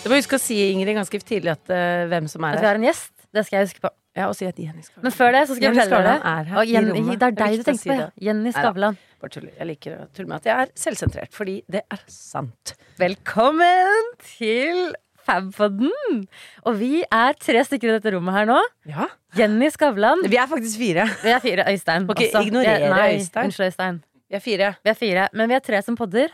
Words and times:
Du 0.00 0.08
må 0.08 0.16
huske 0.16 0.38
å 0.38 0.40
si, 0.40 0.56
Ingrid, 0.72 0.94
ganske 0.96 1.18
tidlig 1.28 1.52
at 1.52 1.72
uh, 1.72 2.06
hvem 2.10 2.28
som 2.30 2.44
er 2.48 2.54
her. 2.56 2.60
At 2.60 2.64
vi 2.64 2.68
har 2.70 2.78
en 2.80 2.86
gjest. 2.88 3.10
Det 3.36 3.42
skal 3.46 3.60
jeg 3.60 3.68
huske 3.68 3.82
på. 3.84 3.90
Ja, 4.18 4.26
og 4.26 4.34
si 4.34 4.46
at 4.48 4.56
Jenny 4.58 4.82
Skavlan 4.82 5.04
Men 5.06 5.12
før 5.14 5.28
det 5.36 5.40
så 5.46 5.54
skal 5.54 5.68
jeg 5.68 5.76
fortelle 5.76 6.00
deg 6.02 6.24
er 6.26 6.48
her 6.48 6.56
Og 6.58 6.66
Jenny. 6.66 7.02
Det 7.14 7.26
er 7.28 7.34
deg 7.38 7.52
du 7.60 7.62
tenker 7.68 7.78
si 7.78 7.90
på. 7.92 7.98
ja. 8.00 8.06
Jenny 8.26 8.50
Skavlan. 8.56 8.96
Bare 9.22 9.34
tuller. 9.36 9.52
Jeg 9.60 9.68
liker 9.68 9.94
å 9.94 10.08
tulle 10.16 10.32
med 10.32 10.40
at 10.40 10.48
jeg 10.48 10.64
er 10.64 10.72
selvsentrert, 10.82 11.30
fordi 11.36 11.54
det 11.70 11.84
er 11.94 12.02
sant. 12.10 12.72
Velkommen 12.98 14.10
til 14.32 14.82
Fabpodden! 15.28 16.24
Og 16.66 16.78
vi 16.80 17.04
er 17.06 17.38
tre 17.38 17.62
stykker 17.68 17.92
i 17.92 17.96
dette 18.00 18.14
rommet 18.16 18.34
her 18.40 18.48
nå. 18.50 18.58
Ja. 18.90 19.06
Jenny 19.38 19.68
Skavlan. 19.70 20.24
Vi 20.26 20.40
er 20.42 20.50
faktisk 20.50 20.80
fire. 20.80 21.06
Vi 21.22 21.34
er 21.36 21.44
fire. 21.44 21.68
Øystein. 21.70 22.08
Ok, 22.10 22.24
også. 22.24 22.42
ignorerer 22.48 22.88
Vi 22.88 23.04
er- 23.04 23.18
Øystein. 23.20 23.52
Unnskyld, 23.52 23.68
Øystein. 23.70 24.02
Vi 24.30 24.40
er 24.40 24.42
fire. 24.48 24.74
Vi 24.82 24.90
er 24.90 24.98
fire. 25.06 25.28
Men 25.38 25.52
vi 25.52 25.60
er 25.60 25.62
tre 25.70 25.84
som 25.86 25.94
podder. 26.00 26.32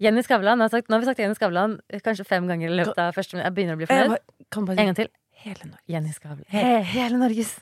Jenny 0.00 0.22
Skavlan. 0.26 0.60
Har 0.64 0.68
sagt, 0.72 0.88
nå 0.88 0.96
har 0.96 1.02
vi 1.04 1.10
sagt 1.10 1.18
Jenny 1.22 1.34
Skavlan 1.36 1.78
kanskje 2.04 2.24
fem 2.28 2.46
ganger 2.48 2.70
i 2.72 2.76
løpet 2.82 2.98
av 2.98 3.14
første 3.16 3.36
minutt. 3.36 3.46
Jeg 3.50 3.54
begynner 3.58 3.76
å 3.76 3.80
bli 3.80 3.86
Jeg 3.86 3.90
fornøyd. 3.90 4.16
bare- 4.54 4.78
En 4.80 4.86
gang 4.90 4.94
til. 4.96 5.08
Hele 5.44 5.64
Norge. 5.64 5.82
Jenny 5.88 6.12
Skavlan. 6.12 6.44
He 6.48 6.82
hele 6.82 7.16
Norges. 7.20 7.58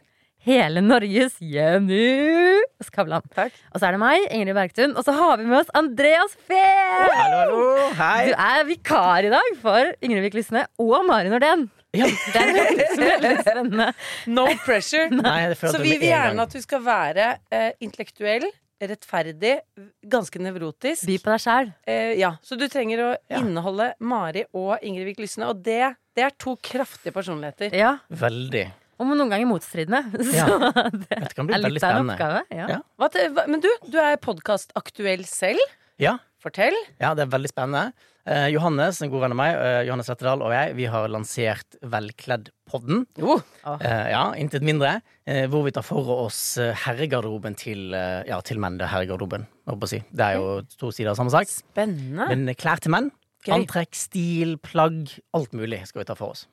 Hele 0.47 0.81
Norges 0.81 1.35
Jenny 1.41 2.61
Skavlan. 2.87 3.23
Takk. 3.35 3.53
Og 3.75 3.81
så 3.81 3.89
er 3.89 3.93
det 3.97 4.01
meg, 4.01 4.29
Ingrid 4.31 4.55
Bergtun. 4.55 4.97
Og 4.97 5.05
så 5.05 5.13
har 5.17 5.37
vi 5.37 5.45
med 5.45 5.59
oss 5.61 5.71
Andreas 5.75 6.35
Fehr! 6.47 7.09
Hallo, 7.11 7.41
hallo. 7.43 7.91
Hei. 7.99 8.29
Du 8.29 8.35
er 8.39 8.65
vikar 8.71 9.27
i 9.27 9.33
dag 9.35 9.51
for 9.61 9.93
Ingrid 10.01 10.23
Vik 10.29 10.35
Lysne 10.39 10.67
og 10.79 11.05
Mari 11.07 11.29
Nordén. 11.29 11.69
Ja. 11.97 12.05
Det 12.07 12.37
er 12.37 12.53
veldig, 12.55 13.35
spennende. 13.43 13.87
No 14.29 14.47
pressure. 14.65 15.09
Nei, 15.25 15.55
Så 15.59 15.79
vi 15.83 15.97
vil 15.99 16.11
gjerne 16.11 16.43
at 16.47 16.53
du 16.53 16.61
skal 16.63 16.83
være 16.85 17.29
uh, 17.53 17.71
intellektuell, 17.81 18.45
rettferdig, 18.81 19.61
ganske 20.07 20.39
nevrotisk. 20.43 21.07
By 21.09 21.17
på 21.23 21.33
deg 21.35 21.41
sjæl. 21.45 21.71
Eh, 21.87 22.13
ja, 22.21 22.33
Så 22.43 22.59
du 22.59 22.67
trenger 22.69 22.99
å 23.05 23.17
Ja. 23.31 23.41
inneholde 23.41 23.93
Mari 24.01 24.45
og 24.55 24.79
Ingrid 24.83 25.07
Vik 25.13 25.19
Lysne, 25.25 25.49
og 25.49 25.63
det, 25.63 25.95
det 26.15 26.25
er 26.25 26.31
to 26.39 26.57
kraftige 26.57 27.13
personligheter. 27.13 27.73
Ja. 27.75 27.99
Veldig. 28.11 28.71
Og 28.99 29.07
noen 29.07 29.31
ganger 29.31 29.47
motstridende. 29.47 30.03
Så 30.27 30.35
Ja. 30.35 30.73
det 30.91 31.09
Dette 31.09 31.35
kan 31.35 31.47
bli 31.47 31.55
er 31.55 31.69
litt 31.71 31.85
av 31.85 32.01
en 32.01 32.11
oppgave. 32.11 32.43
Ja. 32.51 32.69
Ja. 32.69 32.79
Hva, 32.99 33.47
men 33.47 33.61
du, 33.61 33.69
du 33.89 33.99
er 34.03 34.17
podkastaktuell 34.17 35.25
selv. 35.27 35.61
Ja, 35.99 36.19
Fortell. 36.39 36.77
ja, 37.03 37.15
det 37.19 37.25
er 37.25 37.33
veldig 37.33 37.51
spennende. 37.51 37.93
Eh, 38.29 38.49
Johannes, 38.53 39.01
en 39.03 39.11
god 39.11 39.25
venn 39.25 39.35
av 39.35 39.39
meg, 39.41 39.57
eh, 39.59 39.81
Johannes 39.89 40.07
Svettedal 40.07 40.43
og 40.45 40.53
jeg, 40.53 40.75
vi 40.79 40.85
har 40.93 41.09
lansert 41.11 41.79
Velkledd-podden. 41.83 43.07
Oh. 43.25 43.41
Eh, 43.81 44.11
ja, 44.13 44.23
intet 44.39 44.63
mindre. 44.63 45.01
Eh, 45.27 45.47
hvor 45.51 45.65
vi 45.67 45.73
tar 45.75 45.87
for 45.87 46.07
oss 46.27 46.59
eh, 46.61 46.75
herregarderoben 46.85 47.57
til, 47.59 47.89
eh, 47.97 48.23
ja, 48.29 48.39
til 48.45 48.61
menn. 48.63 48.79
Det 48.79 48.87
er 48.87 48.93
herregarderoben, 48.93 49.49
holdt 49.67 49.83
på 49.83 49.89
å 49.89 49.93
si. 49.97 50.03
Det 50.13 50.29
er 50.29 50.39
jo 50.39 50.61
to 50.79 50.93
sider 50.95 51.11
av 51.15 51.19
samme 51.19 51.33
sak. 51.35 51.51
Spennende. 51.51 52.29
Men 52.31 52.55
klær 52.55 52.85
til 52.85 52.95
menn. 52.95 53.11
Gøy. 53.47 53.55
Antrekk, 53.63 53.97
stil, 53.97 54.59
plagg. 54.63 55.11
Alt 55.35 55.55
mulig 55.57 55.83
skal 55.89 56.03
vi 56.05 56.09
ta 56.11 56.19
for 56.19 56.37
oss. 56.37 56.47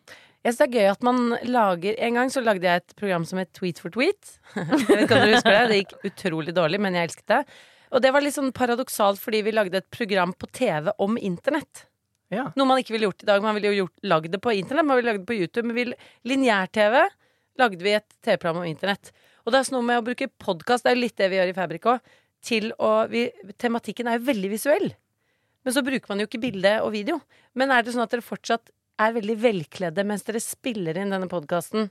Jeg 0.45 0.53
synes 0.53 0.61
det 0.61 0.65
er 0.67 0.75
gøy 0.77 0.91
at 0.91 1.05
man 1.05 1.21
lager 1.49 1.95
En 2.05 2.19
gang 2.19 2.29
så 2.29 2.41
lagde 2.45 2.67
jeg 2.69 2.83
et 2.83 2.91
program 2.99 3.23
som 3.25 3.39
het 3.41 3.49
Tweet 3.57 3.79
for 3.81 3.89
tweet. 3.89 4.35
Jeg 4.55 4.67
vet 4.85 5.07
ikke 5.07 5.17
om 5.17 5.25
du 5.25 5.33
husker 5.33 5.55
det. 5.55 5.63
Det 5.71 5.79
gikk 5.79 5.95
utrolig 6.11 6.53
dårlig, 6.53 6.79
men 6.85 6.93
jeg 6.93 7.09
elsket 7.09 7.31
det. 7.33 7.39
Og 7.95 8.03
det 8.03 8.11
var 8.11 8.23
litt 8.23 8.35
sånn 8.35 8.51
paradoksalt 8.55 9.21
fordi 9.23 9.39
vi 9.45 9.53
lagde 9.55 9.79
et 9.79 9.91
program 9.93 10.33
på 10.35 10.49
TV 10.51 10.91
om 11.01 11.15
internett. 11.15 11.85
Ja. 12.33 12.49
Noe 12.57 12.67
man 12.67 12.81
ikke 12.81 12.95
ville 12.95 13.07
gjort 13.07 13.23
i 13.23 13.29
dag. 13.29 13.43
Man 13.45 13.55
ville 13.55 13.71
jo 13.71 13.85
gjort, 13.85 13.95
lagd 14.03 14.33
det 14.33 14.41
på 14.43 14.51
internett, 14.57 14.87
man 14.87 14.99
ville 14.99 15.13
lagd 15.13 15.23
det 15.23 15.29
på 15.29 15.37
YouTube. 15.37 15.69
Men 15.69 15.93
lineær-TV 16.27 16.99
lagde 17.61 17.85
vi 17.85 17.95
et 17.95 18.17
TV-program 18.25 18.59
om 18.63 18.67
internett. 18.67 19.13
Og 19.45 19.53
det 19.53 19.61
er 19.61 19.67
sånn 19.69 19.77
noe 19.79 19.87
med 19.87 20.01
å 20.01 20.05
bruke 20.05 20.27
podkast, 20.41 20.83
det 20.83 20.91
er 20.91 20.99
litt 20.99 21.15
det 21.21 21.29
vi 21.31 21.39
gjør 21.39 21.53
i 21.53 21.55
Fabrik 21.55 21.87
òg, 21.87 22.13
til 22.45 22.71
å 22.81 22.91
vi, 23.09 23.29
Tematikken 23.61 24.09
er 24.09 24.19
jo 24.19 24.27
veldig 24.27 24.51
visuell. 24.51 24.89
Men 25.65 25.73
så 25.73 25.85
bruker 25.85 26.11
man 26.11 26.21
jo 26.21 26.27
ikke 26.27 26.43
bilde 26.43 26.75
og 26.83 26.91
video. 26.93 27.21
Men 27.57 27.71
er 27.73 27.85
det 27.85 27.95
sånn 27.95 28.03
at 28.03 28.11
dere 28.11 28.25
fortsatt 28.25 28.73
er 29.01 29.15
veldig 29.15 29.37
velkledde 29.39 30.05
mens 30.07 30.25
dere 30.27 30.43
spiller 30.43 30.99
inn 30.99 31.13
denne 31.13 31.31
podkasten 31.31 31.89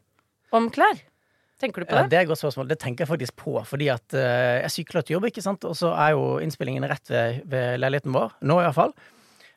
om 0.54 0.68
klær? 0.74 1.00
Tenker 1.64 1.84
du 1.84 1.88
på 1.88 1.96
det? 1.96 2.12
det 2.12 2.20
er 2.20 2.26
et 2.26 2.30
godt 2.30 2.42
spørsmål. 2.42 2.68
Det 2.70 2.78
tenker 2.82 3.04
jeg 3.04 3.10
faktisk 3.10 3.36
på. 3.40 3.56
Fordi 3.66 3.90
at 3.94 4.16
eh, 4.18 4.60
jeg 4.66 4.76
sykler 4.78 5.04
til 5.04 5.16
jobb, 5.16 5.28
ikke 5.30 5.44
sant. 5.44 5.64
Og 5.68 5.76
så 5.78 5.90
er 5.96 6.14
jo 6.14 6.38
innspillingen 6.44 6.86
rett 6.90 7.12
ved, 7.12 7.42
ved 7.50 7.80
leiligheten 7.80 8.14
vår. 8.14 8.36
Nå 8.44 8.60
iallfall. 8.62 8.94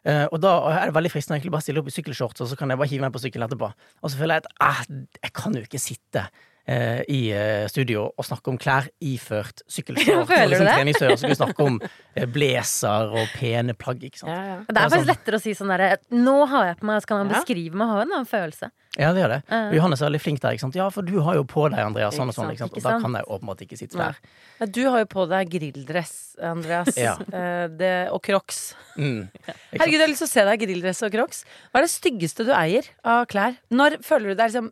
Uh, 0.08 0.24
og 0.32 0.38
da 0.40 0.52
er 0.72 0.88
det 0.88 0.96
veldig 0.96 1.10
fristende 1.12 1.36
å 1.36 1.38
egentlig 1.42 1.52
bare 1.52 1.66
stille 1.66 1.82
opp 1.82 1.90
i 1.90 1.92
sykkelshorts, 1.92 2.40
og 2.44 2.48
så 2.48 2.56
kan 2.56 2.72
jeg 2.72 2.80
bare 2.80 2.88
hive 2.88 3.04
meg 3.04 3.12
på 3.12 3.20
sykkelen 3.20 3.44
etterpå. 3.44 3.68
Og 4.00 4.12
så 4.14 4.20
føler 4.20 4.38
jeg 4.38 4.46
at 4.46 4.62
ah, 4.64 4.78
jeg 5.26 5.34
kan 5.36 5.58
jo 5.58 5.64
ikke 5.66 5.82
sitte 5.84 6.24
eh, 6.68 7.02
i 7.08 7.22
eh, 7.34 7.66
studio 7.72 8.08
og 8.12 8.28
snakke 8.28 8.52
om 8.52 8.60
klær 8.62 8.90
iført 9.04 9.64
sykkelshorts. 9.74 10.30
Føler 10.30 10.58
og 10.58 10.64
du 10.64 10.68
det? 10.68 10.74
treningstøy, 10.76 11.08
og 11.12 11.22
så 11.22 11.32
vi 11.32 11.38
snakke 11.40 11.68
om 11.68 11.80
uh, 11.82 12.26
blazer 12.36 13.14
og 13.18 13.32
pene 13.38 13.76
plagg, 13.78 14.04
ikke 14.10 14.24
sant. 14.24 14.34
Ja, 14.34 14.56
ja. 14.56 14.58
Det 14.68 14.82
er 14.82 14.92
faktisk 14.92 15.12
lettere 15.12 15.40
å 15.40 15.44
si 15.44 15.56
sånn 15.58 15.72
derre 15.74 15.96
Nå 16.14 16.40
har 16.52 16.72
jeg 16.72 16.82
på 16.82 16.90
meg, 16.90 17.02
så 17.04 17.12
kan 17.12 17.24
man 17.24 17.34
beskrive 17.36 17.80
meg, 17.80 17.94
har 17.94 18.04
en 18.04 18.14
annen 18.20 18.30
følelse. 18.30 18.72
Ja, 18.98 19.12
det 19.14 19.22
gjør 19.22 19.34
det. 19.36 19.42
Og 19.54 19.76
Johannes 19.78 20.02
er 20.02 20.08
veldig 20.08 20.22
flink 20.24 20.40
der, 20.42 20.56
ikke 20.58 20.64
sant. 20.64 20.78
Ja, 20.80 20.88
for 20.94 21.06
du 21.06 21.20
har 21.22 21.38
jo 21.38 21.44
på 21.46 21.68
deg, 21.70 21.78
Andreas, 21.84 22.16
sånn 22.18 22.32
og 22.32 22.34
sånn, 22.34 22.50
ikke 22.56 22.64
sant. 22.64 22.78
Og 22.80 22.86
da 22.88 22.96
kan 23.04 23.18
jeg 23.20 23.28
åpenbart 23.36 23.62
ikke 23.68 23.78
sitte 23.78 24.00
der. 24.00 24.18
Ja, 24.58 24.68
Du 24.74 24.82
har 24.90 25.04
jo 25.04 25.10
på 25.12 25.28
deg 25.30 25.52
grilldress, 25.54 26.16
Andreas. 26.42 26.96
Ja. 27.08 27.14
Eh, 27.30 27.68
det, 27.78 27.92
og 28.10 28.24
crocs. 28.26 28.72
Mm. 28.98 29.28
Herregud, 29.46 30.00
jeg 30.00 30.02
har 30.02 30.10
lyst 30.10 30.24
til 30.26 30.30
å 30.32 30.32
se 30.32 30.46
deg 30.50 30.64
i 30.64 30.66
grilldress 30.66 31.04
og 31.06 31.14
crocs. 31.14 31.44
Hva 31.70 31.80
er 31.80 31.86
det 31.86 31.92
styggeste 31.94 32.48
du 32.48 32.52
eier 32.58 32.90
av 33.06 33.28
klær? 33.30 33.60
Når 33.70 34.00
føler 34.08 34.34
du 34.34 34.40
deg 34.40 34.50
liksom 34.50 34.72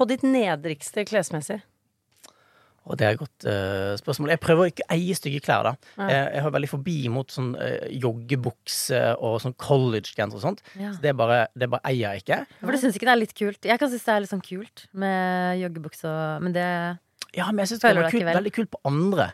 på 0.00 0.08
ditt 0.10 0.24
nedrigste 0.26 1.04
klesmessig? 1.08 1.60
Og 2.88 2.96
det 2.98 3.06
er 3.06 3.14
et 3.14 3.20
godt 3.20 3.44
uh, 3.44 3.92
spørsmål. 4.00 4.32
Jeg 4.32 4.40
prøver 4.42 4.64
å 4.64 4.70
ikke 4.70 4.86
eie 4.94 5.14
stygge 5.14 5.42
klær, 5.44 5.66
da. 5.68 5.90
Ja. 5.98 6.06
Jeg, 6.08 6.22
jeg 6.38 6.44
har 6.46 6.54
veldig 6.56 6.70
forbi 6.70 6.96
mot 7.12 7.34
sånn 7.34 7.50
uh, 7.58 7.84
joggebukse 7.92 9.02
og 9.20 9.36
sånn 9.44 9.54
collegegenser 9.60 10.40
og 10.40 10.44
sånt. 10.46 10.64
Ja. 10.80 10.94
Så 10.96 11.04
det, 11.04 11.12
bare, 11.20 11.44
det 11.60 11.68
bare 11.70 11.84
eier 11.92 12.16
jeg 12.16 12.24
ikke. 12.24 12.40
For 12.62 12.74
du 12.74 12.80
syns 12.80 12.96
ikke 12.96 13.10
det 13.10 13.14
er 13.14 13.20
litt 13.20 13.36
kult? 13.36 13.68
Jeg 13.68 13.82
kan 13.82 13.92
synes 13.92 14.08
det 14.08 14.16
er 14.16 14.24
litt 14.24 14.32
sånn 14.32 14.44
kult 14.48 14.84
med 15.04 15.60
joggebukse 15.60 16.08
og 16.08 16.44
Men 16.46 16.56
det 16.56 16.66
Ja, 17.36 17.50
men 17.52 17.62
jeg 17.62 17.74
syns 17.74 17.84
det 17.84 17.92
var 17.92 18.08
kult, 18.08 18.16
ikke 18.16 18.30
vel? 18.32 18.40
veldig 18.40 18.54
kult 18.56 18.72
på 18.72 18.82
andre. 18.90 19.30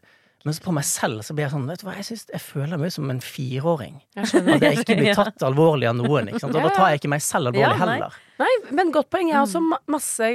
Men 0.47 0.55
så 0.55 0.63
på 0.63 0.73
meg 0.77 0.85
selv 0.87 1.25
så 1.27 1.35
blir 1.35 1.49
jeg 1.49 1.53
sånn 1.57 1.65
Vet 1.67 1.81
du 1.83 1.89
hva, 1.89 1.97
jeg 1.99 2.07
synes 2.07 2.29
jeg 2.31 2.43
føler 2.45 2.79
meg 2.79 2.93
som 2.95 3.09
en 3.11 3.23
fireåring. 3.25 3.97
Jeg. 4.15 4.29
At 4.55 4.63
jeg 4.63 4.85
ikke 4.85 4.97
blir 5.01 5.17
tatt 5.19 5.43
alvorlig 5.43 5.89
av 5.91 5.97
noen. 5.99 6.31
Og 6.39 6.55
da 6.55 6.69
tar 6.71 6.93
jeg 6.93 7.01
ikke 7.01 7.11
meg 7.11 7.25
selv 7.27 7.51
alvorlig 7.51 7.65
Ja, 7.67 7.73
nei. 7.81 7.97
heller. 7.97 8.21
Nei, 8.39 8.53
men 8.79 8.93
godt 8.95 9.11
poeng. 9.11 9.33
Jeg 9.33 9.41
har 9.41 9.49
også 9.49 9.65
masse 9.91 10.31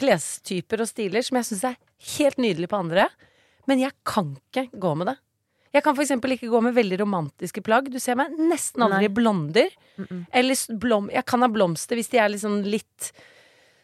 klestyper 0.00 0.80
og 0.80 0.88
stiler 0.88 1.26
som 1.26 1.36
jeg 1.36 1.48
syns 1.50 1.66
er 1.74 1.76
helt 2.14 2.40
nydelig 2.40 2.70
på 2.72 2.80
andre. 2.80 3.10
Men 3.68 3.84
jeg 3.84 3.92
kan 4.08 4.32
ikke 4.32 4.70
gå 4.80 4.94
med 4.96 5.12
det. 5.12 5.18
Jeg 5.74 5.82
kan 5.82 5.98
eksempel 5.98 6.36
ikke 6.36 6.48
gå 6.48 6.60
med 6.64 6.76
veldig 6.76 7.02
romantiske 7.02 7.60
plagg. 7.66 7.92
Du 7.92 7.98
ser 8.00 8.16
meg 8.16 8.32
nesten 8.38 8.86
aldri 8.86 9.10
i 9.10 9.12
blonder. 9.12 9.76
Mm 9.98 10.06
-mm. 10.08 10.24
Eller 10.32 10.78
blom 10.78 11.10
Jeg 11.12 11.24
kan 11.26 11.42
ha 11.42 11.48
blomster 11.48 11.96
hvis 11.96 12.08
de 12.08 12.18
er 12.18 12.28
liksom 12.28 12.62
litt 12.62 13.12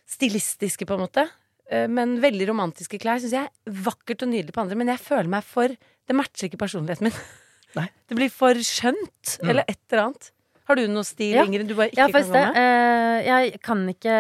stilistiske, 0.07 0.87
på 0.87 0.95
en 0.95 1.01
måte. 1.01 1.29
Eh, 1.71 1.87
Men 1.89 2.17
veldig 2.23 2.49
romantiske 2.51 2.99
klær 3.03 3.21
syns 3.23 3.37
jeg 3.37 3.47
er 3.47 3.79
vakkert 3.87 4.25
og 4.27 4.33
nydelig 4.33 4.55
på 4.57 4.65
andre. 4.65 4.79
Men 4.81 4.91
jeg 4.93 5.03
føler 5.05 5.31
meg 5.31 5.47
for 5.47 5.69
Det 5.71 6.17
matcher 6.19 6.49
ikke 6.49 6.59
personligheten 6.59 7.07
min. 7.09 7.15
Nei. 7.79 7.87
Det 8.11 8.17
blir 8.19 8.31
for 8.35 8.59
skjønt. 8.67 9.37
Mm. 9.43 9.51
Eller 9.53 9.69
et 9.71 9.79
eller 9.93 10.09
annet. 10.09 10.31
Har 10.71 10.79
du 10.79 10.85
noe 10.91 11.07
stil, 11.07 11.35
Ja. 11.35 11.45
Ingrid, 11.47 11.67
du 11.71 11.75
bare 11.79 11.91
ikke 11.91 11.99
Ja, 12.03 12.09
kan 12.11 12.27
gå 12.27 12.35
med? 12.35 12.59
Eh, 12.59 13.21
jeg 13.27 13.57
kan 13.63 13.81
ikke 13.91 14.13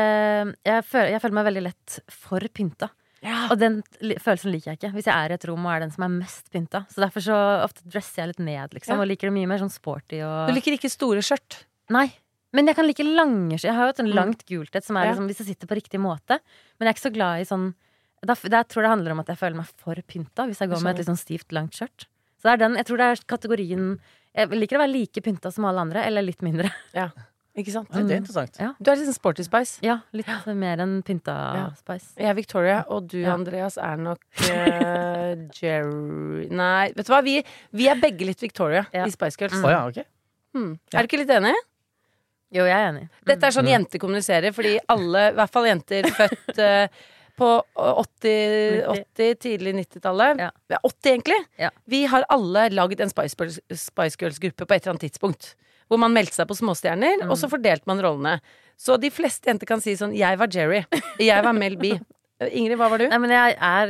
jeg 0.66 0.84
føler, 0.86 1.10
jeg 1.14 1.22
føler 1.22 1.36
meg 1.38 1.46
veldig 1.50 1.62
lett 1.69 1.98
for 2.10 2.46
pynta. 2.54 2.88
Ja. 3.20 3.42
Og 3.52 3.58
den 3.60 3.82
følelsen 4.22 4.50
liker 4.54 4.70
jeg 4.72 4.78
ikke. 4.80 4.92
Hvis 4.96 5.06
jeg 5.10 5.14
er 5.14 5.34
i 5.34 5.36
et 5.36 5.44
rom 5.50 5.66
og 5.66 5.75
er 5.75 5.82
den 5.84 5.90
som 5.92 6.06
er 6.06 6.12
mest 6.14 6.46
pynta. 6.54 6.84
Så 6.88 7.02
derfor 7.04 7.20
så 7.26 7.36
ofte 7.66 7.84
dresser 7.84 8.22
jeg 8.22 8.30
litt 8.32 8.42
ned, 8.46 8.72
liksom. 8.78 8.96
Ja. 8.96 9.02
Og 9.04 9.10
liker 9.10 9.28
det 9.28 9.34
mye 9.36 9.50
mer 9.50 9.60
sånn 9.60 9.70
sporty 9.75 10.22
og 10.25 10.48
Du 10.48 10.54
liker 10.56 10.78
ikke 10.78 10.90
store 10.90 11.20
skjørt. 11.26 11.64
Nei. 11.92 12.06
Men 12.52 12.67
jeg 12.67 12.76
kan 12.76 12.87
like 12.87 13.05
lange. 13.06 13.58
Jeg 13.62 13.73
har 13.76 13.87
jo 13.87 13.91
et 13.94 13.97
sånn 14.00 14.11
Mm. 14.11 14.14
langt 14.19 14.44
gult 14.47 14.75
et 14.75 14.85
som 14.85 14.97
er 14.97 15.06
liksom, 15.12 15.26
hvis 15.31 15.38
jeg 15.38 15.47
sitter 15.55 15.67
på 15.70 15.76
riktig 15.79 16.00
måte. 16.00 16.41
Men 16.79 16.87
jeg 16.87 16.88
er 16.88 16.94
ikke 16.99 17.08
så 17.11 17.14
glad 17.14 17.41
i 17.41 17.44
sånn 17.47 17.75
da, 18.26 18.35
Jeg 18.35 18.69
tror 18.69 18.82
det 18.82 18.91
handler 18.91 19.12
om 19.12 19.20
at 19.20 19.26
jeg 19.29 19.38
føler 19.38 19.56
meg 19.56 19.67
for 19.79 19.94
pynta 19.94 20.44
hvis 20.47 20.58
jeg 20.61 20.69
går 20.69 20.82
med 20.82 20.91
et 20.93 20.99
litt 20.99 21.06
sånn 21.08 21.17
stivt, 21.17 21.52
langt 21.52 21.73
skjørt. 21.73 22.06
Så 22.37 22.43
det 22.49 22.52
er 22.52 22.56
den, 22.69 22.75
jeg 22.76 22.87
tror 22.87 22.97
det 22.99 23.06
er 23.06 23.25
kategorien 23.26 23.99
Jeg 24.35 24.49
liker 24.50 24.76
å 24.79 24.82
være 24.85 24.93
like 24.93 25.20
pynta 25.23 25.50
som 25.52 25.64
alle 25.64 25.81
andre, 25.81 26.05
eller 26.05 26.23
litt 26.23 26.41
mindre. 26.43 26.70
Ikke 27.58 27.73
sant? 27.73 27.91
Det 27.91 27.99
er 28.14 28.20
interessant. 28.23 28.56
Ja. 28.61 28.75
Du 28.81 28.91
er 28.91 28.94
litt 28.97 29.08
sånn 29.08 29.17
sporty 29.19 29.43
spice. 29.43 29.81
Ja, 29.82 29.97
litt 30.14 30.26
mer 30.55 30.79
enn 30.79 31.02
pynta 31.02 31.35
Ja. 31.56 31.64
spice. 31.75 32.14
Jeg 32.17 32.29
er 32.31 32.35
Victoria, 32.35 32.85
og 32.88 33.08
du, 33.08 33.19
Ja. 33.23 33.35
Andreas, 33.35 33.76
er 33.76 33.97
nok 33.97 34.20
uh, 34.38 35.35
Jerry 35.61 36.47
Nei, 36.49 36.93
vet 36.94 37.06
du 37.06 37.12
hva? 37.12 37.23
Vi, 37.25 37.43
vi 37.73 37.88
er 37.88 37.97
begge 37.97 38.25
litt 38.25 38.41
Victoria 38.41 38.87
Ja. 38.94 39.05
i 39.05 39.11
Spice 39.11 39.37
Girls. 39.37 39.55
Å 39.64 39.69
ja, 39.69 39.87
ok. 39.88 40.05
Hmm. 40.55 40.79
Er 40.94 41.02
du 41.02 41.08
ikke 41.08 41.19
litt 41.25 41.29
enig? 41.35 41.55
Jo, 42.52 42.64
jeg 42.67 42.75
er 42.75 42.88
enig. 42.93 43.08
Dette 43.25 43.47
er 43.47 43.50
sånn 43.55 43.64
Mm. 43.69 43.73
jenter 43.76 43.99
kommuniserer, 44.02 44.52
fordi 44.52 44.79
alle, 44.88 45.29
i 45.31 45.35
hvert 45.38 45.50
fall 45.55 45.64
jenter 45.69 46.02
født 46.02 46.58
uh, 46.58 46.88
på 47.38 47.50
80, 47.76 48.82
80 49.17 49.35
tidlig 49.41 49.75
90-tallet, 49.79 50.38
Ja. 50.43 50.50
ja. 50.69 50.79
80 50.85 51.12
egentlig, 51.14 51.38
Ja. 51.58 51.70
vi 51.87 52.05
har 52.06 52.25
alle 52.29 52.69
lagd 52.70 53.00
en 53.00 53.08
Spice 53.08 53.35
Girls- 53.38 53.61
Spice 53.73 54.17
Girls-gruppe 54.19 54.67
på 54.67 54.75
et 54.75 54.82
eller 54.87 54.97
annet 54.97 55.06
tidspunkt. 55.11 55.55
Hvor 55.88 55.99
man 55.99 56.12
meldte 56.14 56.35
seg 56.35 56.47
på 56.50 56.55
Småstjerner, 56.58 57.25
og 57.31 57.37
så 57.38 57.47
Mm. 57.49 57.55
fordelte 57.56 57.87
man 57.87 57.99
rollene. 58.00 58.41
Så 58.79 58.99
de 59.00 59.11
fleste 59.11 59.47
jenter 59.47 59.67
kan 59.67 59.81
si 59.81 59.93
sånn 59.94 60.14
'Jeg 60.17 60.38
var 60.38 60.47
Jerry'. 60.49 60.87
'Jeg 61.19 61.43
var 61.44 61.52
Mel 61.52 61.76
B'. 61.76 62.00
Eh, 62.41 62.49
Ingrid, 62.56 62.79
hva 62.79 62.88
var 62.88 62.99
du? 62.99 63.06
Nei, 63.08 63.19
men 63.19 63.31
jeg 63.31 63.56
er 63.61 63.87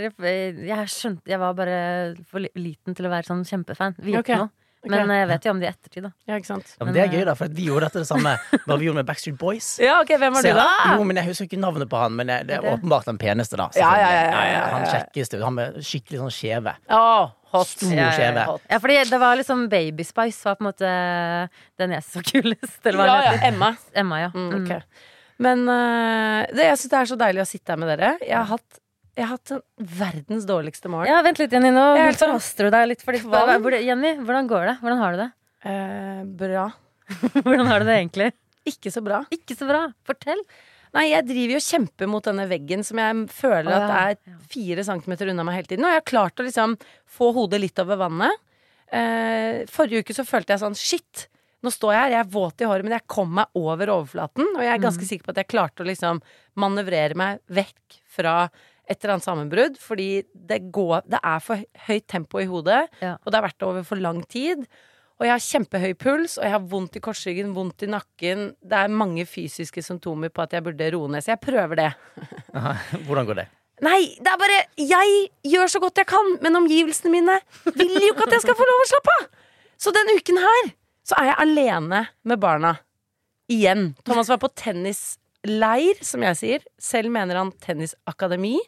Jeg 0.67 0.89
skjønte 0.89 1.23
Jeg 1.27 1.39
var 1.39 1.53
bare 1.55 2.17
for 2.27 2.41
liten 2.41 2.95
til 2.97 3.07
å 3.07 3.11
være 3.11 3.25
sånn 3.25 3.45
kjempefan. 3.47 3.95
Vite 3.99 4.19
okay. 4.19 4.37
noe. 4.37 4.51
Men 4.89 5.11
jeg 5.13 5.29
vet 5.29 5.45
jo 5.45 5.51
om 5.53 5.59
det 5.61 5.67
i 5.67 5.71
ettertid, 5.71 6.05
da. 6.07 6.11
Ja, 6.27 6.37
ikke 6.41 6.49
sant? 6.49 6.71
Ja, 6.79 6.85
men 6.87 6.95
det 6.97 7.03
er 7.03 7.11
gøy, 7.13 7.25
da, 7.29 7.35
for 7.37 7.53
vi 7.53 7.67
gjorde 7.69 7.89
dette 7.91 8.01
det 8.01 8.09
samme 8.09 8.31
da 8.65 8.77
vi 8.81 8.87
gjorde 8.89 9.03
med 9.03 9.09
Backstreet 9.11 9.37
Boys. 9.41 9.67
Ja, 9.83 9.99
ok, 10.01 10.15
hvem 10.17 10.33
var 10.39 10.47
du, 10.47 10.49
jeg- 10.49 10.57
da? 10.57 10.95
Jo, 10.97 11.05
men 11.05 11.21
Jeg 11.21 11.29
husker 11.29 11.45
ikke 11.51 11.61
navnet 11.61 11.91
på 11.91 12.01
han, 12.01 12.17
men 12.17 12.27
det, 12.33 12.39
det 12.49 12.57
er 12.57 12.65
det? 12.65 12.73
åpenbart 12.79 13.05
den 13.11 13.19
peneste, 13.21 13.59
da. 13.61 13.69
Ja, 13.77 13.91
ja, 14.01 14.09
ja, 14.09 14.23
ja, 14.25 14.31
ja, 14.31 14.55
ja. 14.55 14.65
Han 14.73 14.87
kjekkeste. 14.89 15.43
Han 15.45 15.55
med 15.59 15.77
skikkelig 15.85 16.23
sånn 16.23 16.33
skjeve. 16.33 16.75
Oh. 16.89 17.29
hot. 17.53 17.67
Stor 17.75 17.93
Ja, 17.93 18.09
ja, 18.09 18.11
skjeve. 18.17 18.47
Hot. 18.49 18.65
Ja, 18.71 18.79
fordi 18.81 18.99
det 19.11 19.21
var 19.21 19.37
liksom 19.37 19.69
Baby 19.69 20.05
Spice 20.09 20.49
var 20.49 20.57
på 20.57 20.65
en 20.65 20.71
måte 20.73 20.91
den 21.83 21.97
jeg 21.99 22.07
så 22.09 22.23
kulest, 22.33 22.81
eller 22.87 23.03
hva 23.03 23.07
Ja, 23.11 23.33
ja. 23.35 23.39
Emma. 23.53 23.75
Emma, 23.93 24.21
ja. 24.25 24.31
Mm, 24.35 24.51
okay. 24.63 24.81
Men 25.41 25.69
uh, 25.69 26.47
det, 26.53 26.67
jeg 26.73 26.81
syns 26.81 26.91
det 26.93 26.99
er 27.05 27.11
så 27.13 27.21
deilig 27.21 27.45
å 27.45 27.49
sitte 27.49 27.73
her 27.73 27.81
med 27.81 27.93
dere. 27.95 28.15
Jeg 28.25 28.37
har 28.37 28.49
hatt, 28.55 28.80
jeg 29.17 29.25
har 29.27 29.33
hatt 29.35 29.51
den 29.51 29.63
verdens 29.99 30.47
dårligste 30.49 30.91
morgen. 30.93 31.11
Ja, 31.11 31.21
vent 31.27 31.41
litt, 31.43 31.53
Jenny. 31.53 31.71
Nå 31.75 31.85
sånn- 32.15 32.19
forhaster 32.35 32.69
du 32.69 32.75
deg 32.77 32.89
litt. 32.93 33.03
Fordi, 33.05 33.81
Jenny, 33.85 34.15
hvordan 34.23 34.49
går 34.51 34.67
det? 34.71 34.77
Hvordan 34.83 35.01
har 35.03 35.13
du 35.17 35.23
det? 35.25 35.31
Eh, 35.71 36.21
bra. 36.41 36.67
Hvordan 37.45 37.67
har 37.67 37.83
du 37.83 37.89
det 37.91 37.97
egentlig? 37.99 38.29
Ikke 38.71 38.93
så 38.95 39.03
bra. 39.05 39.25
Ikke 39.35 39.57
så 39.59 39.67
bra. 39.69 39.89
Fortell. 40.07 40.41
Nei, 40.95 41.09
jeg 41.13 41.27
driver 41.29 41.55
jo 41.57 41.63
kjemper 41.63 42.09
mot 42.11 42.25
denne 42.27 42.47
veggen 42.51 42.83
som 42.87 42.99
jeg 42.99 43.27
føler 43.35 43.71
at 43.75 43.91
er 43.95 44.39
fire 44.51 44.83
centimeter 44.87 45.31
unna 45.31 45.45
meg 45.47 45.61
hele 45.61 45.71
tiden. 45.71 45.87
Og 45.87 45.93
jeg 45.93 46.01
har 46.01 46.09
klart 46.09 46.41
å 46.43 46.47
liksom 46.47 46.77
få 47.11 47.31
hodet 47.37 47.61
litt 47.63 47.79
over 47.83 48.01
vannet. 48.01 48.41
Eh, 48.91 49.67
forrige 49.71 50.03
uke 50.03 50.17
så 50.17 50.27
følte 50.27 50.55
jeg 50.55 50.63
sånn 50.65 50.79
shit. 50.79 51.29
Nå 51.63 51.71
står 51.75 51.93
jeg 51.95 52.01
her, 52.03 52.15
jeg 52.15 52.23
er 52.25 52.33
våt 52.33 52.63
i 52.65 52.67
håret, 52.71 52.87
men 52.87 52.97
jeg 52.97 53.07
kom 53.11 53.35
meg 53.37 53.59
over 53.61 53.93
overflaten. 53.93 54.47
Og 54.57 54.63
jeg 54.65 54.73
er 54.73 54.83
ganske 54.83 55.07
sikker 55.07 55.29
på 55.29 55.35
at 55.35 55.43
jeg 55.43 55.51
klarte 55.53 55.85
å 55.85 55.89
liksom 55.91 56.23
manøvrere 56.59 57.19
meg 57.21 57.43
vekk 57.53 58.01
fra 58.17 58.35
et 58.91 58.99
eller 59.05 59.15
annet 59.17 59.27
sammenbrudd. 59.29 59.77
Fordi 59.81 60.09
det, 60.35 60.61
går, 60.75 61.05
det 61.11 61.21
er 61.23 61.43
for 61.45 61.63
høyt 61.87 62.07
tempo 62.11 62.41
i 62.43 62.49
hodet, 62.51 62.87
Ja. 63.01 63.15
og 63.23 63.31
det 63.31 63.39
har 63.41 63.47
vært 63.49 63.59
det 63.63 63.69
over 63.71 63.87
for 63.87 64.03
lang 64.03 64.23
tid. 64.29 64.67
Og 65.21 65.27
jeg 65.29 65.35
har 65.35 65.43
kjempehøy 65.45 65.95
puls, 66.01 66.39
og 66.41 66.45
jeg 66.47 66.53
har 66.55 66.63
vondt 66.65 66.95
i 66.97 67.01
korsryggen, 67.05 67.51
vondt 67.53 67.83
i 67.85 67.89
nakken. 67.93 68.47
Det 68.65 68.79
er 68.79 68.89
mange 68.89 69.27
fysiske 69.29 69.83
symptomer 69.85 70.33
på 70.33 70.43
at 70.47 70.55
jeg 70.57 70.65
burde 70.65 70.87
roe 70.95 71.11
ned, 71.13 71.21
så 71.27 71.35
jeg 71.35 71.43
prøver 71.45 71.77
det. 71.83 71.91
Aha, 72.57 72.73
Hvordan 73.05 73.29
går 73.29 73.41
det? 73.43 73.47
Nei, 73.85 74.01
det 74.21 74.29
er 74.29 74.37
bare 74.41 74.57
Jeg 74.77 75.13
gjør 75.55 75.71
så 75.73 75.81
godt 75.81 75.97
jeg 76.03 76.09
kan, 76.09 76.35
men 76.45 76.57
omgivelsene 76.59 77.13
mine 77.15 77.39
vil 77.73 77.95
jo 77.97 78.11
ikke 78.15 78.27
at 78.29 78.35
jeg 78.37 78.43
skal 78.45 78.57
få 78.59 78.67
lov 78.69 78.83
å 78.83 78.89
slappe 78.91 79.15
av! 79.21 79.29
Så 79.81 79.93
den 79.97 80.11
uken 80.17 80.41
her 80.43 80.73
så 81.09 81.17
er 81.17 81.31
jeg 81.31 81.39
alene 81.47 82.03
med 82.29 82.41
barna. 82.43 82.75
Igjen. 83.51 83.95
Thomas 84.05 84.29
var 84.29 84.37
på 84.43 84.51
tennisleir, 85.45 86.03
som 86.05 86.23
jeg 86.23 86.37
sier. 86.37 86.65
Selv 86.79 87.11
mener 87.11 87.37
han 87.37 87.53
tennisakademi. 87.61 88.59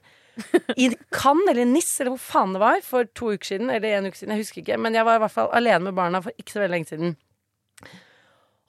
I 0.76 0.88
Cannes 1.12 1.50
eller 1.50 1.66
Nis, 1.66 2.00
eller 2.00 2.14
hvor 2.14 2.22
faen 2.22 2.54
det 2.54 2.60
var, 2.60 2.80
for 2.82 3.04
to 3.14 3.32
uker 3.34 3.44
siden. 3.44 3.70
Eller 3.70 3.98
en 3.98 4.06
uke 4.06 4.16
siden, 4.16 4.32
jeg 4.34 4.44
husker 4.44 4.62
ikke. 4.62 4.78
Men 4.78 4.94
jeg 4.94 5.04
var 5.04 5.16
i 5.16 5.22
hvert 5.22 5.32
fall 5.32 5.50
alene 5.52 5.90
med 5.90 5.94
barna 5.94 6.22
for 6.22 6.32
ikke 6.38 6.52
så 6.52 6.62
veldig 6.62 6.76
lenge 6.76 6.88
siden. 6.88 7.16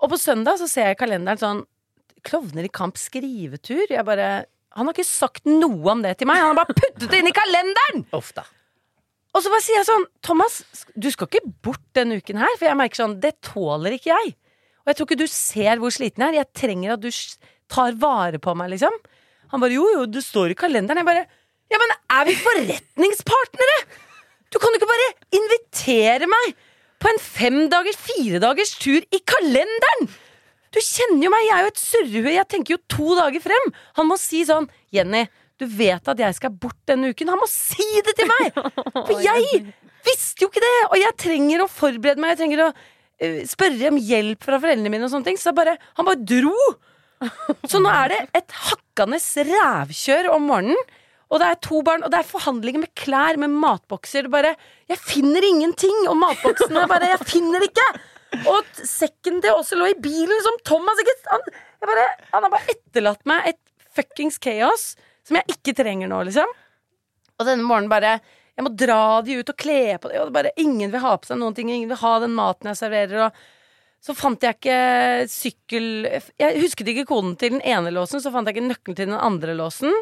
Og 0.03 0.09
på 0.11 0.17
søndag 0.19 0.59
så 0.59 0.67
ser 0.67 0.89
jeg 0.89 0.97
i 0.97 1.03
kalenderen 1.03 1.39
sånn 1.39 1.63
Klovner 2.23 2.63
i 2.63 2.71
kamp 2.71 2.95
skrivetur. 2.95 3.89
Jeg 3.91 4.05
bare 4.07 4.45
Han 4.77 4.87
har 4.87 4.93
ikke 4.95 5.03
sagt 5.03 5.43
noe 5.45 5.91
om 5.91 6.01
det 6.01 6.17
til 6.17 6.27
meg. 6.27 6.39
Han 6.39 6.53
har 6.53 6.61
bare 6.61 6.75
puttet 6.75 7.09
det 7.11 7.19
inn 7.19 7.27
i 7.27 7.35
kalenderen! 7.35 8.05
Ofte. 8.15 8.45
Og 9.33 9.41
så 9.43 9.51
bare 9.51 9.63
sier 9.65 9.79
jeg 9.81 9.87
sånn 9.89 10.05
Thomas, 10.23 10.61
du 10.95 11.09
skal 11.11 11.27
ikke 11.27 11.51
bort 11.65 11.83
denne 11.97 12.21
uken 12.21 12.39
her. 12.39 12.55
For 12.55 12.69
jeg 12.69 12.79
merker 12.79 13.01
sånn 13.03 13.17
Det 13.19 13.35
tåler 13.43 13.97
ikke 13.97 14.13
jeg. 14.13 14.33
Og 14.83 14.91
jeg 14.91 14.97
tror 14.97 15.09
ikke 15.09 15.19
du 15.19 15.27
ser 15.31 15.83
hvor 15.83 15.93
sliten 15.95 16.23
jeg 16.23 16.31
er. 16.31 16.39
Jeg 16.41 16.59
trenger 16.63 16.95
at 16.95 17.03
du 17.03 17.11
tar 17.73 17.97
vare 17.99 18.39
på 18.41 18.53
meg, 18.57 18.73
liksom. 18.75 18.93
Han 19.53 19.61
bare 19.61 19.77
jo, 19.77 19.85
jo, 19.95 20.05
det 20.09 20.23
står 20.25 20.53
i 20.53 20.59
kalenderen. 20.59 21.01
Jeg 21.01 21.09
bare 21.09 21.25
Ja, 21.71 21.79
men 21.81 21.93
er 22.13 22.27
vi 22.27 22.35
forretningspartnere? 22.37 23.77
Du 24.53 24.59
kan 24.61 24.73
jo 24.73 24.77
ikke 24.77 24.89
bare 24.91 25.13
invitere 25.33 26.27
meg 26.29 26.53
på 27.01 27.09
en 27.09 27.19
femdagers, 27.19 27.97
firedagers 27.99 28.75
tur 28.81 29.01
i 29.01 29.21
kalenderen! 29.27 30.11
Du 30.73 30.79
kjenner 30.81 31.27
jo 31.27 31.29
meg, 31.29 31.45
jeg 31.45 31.53
er 31.53 31.65
jo 31.65 31.71
et 31.71 31.81
surrehue. 31.81 32.33
Jeg 32.33 32.49
tenker 32.49 32.75
jo 32.75 32.83
to 32.89 33.15
dager 33.17 33.43
frem. 33.43 33.67
Han 33.99 34.07
må 34.09 34.17
si 34.17 34.41
sånn 34.47 34.65
Jenny, 34.93 35.27
du 35.61 35.67
vet 35.69 36.07
at 36.09 36.21
jeg 36.23 36.37
skal 36.39 36.53
bort 36.63 36.79
denne 36.89 37.11
uken. 37.13 37.29
Han 37.29 37.41
må 37.41 37.49
si 37.49 37.85
det 38.05 38.15
til 38.17 38.29
meg! 38.31 38.57
For 38.95 39.21
jeg 39.27 39.61
visste 40.07 40.45
jo 40.45 40.49
ikke 40.49 40.63
det! 40.63 40.73
Og 40.89 40.97
jeg 41.01 41.17
trenger 41.21 41.65
å 41.65 41.69
forberede 41.69 42.23
meg. 42.23 42.33
Jeg 42.33 42.41
trenger 42.41 42.65
å 42.65 42.71
eh, 42.73 43.43
spørre 43.49 43.91
om 43.93 44.01
hjelp 44.01 44.47
fra 44.47 44.57
foreldrene 44.63 44.93
mine 44.93 45.05
og 45.05 45.13
sånne 45.13 45.29
ting. 45.29 45.37
Så 45.41 45.53
bare, 45.55 45.77
han 45.99 46.09
bare 46.09 46.25
dro! 46.25 46.57
Så 47.71 47.81
nå 47.81 47.91
er 47.91 48.13
det 48.13 48.19
et 48.41 48.59
hakkende 48.69 49.19
rævkjør 49.49 50.29
om 50.33 50.49
morgenen. 50.51 50.91
Og 51.33 51.39
det 51.41 51.47
er 51.49 51.61
to 51.65 51.79
barn, 51.85 52.03
og 52.05 52.11
det 52.13 52.19
er 52.19 52.29
forhandlinger 52.29 52.83
med 52.83 52.91
klær, 52.99 53.39
med 53.41 53.53
matbokser. 53.57 54.27
Bare, 54.29 54.53
jeg 54.91 54.99
finner 55.01 55.45
ingenting! 55.47 56.03
Og 56.11 56.17
matboksene 56.21 56.83
bare 56.91 57.09
Jeg 57.15 57.25
finner 57.25 57.65
ikke! 57.65 57.87
Og 58.49 58.69
sekken 58.85 59.39
til 59.41 59.53
også 59.53 59.77
lå 59.77 59.91
i 59.91 59.97
bilen, 60.01 60.35
som 60.45 60.57
Thomas 60.65 61.01
ikke 61.01 61.15
han, 61.29 61.43
bare, 61.85 62.05
han 62.31 62.45
har 62.45 62.53
bare 62.53 62.73
etterlatt 62.73 63.25
meg 63.29 63.51
et 63.51 63.59
fuckings 63.93 64.39
chaos 64.41 64.93
som 65.23 65.37
jeg 65.37 65.55
ikke 65.55 65.75
trenger 65.77 66.09
nå, 66.09 66.23
liksom. 66.27 66.49
Og 67.37 67.45
denne 67.47 67.65
morgenen 67.65 67.91
bare 67.91 68.17
Jeg 68.53 68.65
må 68.67 68.69
dra 68.77 69.21
de 69.25 69.39
ut 69.39 69.49
og 69.49 69.57
kle 69.57 69.97
på 70.01 70.11
dem, 70.11 70.33
det 70.45 70.53
Ingen 70.61 70.91
vil 70.93 71.01
ha 71.01 71.15
på 71.17 71.29
seg 71.29 71.39
noen 71.41 71.55
ting, 71.57 71.71
ingen 71.73 71.89
vil 71.89 72.01
ha 72.03 72.13
den 72.21 72.35
maten 72.37 72.69
jeg 72.69 72.77
serverer, 72.83 73.25
og 73.25 73.39
så 74.03 74.15
fant 74.17 74.43
jeg 74.43 74.57
ikke 74.57 74.77
sykkel 75.31 75.85
Jeg 76.39 76.59
husket 76.59 76.89
ikke 76.91 77.07
koden 77.07 77.37
til 77.39 77.55
den 77.55 77.63
ene 77.63 77.93
låsen, 77.95 78.19
så 78.19 78.33
fant 78.33 78.49
jeg 78.49 78.57
ikke 78.57 78.67
nøkkelen 78.67 78.97
til 78.99 79.07
den 79.07 79.15
andre 79.15 79.55
låsen. 79.55 79.95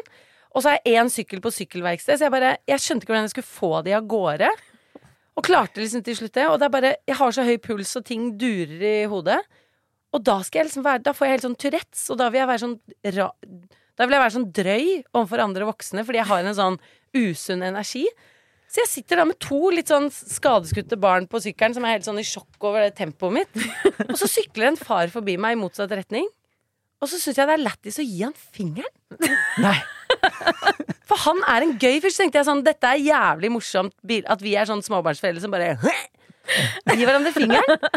Og 0.52 0.64
så 0.64 0.72
har 0.72 0.80
jeg 0.82 0.98
én 0.98 1.10
sykkel 1.12 1.42
på 1.44 1.52
sykkelverksted, 1.54 2.18
så 2.18 2.26
jeg 2.26 2.34
bare 2.34 2.56
Jeg 2.68 2.82
skjønte 2.82 3.06
ikke 3.06 3.14
hvordan 3.14 3.28
jeg 3.28 3.34
skulle 3.36 3.52
få 3.54 3.72
de 3.86 3.94
av 3.96 4.08
gårde. 4.10 4.50
Og 5.38 5.46
klarte 5.46 5.80
liksom 5.80 6.02
til 6.04 6.18
slutt 6.18 6.34
det. 6.34 6.48
Og 6.50 6.58
det 6.58 6.66
er 6.66 6.74
bare 6.74 6.94
Jeg 7.06 7.18
har 7.20 7.36
så 7.36 7.46
høy 7.46 7.56
puls, 7.62 7.94
og 7.96 8.04
ting 8.08 8.32
durer 8.40 8.82
i 8.90 8.96
hodet. 9.10 9.38
Og 10.12 10.24
da 10.26 10.40
skal 10.44 10.60
jeg 10.62 10.70
liksom 10.70 10.84
være 10.84 11.04
Da 11.06 11.14
får 11.16 11.28
jeg 11.28 11.36
helt 11.36 11.46
sånn 11.46 11.60
Tourettes, 11.62 12.04
og 12.10 12.18
da 12.20 12.28
vil 12.32 12.42
jeg 12.42 12.50
være 12.50 12.64
sånn 12.66 12.76
ra, 13.16 13.30
Da 13.96 14.04
vil 14.04 14.16
jeg 14.18 14.24
være 14.24 14.36
sånn 14.36 14.50
drøy 14.58 14.86
overfor 15.14 15.46
andre 15.46 15.70
voksne, 15.70 16.04
fordi 16.08 16.20
jeg 16.20 16.30
har 16.32 16.42
en 16.42 16.58
sånn 16.58 16.78
usunn 17.14 17.62
energi. 17.62 18.06
Så 18.72 18.80
jeg 18.80 18.88
sitter 18.88 19.20
da 19.20 19.24
med 19.28 19.36
to 19.42 19.58
litt 19.74 19.90
sånn 19.92 20.06
skadeskutte 20.08 20.96
barn 21.00 21.26
på 21.28 21.42
sykkelen 21.44 21.74
som 21.76 21.84
er 21.84 21.98
helt 21.98 22.06
sånn 22.06 22.20
i 22.22 22.24
sjokk 22.24 22.56
over 22.64 22.80
det 22.86 22.94
tempoet 22.96 23.34
mitt. 23.36 23.66
Og 24.06 24.14
så 24.16 24.28
sykler 24.30 24.70
en 24.70 24.78
far 24.80 25.12
forbi 25.12 25.34
meg 25.40 25.58
i 25.58 25.60
motsatt 25.60 25.92
retning. 25.92 26.24
Og 27.02 27.10
så 27.10 27.18
syns 27.20 27.36
jeg 27.36 27.50
det 27.50 27.56
er 27.58 27.64
lættis 27.66 27.98
å 28.00 28.06
gi 28.06 28.22
han 28.22 28.32
fingeren. 28.56 29.28
Nei. 29.60 29.76
For 31.10 31.20
han 31.26 31.42
er 31.52 31.66
en 31.66 31.76
gøy 31.76 31.98
fyr. 32.00 32.14
Så 32.14 32.22
tenkte 32.22 32.40
jeg 32.40 32.48
sånn, 32.48 32.64
dette 32.64 32.88
er 32.88 33.02
jævlig 33.04 33.52
morsomt 33.52 33.92
at 34.24 34.44
vi 34.44 34.56
er 34.56 34.70
sånn 34.70 34.84
småbarnsforeldre 34.86 35.44
som 35.44 35.52
bare 35.52 35.74
gir 35.76 37.04
hverandre 37.04 37.34
fingeren. 37.36 37.88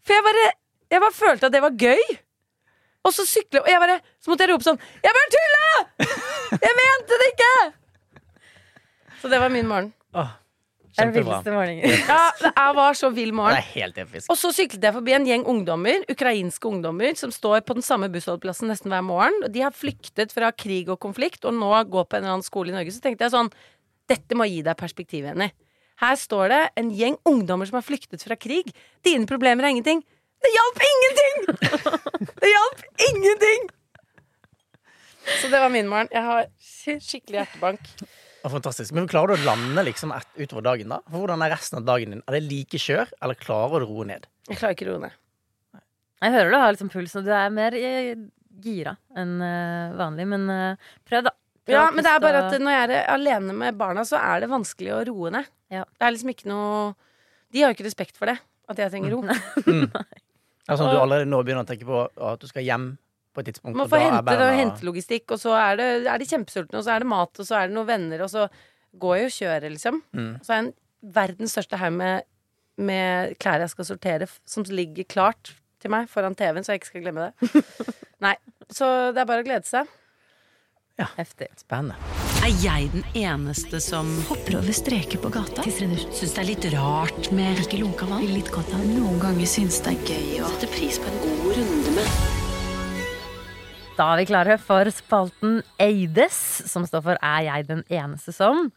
For 0.00 0.16
jeg 0.16 0.24
bare, 0.30 0.46
jeg 0.94 1.04
bare 1.04 1.16
følte 1.18 1.50
at 1.50 1.56
det 1.58 1.64
var 1.64 1.76
gøy. 1.76 2.04
Og 3.02 3.10
så 3.12 3.24
sykler 3.26 3.64
Og 3.64 3.68
jeg 3.68 3.80
bare, 3.82 3.96
så 4.22 4.30
måtte 4.30 4.44
jeg 4.46 4.52
rope 4.52 4.62
sånn 4.62 4.76
Jeg 5.02 5.10
bare 5.16 5.30
tulla! 5.34 5.70
Jeg 6.62 6.76
mente 6.78 7.18
det 7.18 7.26
ikke! 7.32 7.50
Så 9.18 9.30
det 9.32 9.40
var 9.42 9.50
min 9.50 9.66
morgen. 9.66 9.90
Åh, 10.14 10.30
Det 10.92 11.00
er 11.00 11.08
den 11.08 11.14
villeste 11.24 11.52
morgenen. 11.54 11.88
Ja, 12.08 12.30
det 12.40 12.50
er- 12.52 12.74
var 12.76 12.92
så 12.98 13.08
vill 13.14 13.30
Det 13.30 13.34
morgen. 13.34 13.56
er 13.56 13.62
helt 13.72 13.96
episk. 13.96 14.28
Og 14.28 14.36
så 14.36 14.50
syklet 14.52 14.82
jeg 14.82 14.92
forbi 14.92 15.12
en 15.16 15.24
gjeng 15.26 15.44
ungdommer, 15.48 16.04
ukrainske 16.12 16.68
ungdommer, 16.68 17.16
som 17.16 17.30
står 17.32 17.62
på 17.64 17.74
den 17.78 17.82
samme 17.82 18.10
bussholdeplassen 18.12 18.68
nesten 18.68 18.92
hver 18.92 19.02
morgen. 19.02 19.50
De 19.50 19.60
har 19.64 19.70
flyktet 19.72 20.32
fra 20.32 20.50
krig 20.52 20.88
og 20.92 21.00
konflikt 21.00 21.44
og 21.48 21.54
nå 21.54 21.72
går 21.88 22.04
på 22.08 22.16
en 22.18 22.24
eller 22.24 22.34
annen 22.36 22.42
skole 22.44 22.68
i 22.68 22.76
Norge. 22.76 22.92
Så 22.92 23.00
tenkte 23.00 23.24
jeg 23.24 23.32
sånn 23.32 23.52
Dette 24.08 24.34
må 24.36 24.44
gi 24.50 24.60
deg 24.62 24.76
perspektiv, 24.76 25.24
Jenny. 25.24 25.50
Her 26.02 26.16
står 26.16 26.48
det 26.50 26.70
en 26.76 26.90
gjeng 26.90 27.16
ungdommer 27.24 27.64
som 27.68 27.76
har 27.78 27.86
flyktet 27.86 28.20
fra 28.26 28.34
krig. 28.36 28.72
Dine 29.02 29.24
problemer 29.26 29.62
er 29.64 29.70
ingenting. 29.72 30.02
Det 30.42 30.50
hjalp 30.50 30.80
ingenting! 30.90 31.36
Det 32.42 32.50
hjalp 32.50 32.82
ingenting! 33.08 33.68
Så 35.40 35.48
det 35.48 35.60
var 35.62 35.70
min 35.70 35.86
morgen. 35.88 36.08
Jeg 36.12 36.22
har 36.26 36.46
skikkelig 36.60 37.38
hjertebank. 37.46 37.80
Fantastisk. 38.42 38.94
Men 38.96 39.08
klarer 39.10 39.36
du 39.36 39.42
å 39.42 39.46
lande 39.46 39.84
liksom 39.86 40.12
et, 40.16 40.28
utover 40.40 40.64
dagen, 40.66 40.90
da? 40.90 41.00
For 41.08 41.22
Hvordan 41.22 41.44
er 41.44 41.52
resten 41.54 41.78
av 41.80 41.86
dagen 41.86 42.14
din? 42.14 42.22
Er 42.26 42.36
det 42.36 42.44
like 42.48 42.80
kjør, 42.80 43.12
eller 43.22 43.38
klarer 43.38 43.82
du 43.84 43.86
å 43.86 43.90
roe 43.92 44.08
ned? 44.08 44.26
Jeg 44.48 44.58
klarer 44.58 44.76
ikke 44.76 44.88
å 44.88 44.94
roe 44.94 45.04
ned. 45.04 45.18
Jeg 46.22 46.34
hører 46.36 46.50
du 46.52 46.58
har 46.58 46.74
liksom 46.74 46.90
puls, 46.92 47.14
og 47.18 47.26
du 47.26 47.32
er 47.34 47.54
mer 47.54 47.74
eh, 47.74 48.12
gira 48.62 48.96
enn 49.18 49.36
eh, 49.42 49.94
vanlig, 49.98 50.26
men 50.30 50.50
eh, 50.54 50.90
prøv, 51.08 51.26
da. 51.26 51.34
Prøv 51.62 51.76
Ja, 51.76 51.84
men 51.94 52.06
det 52.06 52.10
er 52.10 52.22
bare 52.22 52.42
at 52.46 52.58
når 52.62 52.76
jeg 52.76 52.88
er 52.90 53.10
alene 53.14 53.54
med 53.58 53.78
barna, 53.78 54.04
så 54.06 54.18
er 54.18 54.42
det 54.42 54.50
vanskelig 54.50 54.94
å 54.94 55.02
roe 55.10 55.32
ned. 55.34 55.50
Ja. 55.72 55.84
Det 55.86 56.06
er 56.06 56.14
liksom 56.14 56.32
ikke 56.34 56.50
noe 56.50 56.92
De 57.52 57.62
har 57.62 57.70
jo 57.70 57.76
ikke 57.78 57.86
respekt 57.86 58.18
for 58.18 58.30
det. 58.30 58.36
At 58.70 58.78
jeg 58.78 58.94
trenger 58.94 59.16
ro. 59.16 59.22
Altså, 60.70 60.86
at 60.86 60.92
du 60.94 61.00
allerede 61.00 61.26
nå 61.26 61.40
begynner 61.42 61.64
å 61.64 61.66
tenke 61.66 61.86
på 61.88 62.04
at 62.06 62.38
du 62.38 62.46
skal 62.46 62.62
hjem 62.62 62.84
på 63.32 63.42
et 63.42 63.50
tidspunkt. 63.50 63.78
Man 63.78 63.86
og 63.86 63.92
får 63.92 64.04
hente, 64.04 64.36
er 64.36 64.58
hente 64.58 64.86
logistikk, 64.86 65.34
og 65.34 65.40
så 65.42 65.54
er, 65.58 65.80
det, 65.80 65.88
er 66.10 66.20
de 66.20 66.28
kjempesultne, 66.28 66.78
og 66.78 66.86
så 66.86 66.94
er 66.94 67.04
det 67.04 67.10
mat, 67.12 67.32
og 67.32 67.48
så 67.48 67.58
er 67.58 67.70
det 67.70 67.76
noen 67.76 67.88
venner, 67.88 68.24
og 68.26 68.30
så 68.32 68.46
går 69.02 69.16
jeg 69.18 69.30
og 69.30 69.34
kjører, 69.38 69.68
liksom. 69.72 70.02
Mm. 70.12 70.28
Og 70.36 70.44
så 70.44 70.52
er 70.52 70.60
jeg 70.60 70.66
en 70.66 70.74
verdens 71.16 71.56
største 71.56 71.80
haug 71.80 71.96
med, 71.96 72.28
med 72.82 73.34
klær 73.42 73.64
jeg 73.64 73.72
skal 73.72 73.88
sortere, 73.88 74.28
som 74.48 74.68
ligger 74.68 75.08
klart 75.08 75.54
til 75.82 75.92
meg 75.92 76.10
foran 76.12 76.36
TV-en, 76.38 76.64
så 76.64 76.74
jeg 76.74 76.82
ikke 76.82 76.92
skal 76.92 77.06
glemme 77.08 77.30
det. 77.30 77.64
Nei. 78.26 78.36
Så 78.72 78.86
det 79.12 79.24
er 79.24 79.28
bare 79.28 79.42
å 79.42 79.48
glede 79.48 79.68
seg. 79.68 79.90
Heftig. 81.16 81.48
Spennende. 81.58 81.96
Er 82.42 82.52
jeg 82.62 82.90
den 82.92 83.04
eneste 83.18 83.80
som 83.82 84.10
Hopper 84.28 84.58
over 84.60 84.76
streker 84.76 85.20
på 85.22 85.30
gata. 85.32 85.64
syns 85.66 86.20
det 86.20 86.42
er 86.42 86.48
litt 86.48 86.68
rart 86.74 87.32
med 87.34 87.64
Ikke 87.64 87.80
lunka 87.82 88.06
vann. 88.10 88.26
Litt 88.28 88.52
godt 88.54 88.74
av. 88.76 88.84
Noen 88.86 89.18
ganger 89.22 89.50
syns 89.50 89.80
det 89.86 89.96
er 89.96 90.14
gøy 90.14 90.44
å 90.44 90.52
sette 90.54 90.70
pris 90.76 91.02
på 91.02 91.10
en 91.10 91.20
god 91.26 91.50
runde 91.58 91.98
med 91.98 92.41
Da 93.92 94.06
er 94.14 94.22
vi 94.22 94.28
klare 94.30 94.54
for 94.56 94.88
spalten 94.94 95.58
Eides, 95.82 96.36
som 96.70 96.86
står 96.88 97.02
for 97.04 97.18
Er 97.20 97.42
jeg 97.44 97.66
den 97.68 97.82
eneste 97.92 98.32
som? 98.32 98.70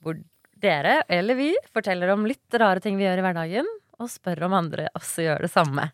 Hvor 0.00 0.14
dere, 0.62 1.00
eller 1.10 1.34
vi, 1.38 1.48
forteller 1.74 2.12
om 2.14 2.26
litt 2.28 2.54
rare 2.60 2.82
ting 2.84 2.98
vi 3.00 3.06
gjør 3.06 3.18
i 3.18 3.24
hverdagen, 3.24 3.70
og 3.98 4.12
spør 4.12 4.44
om 4.46 4.54
andre 4.60 4.86
også 4.94 5.26
gjør 5.26 5.42
det 5.46 5.50
samme. 5.50 5.88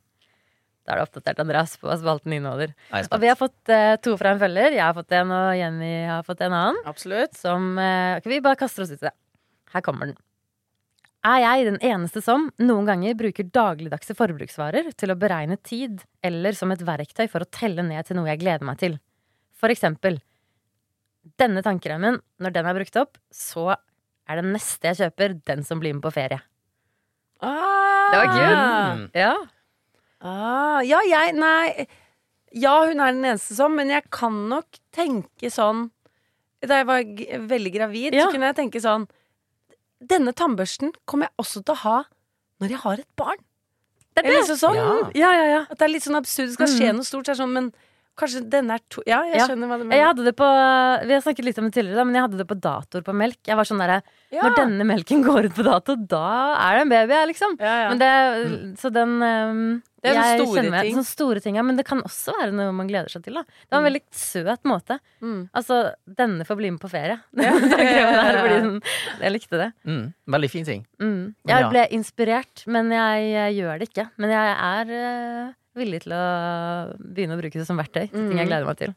Da 0.87 0.93
er 0.93 1.01
det 1.01 1.07
oppdatert 1.09 1.41
Andreas 1.43 1.75
på 1.81 1.89
hva 1.89 1.97
spalten 1.99 2.37
inneholder. 2.37 2.77
Er 2.95 3.09
Og 3.09 3.23
vi 3.23 3.31
har 3.33 3.39
fått 3.41 3.73
eh, 3.73 3.97
to 4.05 4.15
fra 4.21 4.35
en 4.35 4.43
følger. 4.45 4.77
Jeg 4.77 4.85
har 4.85 4.95
fått 4.95 5.17
en, 5.19 5.33
og 5.35 5.49
Jenny 5.59 5.95
har 6.07 6.27
fått 6.27 6.45
en 6.47 6.55
annen. 6.55 6.79
Absolutt. 6.87 7.35
Som 7.39 7.75
eh, 7.83 8.21
Vi 8.29 8.45
bare 8.45 8.61
kaster 8.61 8.85
oss 8.85 8.93
ut 8.93 9.01
i 9.01 9.09
det. 9.09 9.17
Her 9.73 9.83
kommer 9.83 10.13
den. 10.13 10.21
Er 11.27 11.41
jeg 11.43 11.65
den 11.67 11.79
eneste 11.83 12.21
som 12.23 12.51
noen 12.63 12.87
ganger 12.87 13.17
bruker 13.19 13.49
dagligdagse 13.51 14.15
forbruksvarer 14.15 14.93
til 15.01 15.11
å 15.11 15.17
beregne 15.19 15.57
tid, 15.67 16.05
eller 16.23 16.55
som 16.55 16.71
et 16.71 16.85
verktøy 16.87 17.25
for 17.33 17.43
å 17.43 17.51
telle 17.51 17.83
ned 17.83 18.07
til 18.07 18.19
noe 18.19 18.29
jeg 18.31 18.43
gleder 18.45 18.67
meg 18.69 18.79
til? 18.83 18.99
For 19.57 19.73
eksempel 19.73 20.21
denne 21.41 21.63
tannkremen, 21.67 22.21
når 22.39 22.55
den 22.55 22.69
er 22.71 22.77
brukt 22.79 22.99
opp, 23.01 23.19
så 23.35 23.73
er 23.75 24.39
det 24.39 24.53
neste 24.53 24.93
jeg 24.93 25.01
kjøper, 25.01 25.35
den 25.49 25.65
som 25.67 25.81
blir 25.83 25.97
med 25.97 26.05
på 26.05 26.13
ferie. 26.15 26.39
Ah, 27.43 28.13
Det 28.13 28.21
var 28.23 28.31
kult. 28.31 28.63
Mm. 29.01 29.05
Ja. 29.19 29.33
Ah, 30.23 30.79
ja, 30.87 31.01
jeg 31.05 31.35
Nei. 31.37 31.87
Ja, 32.57 32.87
hun 32.87 33.01
er 33.03 33.13
den 33.13 33.27
eneste 33.27 33.57
som, 33.59 33.75
men 33.77 33.91
jeg 33.93 34.07
kan 34.15 34.47
nok 34.49 34.79
tenke 34.95 35.51
sånn 35.53 35.91
Da 36.65 36.79
jeg 36.81 36.87
var 36.89 37.03
g 37.05 37.27
veldig 37.51 37.73
gravid, 37.75 38.15
Ja. 38.15 38.25
så 38.25 38.33
kunne 38.33 38.49
jeg 38.49 38.57
tenke 38.57 38.81
sånn 38.81 39.05
Denne 40.01 40.33
tannbørsten 40.37 40.93
kommer 41.09 41.29
jeg 41.31 41.35
også 41.41 41.63
til 41.65 41.75
å 41.75 41.81
ha 41.85 41.97
når 42.61 42.73
jeg 42.75 42.81
har 42.85 43.01
et 43.03 43.09
barn. 43.17 43.41
Det 44.17 44.23
er 44.25 44.29
Eller 44.29 44.41
det. 44.41 44.49
liksom 44.49 44.59
sånn. 44.61 44.77
Ja. 44.77 45.11
Ja, 45.15 45.31
ja, 45.37 45.47
ja. 45.53 45.61
At 45.71 45.79
det 45.79 45.85
er 45.87 45.93
litt 45.93 46.05
sånn 46.07 46.17
absurd. 46.17 46.49
Det 46.49 46.57
skal 46.57 46.71
skje 46.73 46.93
noe 46.97 47.05
stort. 47.05 47.27
Så 47.29 47.35
er 47.35 47.41
sånn, 47.43 47.53
men 47.53 47.73
kanskje 48.19 48.43
denne 48.51 48.75
er 48.77 48.81
to 48.91 49.03
Ja, 49.07 49.23
jeg 49.29 49.39
Ja. 49.41 49.47
skjønner 49.49 49.69
hva 49.71 49.79
du 49.81 49.89
Jeg 49.95 50.05
hadde 50.07 50.25
det 50.25 50.35
på 50.37 50.47
Vi 51.07 51.13
har 51.15 51.21
snakket 51.25 51.45
litt 51.45 51.59
om 51.59 51.65
det 51.69 51.75
tidligere, 51.77 51.97
da, 52.01 52.05
men 52.05 52.15
jeg 52.17 52.25
hadde 52.27 52.39
det 52.41 52.47
på 52.49 52.59
datoer 52.61 53.03
på 53.07 53.15
melk. 53.15 53.39
Jeg 53.47 53.57
var 53.57 53.65
sånn 53.69 53.79
der, 53.83 54.03
Ja. 54.33 54.43
Når 54.43 54.57
denne 54.57 54.85
melken 54.89 55.23
går 55.25 55.45
ut 55.51 55.55
på 55.55 55.63
dato, 55.65 55.95
da 55.97 56.57
er 56.59 56.75
det 56.79 56.83
en 56.87 56.89
baby, 56.95 57.15
liksom. 57.33 57.57
Ja, 57.61 57.75
ja. 57.85 57.89
Men 57.91 57.99
det, 58.03 58.77
så 58.81 58.91
den 58.93 59.23
um, 59.23 59.83
Det 60.03 60.11
er 60.11 60.15
sånne 60.17 60.27
jeg 60.27 60.41
store 60.47 60.63
kjenner 60.63 60.83
ting. 60.83 60.95
Sånne 60.95 61.07
store 61.11 61.41
ting, 61.43 61.55
ja. 61.57 61.63
Men 61.63 61.77
det 61.77 61.85
kan 61.87 62.03
også 62.03 62.35
være 62.39 62.53
noe 62.55 62.73
man 62.73 62.89
gleder 62.89 63.09
seg 63.11 63.23
til. 63.25 63.35
Da. 63.35 63.43
Det 63.43 63.71
var 63.73 63.79
en 63.79 63.89
veldig 63.93 64.03
søt 64.13 64.63
måte. 64.65 64.99
Mm. 65.23 65.49
Altså, 65.55 65.79
denne 66.07 66.45
får 66.47 66.57
bli 66.61 66.71
med 66.71 66.81
på 66.81 66.91
ferie. 66.91 67.19
Jeg 69.21 69.33
likte 69.33 69.61
det. 69.61 69.71
Mm. 69.87 70.13
Veldig 70.37 70.51
fin 70.53 70.67
ting. 70.69 70.83
Mm. 71.03 71.35
Jeg 71.49 71.71
ble 71.73 71.87
inspirert, 71.97 72.65
men 72.71 72.91
jeg, 72.95 73.31
jeg 73.33 73.57
gjør 73.61 73.79
det 73.81 73.89
ikke. 73.91 74.09
Men 74.23 74.35
jeg 74.35 74.57
er 74.57 74.93
eh, 75.01 75.55
villig 75.77 76.03
til 76.07 76.13
å 76.17 76.25
begynne 76.99 77.37
å 77.37 77.41
bruke 77.41 77.59
det 77.61 77.67
som 77.69 77.77
verktøy. 77.79 78.09
til 78.11 78.29
Ting 78.29 78.39
jeg 78.39 78.47
Mm. 78.47 78.51
gleder 78.51 78.67
meg 78.67 78.77
til. 78.81 78.95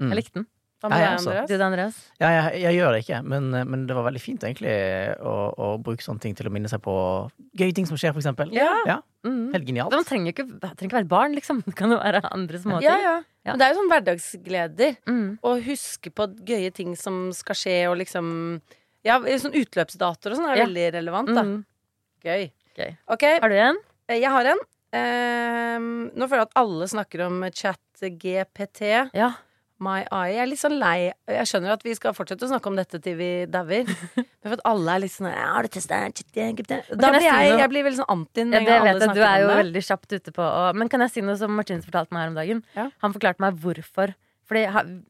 Mm. 0.00 0.08
Jeg 0.12 0.16
likte 0.22 0.34
den. 0.34 0.46
Hva 0.78 0.90
Ja, 0.92 0.94
med 0.94 1.00
deg. 1.00 1.18
Andreas? 1.18 1.48
Du 1.48 1.64
Andreas? 1.64 1.96
Ja, 2.20 2.28
jeg, 2.30 2.60
jeg 2.62 2.74
gjør 2.78 2.92
det 2.94 3.00
ikke, 3.02 3.24
men, 3.26 3.50
men 3.50 3.86
det 3.88 3.96
var 3.96 4.04
veldig 4.06 4.20
fint 4.22 4.44
egentlig 4.46 4.74
å, 5.18 5.32
å 5.58 5.82
bruke 5.82 6.04
sånne 6.06 6.20
ting 6.22 6.36
til 6.38 6.46
å 6.46 6.52
minne 6.54 6.68
seg 6.70 6.78
på 6.84 6.94
gøye 7.58 7.74
ting 7.74 7.84
som 7.88 7.96
skjer, 7.98 8.12
for 8.14 8.20
eksempel. 8.22 8.52
Ja. 8.54 9.00
Mm. 9.26 9.50
Helt 9.56 9.66
genialt. 9.66 9.90
Man 9.90 10.04
trenger 10.06 10.30
ikke, 10.30 10.46
trenger 10.46 10.86
ikke 10.86 11.00
være 11.00 11.08
barn, 11.10 11.34
liksom. 11.34 11.64
Det 11.66 11.74
kan 11.74 11.90
jo 11.90 11.98
være 11.98 12.22
andre 12.30 12.58
småting. 12.62 12.86
Ja, 12.86 12.94
ja. 13.02 13.16
Ja. 13.44 13.52
Men 13.56 13.58
det 13.58 13.66
er 13.66 13.72
jo 13.74 13.80
sånn 13.80 13.90
hverdagsgleder. 13.90 14.96
Mm. 15.08 15.38
Å 15.42 15.56
huske 15.66 16.10
på 16.14 16.28
gøye 16.46 16.70
ting 16.74 16.94
som 16.94 17.32
skal 17.32 17.54
skje, 17.58 17.76
og 17.90 17.98
liksom 17.98 18.60
Ja, 19.06 19.18
sånn 19.40 19.54
utløpsdatoer 19.54 20.32
og 20.34 20.36
sånn 20.38 20.48
er 20.52 20.56
Ja. 20.58 20.64
veldig 20.66 20.86
relevant, 20.92 21.28
da. 21.34 21.42
Mm. 21.42 21.64
Gøy. 22.22 22.50
Gøy. 22.76 22.96
Ok, 23.08 23.22
Har 23.40 23.48
du 23.48 23.54
en? 23.56 23.76
eh, 24.08 24.18
jeg 24.20 24.30
har 24.30 24.44
en. 24.46 24.58
Ehm, 24.96 26.08
nå 26.16 26.28
føler 26.28 26.44
jeg 26.44 26.48
at 26.48 26.58
alle 26.62 26.88
snakker 26.88 27.26
om 27.26 27.44
chat 27.52 28.08
GPT. 28.20 28.94
Ja. 29.16 29.34
My 29.78 30.00
Eye. 30.10 30.32
Jeg 30.34 30.42
er 30.42 30.48
litt 30.50 30.58
sånn 30.58 30.74
lei 30.80 30.96
Jeg 31.30 31.46
skjønner 31.46 31.76
at 31.76 31.84
vi 31.86 31.92
skal 31.94 32.14
fortsette 32.16 32.42
å 32.46 32.50
snakke 32.50 32.66
om 32.70 32.78
dette 32.78 32.98
til 33.02 33.14
vi 33.18 33.28
dauer. 33.50 33.86
Men 34.18 34.48
for 34.48 34.56
at 34.56 34.64
alle 34.66 34.96
er 34.96 35.02
litt 35.04 35.14
sånn 35.14 35.28
Har 35.30 35.66
du 35.66 35.70
testa 35.70 36.00
GPT? 36.10 36.80
Da 36.98 37.12
blir 37.14 37.26
jeg, 37.28 37.52
jeg 37.62 37.70
blir 37.70 37.86
veldig 37.86 38.00
sånn 38.00 38.10
anti 38.16 38.42
Ja, 38.42 38.62
det 38.66 38.78
vet 38.88 39.04
jeg, 39.04 39.14
du 39.14 39.22
er 39.22 39.44
jo 39.44 39.52
veldig 39.52 39.84
kjapt 39.90 40.16
ute 40.16 40.34
på 40.34 40.42
å 40.42 40.72
Men 40.78 40.90
kan 40.90 41.06
jeg 41.06 41.14
si 41.14 41.22
noe 41.22 41.38
som 41.38 41.54
Martinus 41.54 41.86
fortalte 41.86 42.14
meg 42.14 42.24
her 42.26 42.32
om 42.32 42.40
dagen? 42.40 42.64
Ja. 42.74 42.88
Han 43.04 43.14
forklarte 43.14 43.44
meg 43.44 43.60
hvorfor. 43.62 44.16
Fordi 44.48 44.62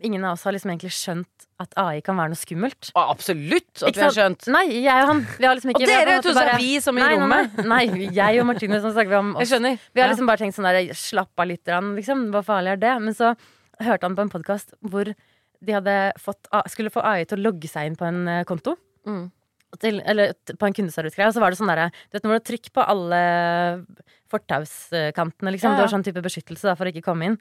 ingen 0.03 0.25
av 0.27 0.33
oss 0.35 0.43
har 0.43 0.53
liksom 0.53 0.73
egentlig 0.73 0.91
skjønt 0.91 1.45
at 1.63 1.75
AI 1.79 2.01
kan 2.03 2.17
være 2.19 2.33
noe 2.33 2.39
skummelt. 2.39 2.89
Å, 2.99 3.05
absolutt 3.13 3.85
at 3.87 3.95
vi 3.95 4.03
har 4.03 4.11
skjønt. 4.15 4.49
Nei, 4.51 4.65
jeg 4.83 5.05
og 5.05 5.09
han. 5.13 5.21
Vi 5.39 5.47
har 5.47 5.55
liksom 5.55 5.71
ikke 5.73 5.83
Og 5.87 5.93
dere 5.93 6.17
to 6.23 6.35
bare- 6.35 6.57
vi 6.59 6.81
som 6.83 6.99
i 6.99 7.03
nei, 7.03 7.13
rommet. 7.15 7.55
Nei, 7.63 7.65
nei, 7.87 7.87
nei, 7.87 8.09
jeg 8.19 8.41
og 8.43 8.47
Martinus 8.51 8.83
som 8.83 8.93
snakker 8.97 9.09
vi 9.15 9.19
om 9.21 9.33
Jeg 9.39 9.43
oss. 9.47 9.53
skjønner. 9.53 9.79
Vi 9.95 10.01
har 10.03 10.09
Ja. 10.09 10.13
liksom 10.15 10.27
bare 10.27 10.39
tenkt 10.43 10.55
sånn 10.59 10.67
der 10.67 10.93
slapp 10.95 11.31
av 11.39 11.47
litt, 11.47 11.65
liksom. 11.65 12.31
Hva 12.35 12.43
farlig 12.45 12.73
er 12.73 12.77
det? 12.83 13.01
Men 13.01 13.15
så 13.15 13.37
hørte 13.81 14.03
han 14.03 14.17
på 14.17 14.23
en 14.27 14.31
podkast 14.31 14.75
hvor 14.83 15.05
de 15.07 16.13
fått, 16.19 16.47
skulle 16.69 16.91
få 16.91 17.03
AI 17.05 17.25
til 17.25 17.39
å 17.39 17.43
logge 17.51 17.69
seg 17.71 17.87
inn 17.87 17.97
på 17.97 18.07
en 18.07 18.27
eh, 18.29 18.45
konto. 18.45 18.77
Mm. 19.07 19.31
Til, 19.79 20.01
eller 20.07 20.33
på 20.57 20.67
en 20.67 20.73
kundeservicegreie, 20.73 21.29
og 21.29 21.35
så 21.35 21.41
var 21.41 21.51
det 21.51 21.59
sånn 21.59 21.69
derre 21.69 21.91
Du 21.93 22.17
vet 22.17 22.23
når 22.25 22.31
du 22.31 22.39
har 22.39 22.47
trykk 22.59 22.73
på 22.73 22.85
alle 22.89 23.85
fortauskantene, 24.31 25.53
liksom. 25.53 25.71
Ja, 25.73 25.77
Det 25.77 25.85
var 25.87 25.93
sånn 25.99 26.05
type 26.07 26.23
beskyttelse 26.25 26.63
da, 26.71 26.75
for 26.75 26.87
å 26.89 26.93
ikke 26.93 27.05
komme 27.05 27.25
inn. 27.31 27.39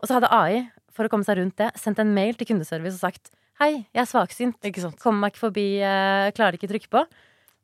Og 0.00 0.08
så 0.08 0.14
hadde 0.18 0.30
AI, 0.32 0.70
for 0.94 1.06
å 1.06 1.10
komme 1.12 1.26
seg 1.26 1.40
rundt 1.40 1.58
det, 1.60 1.72
sendt 1.80 1.98
en 2.02 2.14
mail 2.14 2.34
til 2.38 2.46
kundeservice 2.52 2.98
og 3.00 3.04
sagt 3.10 3.32
Hei, 3.60 3.84
jeg 3.94 4.00
er 4.02 4.08
svaksynt. 4.10 4.56
Ikke 4.66 4.82
sant. 4.82 4.96
Kommer 4.98 5.20
meg 5.22 5.32
ikke 5.34 5.44
forbi, 5.44 5.78
eh, 5.78 6.32
klarer 6.34 6.56
ikke 6.58 6.66
trykke 6.72 6.88
på. 6.90 7.04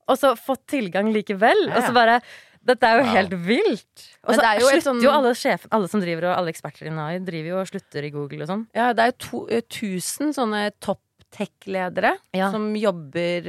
Og 0.07 0.19
så 0.21 0.37
fått 0.39 0.63
tilgang 0.71 1.09
likevel. 1.11 1.65
Ja, 1.67 1.81
Og 1.81 1.83
så 1.89 1.95
bare 1.97 2.21
Dette 2.63 2.85
er 2.85 2.99
jo 3.01 3.05
Wow. 3.07 3.15
helt 3.17 3.31
vilt. 3.49 4.03
Og 4.29 4.35
så 4.37 4.41
det 4.43 4.61
jo 4.61 4.69
slutter 4.69 4.85
sånn- 4.85 5.03
jo 5.03 5.11
alle 5.11 5.31
sjefen, 5.35 5.69
alle 5.73 5.89
som 5.89 6.01
driver 6.03 6.27
og 6.29 6.37
alle 6.37 6.53
eksperter 6.53 6.87
i 6.87 6.91
Nai 6.95 7.19
driver 7.19 7.49
jo 7.49 7.61
og 7.63 7.67
slutter 7.71 8.05
i 8.05 8.11
Google 8.13 8.43
og 8.43 8.49
sånn. 8.51 8.67
Ja, 8.75 8.93
det 8.93 9.01
er 9.01 9.13
jo 9.13 9.19
to, 9.19 9.47
eh, 9.49 9.63
tusen 9.63 10.35
sånne 10.37 10.71
topp 10.79 11.01
tech-ledere 11.33 12.19
Ja. 12.35 12.51
som 12.53 12.75
jobber 12.75 13.43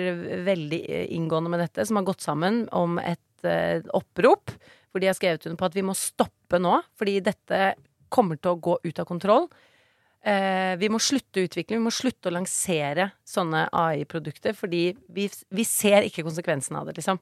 veldig 0.46 0.90
eh, 0.90 1.08
inngående 1.12 1.50
med 1.50 1.60
dette, 1.60 1.86
som 1.86 1.98
har 1.98 2.06
gått 2.06 2.22
sammen 2.22 2.70
om 2.72 2.98
et 3.00 3.20
uh, 3.44 3.82
opprop 3.94 4.52
hvor 4.94 5.02
de 5.02 5.08
har 5.08 5.16
skrevet 5.16 5.46
under 5.46 5.58
på 5.58 5.66
at 5.66 5.74
vi 5.74 5.82
må 5.82 5.94
stoppe 5.98 6.60
nå, 6.62 6.82
fordi 6.98 7.22
dette 7.22 7.76
kommer 8.10 8.40
til 8.40 8.56
å 8.56 8.62
gå 8.62 8.78
ut 8.86 9.00
av 9.00 9.06
kontroll. 9.08 9.50
Eh, 10.22 10.76
vi 10.78 10.90
må 10.94 11.00
slutte 11.02 11.42
utvikling, 11.42 11.80
vi 11.80 11.88
må 11.88 11.94
slutte 11.94 12.30
å 12.30 12.34
lansere 12.36 13.10
sånne 13.26 13.66
AI-produkter, 13.74 14.54
fordi 14.54 14.92
vi, 15.10 15.26
vi 15.50 15.66
ser 15.66 16.06
ikke 16.06 16.26
konsekvensen 16.28 16.78
av 16.78 16.90
det, 16.90 17.00
liksom. 17.00 17.18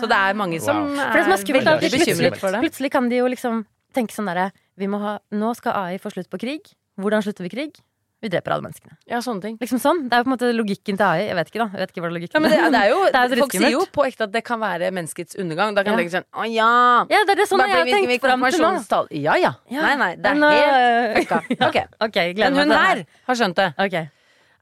Så 0.00 0.08
det 0.10 0.16
er 0.18 0.34
mange 0.34 0.58
som 0.58 0.80
Wow. 0.82 0.96
For 0.98 1.18
det 1.20 1.26
som 1.26 1.32
er 1.32 1.36
er 1.36 1.42
skummelt, 1.44 1.68
veldig 1.68 1.90
bekymret 1.92 2.38
for 2.40 2.50
det. 2.56 2.62
plutselig 2.64 2.90
kan 2.90 3.10
de 3.10 3.20
jo 3.20 3.28
liksom 3.30 3.60
tenke 3.94 4.16
sånn 4.16 4.26
derre 4.26 4.48
Vi 4.76 4.88
må 4.90 4.98
ha 4.98 5.12
Nå 5.30 5.52
skal 5.54 5.76
AI 5.78 6.00
få 6.02 6.10
slutt 6.10 6.28
på 6.32 6.40
krig. 6.42 6.72
Hvordan 6.98 7.22
slutter 7.22 7.46
vi 7.46 7.52
krig? 7.52 7.78
Vi 8.26 8.30
dreper 8.32 8.56
alle 8.56 8.64
menneskene. 8.66 8.96
Ja, 9.06 9.20
sånne 9.22 9.44
ting. 9.44 9.56
Liksom 9.62 9.78
sånn. 9.78 10.00
Det 10.10 10.16
er 10.16 10.22
jo 10.22 10.26
på 10.26 10.30
en 10.32 10.34
måte 10.34 10.48
logikken 10.56 10.98
til 10.98 11.06
AI. 11.06 11.26
Jeg 11.28 11.36
vet 11.38 11.50
ikke, 11.52 11.60
da. 11.62 11.66
Jeg 11.76 11.82
vet 11.84 11.92
ikke 11.94 12.02
hva 12.02 12.08
det 12.08 12.12
er 12.12 12.16
logikken 12.18 12.36
Ja, 12.36 12.42
men 12.42 12.50
det, 12.50 12.58
det 12.74 12.80
er 12.80 12.90
jo, 12.90 12.98
Det 13.14 13.20
er 13.22 13.40
folk 13.44 13.54
sier 13.54 13.70
jo 13.76 13.82
på 13.94 14.06
ekte 14.08 14.26
at 14.26 14.32
det 14.34 14.42
kan 14.48 14.60
være 14.64 14.90
menneskets 14.96 15.38
undergang. 15.38 15.76
Da 15.78 15.84
kan 15.86 15.94
Ja. 15.94 16.00
tenke 16.02 16.14
sånn 16.16 16.26
Å 16.34 16.48
ja! 16.50 16.70
Ja, 17.14 17.22
det 17.28 17.36
er 17.36 17.40
det 17.44 17.46
sånn 17.52 17.62
jeg 17.62 17.76
har 17.76 17.86
tenkt 17.92 18.26
fram 18.26 18.44
til 18.50 18.66
nå. 18.66 19.00
Ja 19.22 19.38
ja. 19.38 19.52
Ja. 19.70 19.86
Nei, 19.86 19.94
nei. 20.02 20.10
Det 20.18 20.32
er 20.34 20.42
nå- 20.42 20.52
helt 20.58 21.30
fucka. 21.30 21.40
Ok. 21.70 21.80
Ok, 22.08 22.18
gleder 22.34 22.50
Men 22.58 22.60
hun 22.66 22.76
her 22.76 23.04
har 23.30 23.38
skjønt 23.38 23.56
det. 23.62 23.70
Ok. 23.86 23.96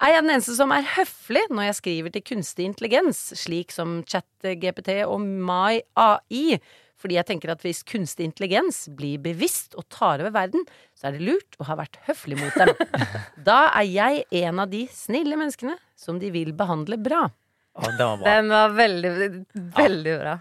Er 0.05 0.11
jeg 0.11 0.23
den 0.27 0.33
eneste 0.35 0.55
som 0.59 0.73
er 0.75 0.83
høflig 0.99 1.45
når 1.55 1.69
jeg 1.71 1.77
skriver 1.79 2.13
til 2.13 2.23
kunstig 2.27 2.65
intelligens, 2.69 3.21
slik 3.41 3.71
som 3.73 4.03
ChatGPT 4.11 4.99
og 5.07 5.23
My 5.23 5.79
AI? 5.97 6.59
Fordi 7.05 7.19
jeg 7.19 7.27
tenker 7.29 7.51
at 7.53 7.61
hvis 7.61 7.83
kunstig 7.85 8.25
intelligens 8.25 8.87
blir 8.97 9.19
bevisst 9.21 9.75
og 9.77 9.85
tar 9.93 10.23
over 10.25 10.33
verden, 10.33 10.63
så 10.97 11.11
er 11.11 11.19
det 11.19 11.27
lurt 11.29 11.59
å 11.61 11.67
ha 11.69 11.77
vært 11.77 11.99
høflig 12.09 12.39
mot 12.41 12.57
dem. 12.57 12.73
Da 13.51 13.59
er 13.77 13.85
jeg 13.91 14.23
en 14.41 14.63
av 14.65 14.71
de 14.73 14.87
snille 14.89 15.37
menneskene 15.37 15.77
som 16.01 16.17
de 16.23 16.31
vil 16.33 16.55
behandle 16.57 16.97
bra. 17.05 17.27
Å, 17.75 17.85
den 17.93 17.99
var 18.01 18.17
bra. 18.23 18.25
Den 18.39 18.49
var 18.55 18.73
veldig, 18.79 19.13
veldig 19.77 20.17
bra. 20.23 20.35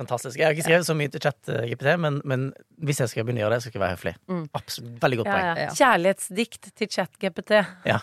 Fantastisk. 0.00 0.38
Jeg 0.40 0.46
har 0.48 0.54
ikke 0.56 0.64
skrevet 0.64 0.86
så 0.88 0.94
mye 0.96 1.10
til 1.12 1.20
chat-GPT, 1.26 1.90
men, 2.00 2.20
men 2.24 2.46
hvis 2.80 3.02
jeg 3.02 3.10
skal 3.12 3.26
begynne 3.28 3.42
å 3.42 3.44
gjøre 3.44 3.58
det, 3.58 3.64
så 3.66 3.68
skal 3.68 3.76
jeg 3.76 3.84
være 3.84 3.96
høflig. 3.98 4.12
Mm. 4.32 4.44
Absolutt. 4.56 4.94
Veldig 5.02 5.18
godt 5.20 5.28
Ja, 5.28 5.34
poeng. 5.34 5.48
ja. 5.50 5.66
Ja. 5.66 5.74
Kjærlighetsdikt 5.82 6.70
til 6.80 6.88
chat-GPT. 6.96 7.52
Ja. 7.90 7.98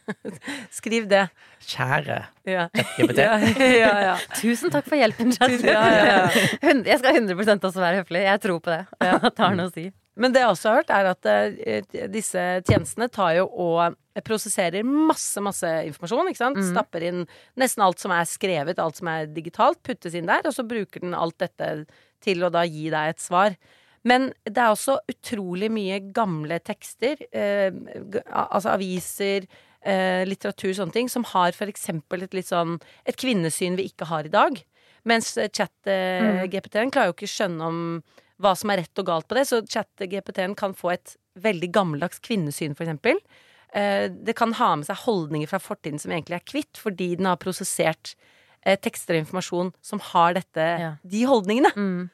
Skriv 0.78 1.08
det. 1.10 1.26
Kjære 1.68 2.18
Ja. 2.48 2.68
Ja, 2.74 3.38
ja, 3.38 3.90
ja. 4.08 4.14
Tusen 4.38 4.72
takk 4.74 4.86
for 4.88 4.98
hjelpen, 4.98 5.32
Chat. 5.36 5.58
Ja, 5.66 5.82
ja, 5.94 6.04
ja. 6.10 6.76
Jeg 6.86 7.00
skal 7.02 7.18
100% 7.22 7.66
også 7.70 7.82
være 7.82 8.02
høflig. 8.02 8.24
Jeg 8.26 8.42
tror 8.44 8.62
på 8.62 8.72
det. 8.72 8.84
At 9.00 9.28
det 9.36 9.44
har 9.44 9.58
noe 9.58 9.70
å 9.70 9.74
si. 9.74 9.88
Men 10.20 10.34
det 10.34 10.42
jeg 10.42 10.52
også 10.52 10.68
har 10.68 10.80
hørt, 10.82 10.90
er 10.92 11.06
at 11.08 11.28
eh, 11.30 12.06
disse 12.12 12.40
tjenestene 12.68 13.08
tar 13.08 13.38
jo 13.38 13.46
og 13.48 13.96
prosesserer 14.26 14.84
masse, 14.84 15.40
masse 15.40 15.68
informasjon. 15.88 16.28
ikke 16.28 16.42
sant? 16.42 16.58
Stapper 16.68 17.06
inn 17.08 17.22
nesten 17.56 17.84
alt 17.84 18.02
som 18.02 18.12
er 18.12 18.28
skrevet, 18.28 18.80
alt 18.82 19.00
som 19.00 19.08
er 19.08 19.30
digitalt, 19.32 19.80
puttes 19.86 20.12
inn 20.18 20.28
der, 20.28 20.44
og 20.44 20.52
så 20.52 20.66
bruker 20.68 21.00
den 21.00 21.16
alt 21.16 21.38
dette 21.40 21.70
til 22.22 22.44
å 22.44 22.52
da 22.52 22.66
gi 22.68 22.90
deg 22.92 23.14
et 23.14 23.24
svar. 23.24 23.56
Men 24.04 24.32
det 24.44 24.58
er 24.58 24.74
også 24.74 24.98
utrolig 25.08 25.70
mye 25.72 26.00
gamle 26.12 26.58
tekster, 26.60 27.22
eh, 27.32 27.70
altså 28.28 28.74
aviser, 28.74 29.46
eh, 29.84 30.22
litteratur, 30.28 30.72
sånne 30.76 30.94
ting, 30.94 31.08
som 31.12 31.24
har 31.32 31.52
for 31.56 31.70
eksempel 31.70 32.22
et 32.26 32.34
litt 32.34 32.48
sånn 32.50 32.78
et 33.08 33.18
kvinnesyn 33.18 33.76
vi 33.78 33.88
ikke 33.90 34.08
har 34.10 34.28
i 34.28 34.32
dag. 34.32 34.60
Mens 35.08 35.32
chat-GPT-en 35.34 36.92
klarer 36.94 37.10
jo 37.10 37.16
ikke 37.16 37.30
skjønne 37.30 37.68
om 37.68 37.78
hva 38.42 38.52
som 38.58 38.72
er 38.72 38.82
rett 38.82 39.00
og 39.02 39.06
galt 39.06 39.28
på 39.30 39.38
det, 39.38 39.46
så 39.50 39.60
chat-GPT-en 39.62 40.54
kan 40.58 40.74
få 40.74 40.92
et 40.94 41.16
veldig 41.42 41.70
gammeldags 41.74 42.20
kvinnesyn, 42.22 42.74
for 42.78 42.86
eksempel. 42.86 43.18
Eh, 43.74 44.08
det 44.12 44.34
kan 44.36 44.52
ha 44.58 44.74
med 44.76 44.88
seg 44.88 44.98
holdninger 45.06 45.48
fra 45.48 45.60
fortiden 45.62 46.00
som 46.02 46.12
egentlig 46.12 46.38
er 46.40 46.48
kvitt, 46.48 46.80
fordi 46.80 47.14
den 47.16 47.28
har 47.30 47.38
prosessert 47.40 48.14
eh, 48.66 48.76
tekster 48.76 49.16
og 49.16 49.24
informasjon 49.24 49.72
som 49.84 50.02
har 50.12 50.34
dette, 50.38 50.66
Ja. 50.82 50.90
de 51.02 51.22
holdningene. 51.28 51.72
Mm. 51.76 52.10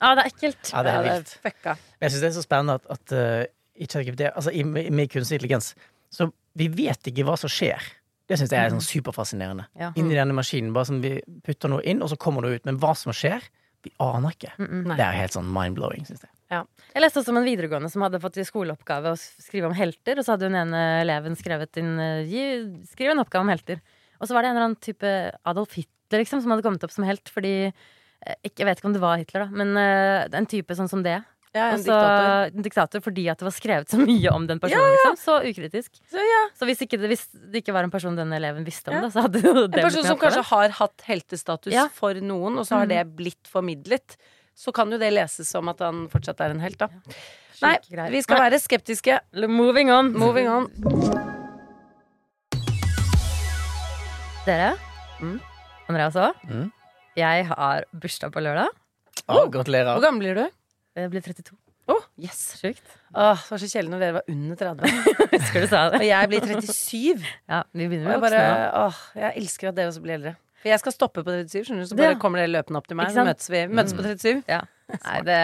Ja, 0.00 0.14
det 0.16 0.22
er 0.24 0.30
ekkelt. 0.30 0.70
Ja, 0.72 0.82
det 0.86 0.92
er 0.94 1.08
vilt. 1.08 1.32
Ja, 1.44 1.74
Men 1.74 2.06
jeg 2.06 2.12
syns 2.12 2.20
det 2.22 2.28
er 2.30 2.36
så 2.38 2.44
spennende 2.46 2.76
at, 2.78 2.86
at 2.88 3.12
uh, 3.12 3.42
i 3.76 3.84
ChatGPT, 3.86 4.30
altså 4.30 4.52
i, 4.52 4.62
med 4.64 5.10
kunstig 5.12 5.36
intelligens, 5.36 5.74
så 6.10 6.30
vi 6.60 6.68
vet 6.84 7.10
ikke 7.10 7.24
hva 7.26 7.36
som 7.40 7.52
skjer. 7.52 7.88
Det 8.30 8.38
syns 8.38 8.52
jeg 8.54 8.62
er 8.62 8.70
sånn 8.70 8.84
superfascinerende. 8.84 9.64
Ja. 9.80 9.88
Inni 9.98 10.14
denne 10.14 10.36
maskinen, 10.36 10.74
bare 10.74 10.86
sånn 10.86 11.00
vi 11.02 11.16
putter 11.46 11.72
noe 11.72 11.82
inn, 11.82 12.02
og 12.04 12.12
så 12.12 12.18
kommer 12.20 12.46
det 12.46 12.60
ut. 12.60 12.68
Men 12.68 12.78
hva 12.82 12.92
som 12.98 13.14
skjer, 13.16 13.42
vi 13.82 13.90
aner 14.02 14.34
ikke. 14.36 14.52
Nei. 14.60 14.96
Det 14.98 15.02
er 15.02 15.16
helt 15.16 15.34
sånn 15.34 15.48
mind-blowing, 15.50 16.04
syns 16.06 16.26
jeg. 16.26 16.32
Jeg 16.50 17.02
leste 17.02 17.20
også 17.22 17.32
om 17.32 17.38
en 17.40 17.46
videregående 17.46 17.90
som 17.92 18.02
hadde 18.04 18.20
fått 18.22 18.38
i 18.42 18.44
skoleoppgave 18.46 19.14
å 19.14 19.18
skrive 19.18 19.70
om 19.70 19.74
helter, 19.76 20.18
og 20.18 20.26
så 20.26 20.34
hadde 20.34 20.50
hun 20.50 20.58
ene 20.58 20.82
eleven 21.00 21.38
skrevet 21.38 21.78
inn 21.80 21.94
eh, 22.02 22.34
Skriv 22.90 23.12
en 23.12 23.22
oppgave 23.22 23.46
om 23.46 23.52
helter. 23.52 23.80
Og 24.20 24.28
så 24.28 24.36
var 24.36 24.44
det 24.44 24.50
en 24.50 24.58
eller 24.58 24.68
annen 24.68 24.82
type 24.84 25.12
Adolf 25.48 25.78
Hitler 25.78 26.24
liksom, 26.24 26.42
som 26.42 26.52
hadde 26.52 26.66
kommet 26.66 26.84
opp 26.84 26.92
som 26.92 27.06
helt 27.06 27.30
fordi 27.32 27.54
eh, 27.70 28.36
ikke, 28.42 28.60
Jeg 28.64 28.68
vet 28.68 28.82
ikke 28.82 28.90
om 28.90 28.96
det 28.98 29.04
var 29.04 29.20
Hitler, 29.22 29.46
da, 29.46 29.62
men 29.62 29.78
eh, 29.80 30.26
en 30.42 30.50
type 30.50 30.76
sånn 30.76 30.90
som 30.90 31.06
det. 31.06 31.20
Ja, 31.52 31.64
en 31.72 31.80
altså, 31.80 31.90
diktator. 31.90 32.56
en 32.56 32.62
diktator 32.62 33.00
fordi 33.02 33.24
at 33.32 33.38
det 33.40 33.44
var 33.48 33.54
skrevet 33.56 33.88
så 33.90 33.98
mye 33.98 34.30
om 34.30 34.44
den 34.46 34.60
personen. 34.62 34.92
Liksom. 34.94 35.16
Så 35.18 35.38
ukritisk. 35.50 35.96
Så 36.12 36.22
ja. 36.22 36.42
Så 36.54 36.68
hvis, 36.68 36.78
ikke 36.86 36.98
det, 37.02 37.08
hvis 37.10 37.24
det 37.32 37.64
ikke 37.64 37.72
var 37.74 37.82
en 37.88 37.90
person 37.90 38.14
den 38.14 38.30
eleven 38.36 38.62
visste 38.64 38.92
om 38.92 38.94
Ja. 38.94 39.00
det, 39.02 39.10
så 39.16 39.24
hadde 39.26 39.40
jo 39.42 39.54
det 39.66 39.80
En 39.82 39.88
person 39.88 40.04
som 40.06 40.18
kanskje 40.20 40.44
har 40.46 40.68
hatt 40.78 41.02
heltestatus 41.08 41.72
Ja. 41.74 41.88
for 41.88 42.14
noen, 42.14 42.58
og 42.58 42.66
så 42.66 42.76
har 42.78 42.86
Mm. 42.86 42.88
det 42.94 43.16
blitt 43.16 43.50
formidlet, 43.50 44.16
så 44.54 44.72
kan 44.72 44.90
jo 44.92 44.98
det 44.98 45.10
leses 45.12 45.48
som 45.48 45.68
at 45.68 45.80
han 45.80 46.06
fortsatt 46.08 46.38
er 46.40 46.50
en 46.54 46.60
helt, 46.60 46.78
da. 46.78 46.86
Nei, 47.62 47.76
greier. 47.90 48.10
vi 48.10 48.22
skal 48.22 48.38
Nei, 48.38 48.50
være 48.50 48.60
skeptiske. 48.62 49.18
Moving 49.48 49.90
on. 49.90 50.12
Moving 50.12 50.48
on. 50.48 50.70
Dere, 54.46 54.76
Mm. 55.20 55.38
Andreas 55.88 56.14
òg, 56.14 56.32
Mm. 56.48 56.72
jeg 57.16 57.44
har 57.46 57.84
bursdag 57.92 58.30
på 58.32 58.40
lørdag. 58.40 58.68
Ah, 59.28 59.46
gratulerer. 59.46 59.98
Hvor 59.98 60.02
gammel 60.02 60.20
blir 60.20 60.34
du? 60.34 60.50
Jeg 61.00 61.10
ble 61.14 61.22
32. 61.24 61.56
Oh, 61.90 62.04
yes. 62.22 62.40
Sjukt. 62.60 62.84
Åh, 63.18 63.40
det 63.40 63.50
var 63.50 63.58
så 63.62 63.66
kjedelig 63.72 63.90
når 63.90 64.02
dere 64.04 64.14
var 64.20 64.28
under 64.30 64.60
30. 64.60 64.92
Husker 65.34 65.64
du 65.64 65.66
sa 65.72 65.80
det? 65.90 65.98
Og 65.98 66.06
jeg 66.06 66.28
blir 66.30 66.44
37. 66.46 67.24
Ja, 67.50 67.62
vi 67.74 67.88
begynner 67.90 68.14
å 68.14 68.20
bare, 68.22 68.42
åh, 68.84 69.00
jeg 69.18 69.32
elsker 69.42 69.72
at 69.72 69.78
dere 69.80 69.90
også 69.90 70.04
blir 70.04 70.14
eldre. 70.20 70.36
For 70.60 70.68
jeg 70.70 70.82
skal 70.82 70.92
stoppe 70.94 71.22
på 71.24 71.32
37, 71.32 71.64
skjønner 71.66 71.82
du, 71.82 71.88
så 71.88 71.96
Ja. 71.96 72.02
bare 72.04 72.18
kommer 72.20 72.42
dere 72.42 72.52
løpende 72.52 72.78
opp 72.82 72.86
til 72.90 72.98
meg, 73.00 73.10
så 73.14 73.24
møtes 73.26 73.48
vi 73.50 73.64
møtes 73.72 73.96
på 73.96 74.04
37. 74.06 74.42
Ja. 74.46 74.60
Nei, 75.06 75.18
det 75.26 75.38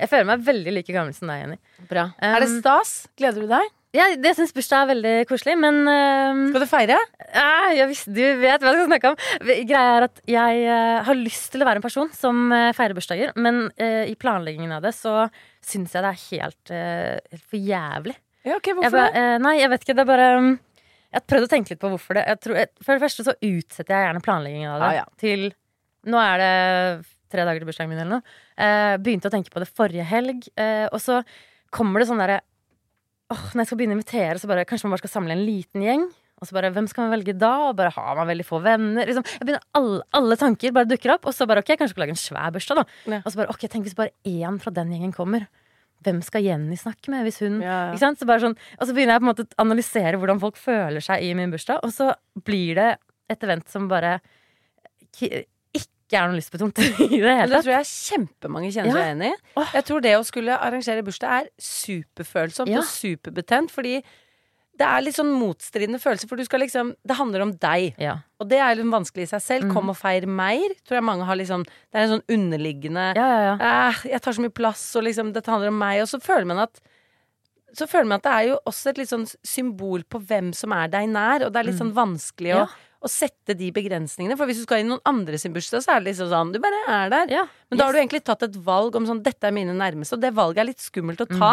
Jeg 0.00 0.08
føler 0.08 0.26
meg 0.32 0.44
veldig 0.46 0.72
like 0.80 0.94
gammel 0.94 1.14
som 1.14 1.28
deg, 1.30 1.42
Jenny. 1.44 1.58
Bra. 1.90 2.04
er 2.22 2.40
det 2.42 2.48
Um, 2.48 2.58
stas? 2.62 2.92
Gleder 3.18 3.44
du 3.44 3.50
deg? 3.50 3.70
Ja, 3.96 4.04
det 4.20 4.34
syns 4.36 4.50
bursdag 4.52 4.82
er 4.82 4.88
veldig 4.90 5.12
koselig, 5.30 5.54
men 5.56 5.78
uh, 5.88 6.40
Skal 6.50 6.60
du 6.60 6.68
feire? 6.68 6.96
ja, 7.32 7.52
jeg 7.72 7.88
visste, 7.88 8.12
Du 8.12 8.20
vet 8.20 8.60
hva 8.60 8.74
jeg 8.74 8.82
skal 8.82 8.88
snakke 8.90 9.12
om. 9.14 9.20
Greia 9.46 9.94
er 9.94 10.06
at 10.10 10.20
jeg 10.28 10.64
uh, 10.66 10.98
har 11.06 11.16
lyst 11.16 11.48
til 11.54 11.64
å 11.64 11.68
være 11.68 11.80
en 11.80 11.86
person 11.86 12.10
som 12.12 12.52
uh, 12.52 12.68
feirer 12.76 12.96
bursdager, 12.98 13.32
men 13.40 13.70
eh, 13.80 14.10
i 14.10 14.16
planleggingen 14.20 14.74
av 14.76 14.84
det 14.84 14.92
så 14.96 15.14
syns 15.64 15.96
jeg 15.96 16.04
det 16.04 16.10
er 16.10 16.20
helt, 16.26 16.72
helt 17.32 17.46
for 17.48 17.70
jævlig. 17.70 18.16
Ja, 18.44 18.58
ok, 18.58 18.68
hvorfor 18.76 18.96
bare, 18.98 19.12
det? 19.14 19.40
nei, 19.44 19.54
jeg 19.58 19.70
vet 19.72 19.86
ikke. 19.86 19.96
Det 19.96 20.04
er 20.04 20.10
bare 20.10 20.28
um, 20.36 20.50
Jeg 21.08 21.16
har 21.18 21.24
prøvd 21.32 21.46
å 21.46 21.50
tenke 21.54 21.72
litt 21.72 21.80
på 21.80 21.92
hvorfor 21.94 22.20
det. 22.20 22.26
Jeg 22.28 22.42
tror, 22.44 22.58
jeg, 22.60 22.70
for 22.84 22.92
det 22.92 23.04
første 23.06 23.26
så 23.26 23.36
utsetter 23.36 23.96
jeg 23.96 24.06
gjerne 24.06 24.24
planleggingen 24.24 24.74
av 24.74 24.84
det 24.84 24.90
ah, 24.90 24.98
ja. 25.00 25.06
til 25.20 25.48
Nå 26.08 26.20
er 26.22 26.40
det 26.40 26.52
tre 27.32 27.44
dager 27.44 27.60
til 27.60 27.68
bursdagen 27.68 27.90
min 27.92 28.04
eller 28.04 28.20
noe. 28.20 29.00
Begynte 29.02 29.28
å 29.28 29.34
tenke 29.34 29.52
på 29.52 29.60
det 29.60 29.68
forrige 29.68 30.06
helg, 30.08 30.46
og 30.88 31.00
så 31.02 31.18
kommer 31.74 32.00
det 32.00 32.08
sånn 32.08 32.20
derre 32.22 32.38
Åh, 33.28 33.44
når 33.52 33.60
jeg 33.60 33.68
skal 33.70 33.78
begynne 33.80 33.94
å 33.96 33.98
invitere, 33.98 34.38
så 34.40 34.48
bare 34.48 34.64
Kanskje 34.68 34.88
man 34.88 34.94
bare 34.96 35.02
skal 35.04 35.14
samle 35.18 35.36
en 35.36 35.44
liten 35.44 35.84
gjeng. 35.84 36.06
Og 36.38 36.46
så 36.48 36.54
bare, 36.54 36.70
Hvem 36.72 36.86
skal 36.88 37.06
man 37.06 37.14
velge 37.18 37.34
da? 37.36 37.52
Og 37.68 37.76
bare 37.76 37.92
Har 37.92 38.16
man 38.16 38.28
veldig 38.30 38.46
få 38.46 38.60
venner? 38.64 39.08
Liksom, 39.08 39.24
jeg 39.26 39.44
begynner, 39.44 39.64
alle, 39.76 40.02
alle 40.16 40.38
tanker 40.40 40.72
bare 40.76 40.88
dukker 40.88 41.16
opp. 41.16 41.26
Og 41.28 41.34
så 41.36 41.48
bare 41.50 41.64
ok, 41.64 41.74
kanskje 41.74 41.92
skal 41.92 42.04
lage 42.06 42.14
en 42.16 42.20
svær 42.22 42.52
bursdag, 42.54 42.80
da. 42.80 43.00
Ja. 43.16 43.20
Og 43.24 43.32
så 43.34 43.42
bare 43.42 43.52
ok, 43.52 43.66
tenk 43.68 43.88
hvis 43.88 43.98
bare 43.98 44.14
én 44.28 44.60
fra 44.62 44.72
den 44.74 44.94
gjengen 44.94 45.12
kommer. 45.16 45.48
Hvem 46.06 46.20
skal 46.22 46.44
Jenny 46.46 46.76
snakke 46.78 47.10
med 47.10 47.24
hvis 47.26 47.40
hun 47.42 47.56
Ja, 47.58 47.88
ja. 47.88 47.92
ikke 47.92 48.04
sant? 48.04 48.20
Så 48.20 48.26
bare 48.30 48.44
sånn, 48.44 48.54
og 48.78 48.86
så 48.86 48.94
begynner 48.94 49.16
jeg 49.16 49.22
på 49.24 49.26
en 49.26 49.32
måte 49.32 49.46
å 49.48 49.62
analysere 49.64 50.20
hvordan 50.22 50.38
folk 50.38 50.60
føler 50.62 51.02
seg 51.02 51.24
i 51.26 51.32
min 51.34 51.50
bursdag, 51.50 51.80
og 51.82 51.90
så 51.90 52.12
blir 52.46 52.78
det 52.78 52.90
et 53.34 53.42
event 53.44 53.66
som 53.68 53.88
bare 53.90 54.20
ikke 56.08 56.18
er 56.22 56.28
noe 56.30 56.38
lystbetont 56.40 56.78
i 56.82 56.88
det 56.88 56.94
hele 57.20 57.34
hele 57.36 57.48
det 57.48 57.58
tatt. 57.58 57.66
tror 57.66 57.74
jeg 57.76 57.90
kjempemange 57.92 58.70
kjenner 58.72 58.96
seg 58.96 59.02
Ja. 59.04 59.10
enig 59.14 59.28
i. 59.34 59.66
Jeg 59.76 59.84
tror 59.90 60.00
det 60.08 60.14
å 60.16 60.24
skulle 60.24 60.56
arrangere 60.58 61.04
bursdag 61.04 61.34
er 61.42 61.50
superfølsomt 61.60 62.72
Ja. 62.72 62.80
og 62.80 62.88
superbetent, 62.88 63.70
fordi 63.74 63.98
det 64.78 64.86
er 64.86 65.00
litt 65.02 65.16
sånn 65.18 65.32
motstridende 65.34 65.98
følelser, 65.98 66.28
for 66.30 66.36
du 66.38 66.44
skal 66.46 66.60
liksom 66.62 66.92
Det 67.04 67.16
handler 67.18 67.42
om 67.42 67.52
deg. 67.58 67.96
Ja. 67.98 68.18
Og 68.38 68.48
det 68.48 68.60
er 68.62 68.76
litt 68.78 68.86
vanskelig 68.86 69.24
i 69.26 69.30
seg 69.32 69.42
selv. 69.42 69.64
Mm. 69.66 69.72
Kom 69.74 69.90
og 69.90 69.96
feir 69.98 70.24
mer. 70.30 70.68
Tror 70.86 71.00
jeg 71.00 71.04
mange 71.08 71.24
har 71.26 71.34
liksom 71.36 71.64
Det 71.66 71.94
er 71.98 72.04
en 72.06 72.20
sånn 72.20 72.28
underliggende 72.30 73.08
Ja, 73.16 73.26
ja, 73.26 73.56
ja. 73.58 73.92
Jeg 74.04 74.22
tar 74.22 74.32
så 74.32 74.40
mye 74.44 74.54
plass, 74.54 74.84
og 74.96 75.02
liksom 75.02 75.32
dette 75.34 75.50
handler 75.50 75.68
om 75.74 75.78
meg. 75.78 76.00
Og 76.02 76.06
så 76.08 76.20
føler 76.22 76.46
man 76.46 76.58
at 76.60 76.78
så 77.76 77.84
føler 77.86 78.06
man 78.08 78.16
at 78.16 78.22
det 78.24 78.32
er 78.32 78.46
jo 78.48 78.58
også 78.66 78.88
et 78.90 78.96
litt 78.98 79.10
sånn 79.10 79.26
symbol 79.44 80.02
på 80.08 80.18
hvem 80.24 80.54
som 80.56 80.72
er 80.72 80.88
deg 80.88 81.08
nær, 81.12 81.44
og 81.44 81.52
det 81.52 81.60
er 81.60 81.66
litt 81.68 81.76
sånn 81.78 81.92
vanskelig 81.92 82.54
å, 82.56 82.62
Mm. 82.64 82.76
Å 82.98 83.06
sette 83.06 83.54
de 83.54 83.68
begrensningene. 83.70 84.34
For 84.34 84.50
hvis 84.50 84.58
du 84.58 84.64
skal 84.66 84.80
i 84.82 84.86
noen 84.88 84.98
andre 85.06 85.38
sin 85.38 85.52
bursdag, 85.54 85.84
så 85.84 85.92
er 85.94 86.00
det 86.02 86.10
liksom 86.10 86.32
sånn 86.32 86.48
Du 86.52 86.58
bare 86.58 86.80
er 86.90 87.12
der. 87.12 87.30
ja. 87.30 87.44
Men 87.70 87.78
da 87.78 87.84
har 87.84 87.92
du 87.92 87.98
egentlig 88.00 88.24
tatt 88.24 88.42
et 88.42 88.56
valg 88.64 88.96
om 88.96 89.04
sånn 89.06 89.20
Dette 89.22 89.44
er 89.46 89.52
mine 89.52 89.74
nærmeste, 89.76 90.16
og 90.16 90.22
det 90.24 90.32
valget 90.34 90.62
er 90.62 90.68
litt 90.70 90.80
skummelt 90.82 91.20
å 91.20 91.28
ta. 91.28 91.52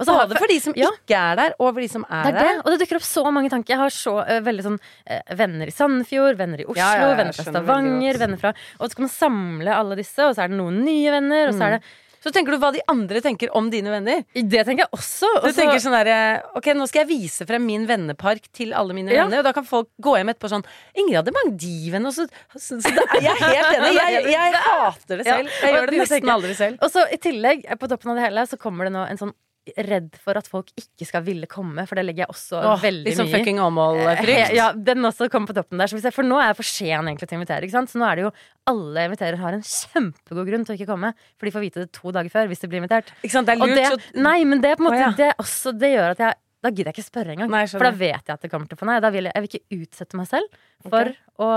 Og 0.00 0.04
så 0.04 0.12
har- 0.16 0.26
det 0.28 0.38
for 0.38 0.48
de 0.48 0.58
som 0.60 0.74
ja. 0.76 0.90
ikke 0.90 1.16
er 1.16 1.36
der, 1.36 1.54
og 1.58 1.72
for 1.74 1.80
de 1.80 1.88
som 1.88 2.04
er 2.10 2.24
Det 2.24 2.34
er 2.34 2.38
der. 2.38 2.42
det, 2.42 2.62
og 2.64 2.68
det 2.72 2.78
dukker 2.82 2.96
opp 2.96 3.06
så 3.08 3.24
mange 3.32 3.48
tanker. 3.48 3.72
Jeg 3.72 3.78
har 3.78 3.88
så 3.94 4.14
uh, 4.20 4.40
veldig 4.44 4.64
sånn 4.66 4.78
uh, 4.80 5.34
venner 5.34 5.66
i 5.66 5.70
Sandefjord, 5.70 6.36
venner 6.36 6.60
i 6.60 6.64
Oslo, 6.64 6.82
Ja, 6.82 7.14
venner 7.16 7.32
fra 7.32 7.44
Stavanger, 7.44 8.18
venner 8.18 8.36
fra 8.40 8.52
Og 8.80 8.90
så 8.90 8.96
kan 8.96 9.06
man 9.06 9.14
samle 9.16 9.72
alle 9.78 9.96
disse, 9.96 10.18
og 10.26 10.34
så 10.36 10.44
er 10.44 10.48
det 10.48 10.58
noen 10.58 10.82
nye 10.84 11.10
venner, 11.10 11.48
og 11.48 11.54
så 11.54 11.62
er 11.68 11.78
det 11.78 11.82
Så 12.22 12.30
tenker 12.30 12.54
du 12.54 12.58
hva 12.62 12.70
de 12.74 12.80
andre 12.88 13.20
tenker 13.24 13.50
om 13.58 13.66
dine 13.72 13.90
venner. 13.90 14.22
Det 14.32 14.62
tenker 14.66 14.84
jeg 14.84 14.92
også. 14.94 15.26
Du 15.42 15.48
Og 15.48 15.56
tenker 15.56 15.80
sånn 15.82 15.96
der, 15.96 16.42
Ok, 16.54 16.68
nå 16.78 16.86
skal 16.86 17.02
jeg 17.02 17.08
vise 17.10 17.46
frem 17.48 17.64
min 17.66 17.86
vennepark 17.88 18.46
til 18.54 18.72
alle 18.78 18.94
mine 18.94 19.10
Ja. 19.10 19.24
venner, 19.26 19.42
og 19.42 19.48
da 19.48 19.52
kan 19.56 19.66
folk 19.66 19.88
gå 20.00 20.14
hjem 20.20 20.30
etterpå 20.30 20.50
sånn 20.52 20.64
Ingrid 20.94 21.18
hadde 21.18 21.34
mange 21.34 21.72
venner, 21.92 22.08
og 22.08 22.14
så, 22.14 22.28
så, 22.54 22.78
så 22.80 22.94
da, 22.94 23.06
Jeg 23.18 23.32
er 23.34 23.42
helt 23.42 23.74
enig. 23.78 23.94
Jeg, 23.98 24.26
jeg 24.32 24.60
hater 24.62 25.16
det 25.18 25.26
selv. 25.26 25.50
Jeg 25.62 25.74
gjør 25.74 25.90
det 25.90 25.98
nesten 26.04 26.34
aldri 26.38 26.54
selv. 26.54 26.78
Og 26.82 26.90
så 26.94 27.06
i 27.10 27.18
tillegg, 27.18 27.66
på 27.78 27.88
toppen 27.90 28.14
av 28.14 28.20
det 28.20 28.28
hele, 28.30 28.46
så 28.46 28.58
kommer 28.60 28.86
det 28.86 28.94
nå 28.94 29.02
en 29.10 29.18
sånn 29.18 29.34
redd 29.62 30.16
for 30.18 30.38
at 30.38 30.48
folk 30.50 30.72
ikke 30.74 31.06
skal 31.06 31.22
ville 31.22 31.46
komme, 31.50 31.84
for 31.86 31.98
det 31.98 32.02
legger 32.08 32.24
jeg 32.24 32.32
også 32.32 32.58
Åh, 32.58 32.80
veldig 32.82 33.12
sånn 33.14 33.28
mye 33.28 33.30
i. 33.30 33.34
fucking 33.36 33.60
Eh, 33.60 33.66
Åmål-frykt. 33.68 34.54
Ja, 34.56 34.68
den 34.74 35.06
også 35.06 35.28
kommer 35.30 35.52
på 35.52 35.56
toppen 35.60 35.78
der. 35.78 35.92
For 36.10 36.26
nå 36.26 36.40
er 36.42 36.50
jeg 36.50 36.58
for 36.58 36.66
sen 36.66 37.06
egentlig 37.06 37.28
til 37.30 37.36
å 37.36 37.40
invitere. 37.40 37.62
Ikke 37.68 37.76
sant? 37.76 37.92
Så 37.92 38.00
nå 38.02 38.08
er 38.08 38.18
det 38.18 38.26
jo 38.26 38.32
alle 38.72 39.06
inviterer 39.06 39.38
har 39.38 39.54
en 39.54 39.62
kjempegod 39.62 40.50
grunn 40.50 40.66
til 40.66 40.74
å 40.74 40.78
ikke 40.78 40.90
komme. 40.90 41.12
For 41.38 41.46
de 41.46 41.54
får 41.54 41.66
vite 41.66 41.84
det 41.84 41.92
to 41.94 42.14
dager 42.14 42.34
før 42.34 42.50
hvis 42.50 42.64
de 42.64 42.70
blir 42.72 42.82
invitert. 42.82 43.14
Ikke 43.22 43.36
sant, 43.36 43.46
det 43.46 43.54
er 43.54 43.62
lurt. 43.62 43.76
det, 43.78 43.86
så- 43.94 44.22
nei, 44.22 44.38
men 44.44 44.60
det, 44.60 44.76
på 44.78 44.82
en 44.82 44.90
måte, 44.90 44.98
Å, 44.98 45.06
ja. 45.06 45.12
det, 45.22 45.30
også, 45.38 45.78
det 45.78 45.94
gjør 45.94 46.16
at 46.16 46.18
jeg 46.26 46.34
Da 46.62 46.70
gidder 46.70 46.92
jeg 46.92 47.02
ikke 47.02 47.10
spørre 47.10 47.32
engang. 47.34 47.50
Nei, 47.50 47.66
for 47.66 47.82
da 47.82 47.90
vet 47.90 48.22
jeg 48.22 48.34
at 48.34 48.40
det 48.40 48.48
kommer 48.48 48.68
til 48.70 48.76
å 48.76 48.78
få 48.78 48.86
nei. 48.86 49.00
Vil 49.10 49.26
jeg, 49.26 49.32
jeg 49.34 49.42
vil 49.42 49.48
ikke 49.50 49.82
utsette 49.82 50.14
meg 50.14 50.28
selv 50.30 50.46
for 50.86 51.10
okay. 51.10 51.16
å 51.42 51.48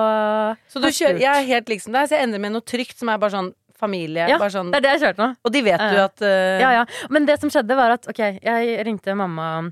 Så 0.66 0.82
du 0.82 0.88
kjører, 0.90 1.20
jeg 1.22 1.30
er 1.30 1.46
helt 1.46 1.70
liksom 1.70 1.94
deg, 1.94 2.10
så 2.10 2.18
jeg 2.18 2.26
ender 2.26 2.42
med 2.42 2.56
noe 2.56 2.66
trygt 2.66 2.98
som 2.98 3.10
er 3.14 3.20
bare 3.22 3.30
sånn 3.38 3.54
familie. 3.80 4.28
Ja, 4.32 4.38
sånn, 4.50 4.72
Det 4.72 4.80
er 4.82 4.86
det 4.88 4.94
jeg 4.96 5.02
kjørte 5.08 5.24
nå. 5.24 5.32
og 5.44 5.52
de 5.56 5.62
vet 5.66 5.82
du 5.92 5.98
at 6.04 6.22
uh... 6.22 6.60
Ja, 6.62 6.70
ja. 6.82 6.86
Men 7.12 7.26
det 7.28 7.40
som 7.42 7.50
skjedde, 7.52 7.76
var 7.78 7.96
at 7.98 8.08
ok, 8.12 8.22
jeg 8.44 8.86
ringte 8.88 9.16
mamma 9.18 9.72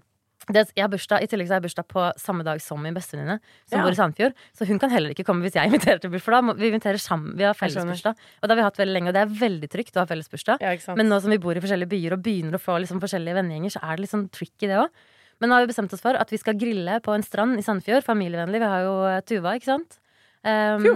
det, 0.52 0.66
jeg 0.76 0.84
har 0.84 0.90
bursdag, 0.92 1.24
I 1.24 1.28
tillegg 1.32 1.48
så 1.48 1.54
har 1.56 1.62
jeg 1.62 1.70
bursdag 1.70 1.86
på 1.88 2.02
samme 2.20 2.44
dag 2.44 2.60
som 2.60 2.82
min 2.84 2.92
bestevenninne, 2.94 3.38
som 3.70 3.78
Ja. 3.80 3.84
bor 3.86 3.96
i 3.96 3.96
Sandefjord. 3.96 4.34
Så 4.52 4.68
hun 4.68 4.78
kan 4.82 4.92
heller 4.92 5.14
ikke 5.16 5.24
komme 5.24 5.40
hvis 5.46 5.56
jeg 5.56 5.68
inviterer 5.72 6.02
til 6.04 6.12
bursdag. 6.12 6.50
Vi 6.60 6.68
inviterer 6.68 7.00
sammen, 7.00 7.38
vi 7.40 7.46
har 7.48 7.56
felles 7.56 7.80
bursdag. 7.88 8.20
Og 8.42 8.50
det 8.50 8.52
har 8.52 8.60
vi 8.60 8.66
hatt 8.68 8.82
veldig 8.82 8.94
lenge, 8.98 9.08
og 9.08 9.16
det 9.16 9.22
er 9.24 9.32
veldig 9.40 9.70
trygt 9.72 9.96
å 9.96 10.04
ha 10.04 10.06
felles 10.10 10.28
bursdag. 10.28 10.60
ja. 10.60 10.76
Men 11.00 11.08
nå 11.08 11.22
som 11.24 11.32
vi 11.32 11.40
bor 11.40 11.56
i 11.56 11.64
forskjellige 11.64 11.88
byer 11.96 12.18
og 12.18 12.24
begynner 12.28 12.60
å 12.60 12.62
få 12.62 12.76
liksom 12.84 13.00
forskjellige 13.00 13.40
vennegjenger, 13.40 13.72
så 13.78 13.84
er 13.88 13.96
det 13.96 14.04
litt 14.04 14.12
sånn 14.12 14.28
tricky, 14.36 14.68
det 14.68 14.82
òg. 14.84 14.92
Men 15.40 15.50
nå 15.50 15.56
har 15.56 15.64
vi 15.64 15.72
bestemt 15.72 15.94
oss 15.96 16.04
for 16.04 16.20
at 16.20 16.30
vi 16.30 16.38
skal 16.44 16.60
grille 16.60 17.00
på 17.04 17.16
en 17.16 17.24
strand 17.24 17.56
i 17.60 17.64
Sandefjord. 17.64 18.04
Familievennlig. 18.04 18.60
Vi 18.60 18.68
har 18.76 18.84
jo 18.84 18.94
eh, 19.08 19.22
Tuva, 19.28 19.56
ikke 19.56 19.72
sant? 19.72 19.98
Um, 20.44 20.84
Fjo. 20.84 20.94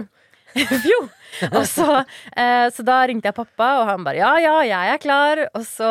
Fjo. 0.84 1.00
Og 1.52 1.64
så, 1.68 1.86
eh, 2.36 2.66
så 2.74 2.84
da 2.86 3.00
ringte 3.06 3.28
jeg 3.30 3.36
pappa, 3.36 3.72
og 3.82 3.90
han 3.90 4.06
bare 4.06 4.20
ja, 4.20 4.30
ja, 4.42 4.54
jeg 4.66 4.94
er 4.94 5.02
klar. 5.02 5.42
Og 5.52 5.66
så 5.68 5.88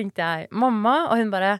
ringte 0.00 0.24
jeg 0.24 0.48
mamma, 0.50 1.00
og 1.10 1.20
hun 1.20 1.34
bare 1.34 1.58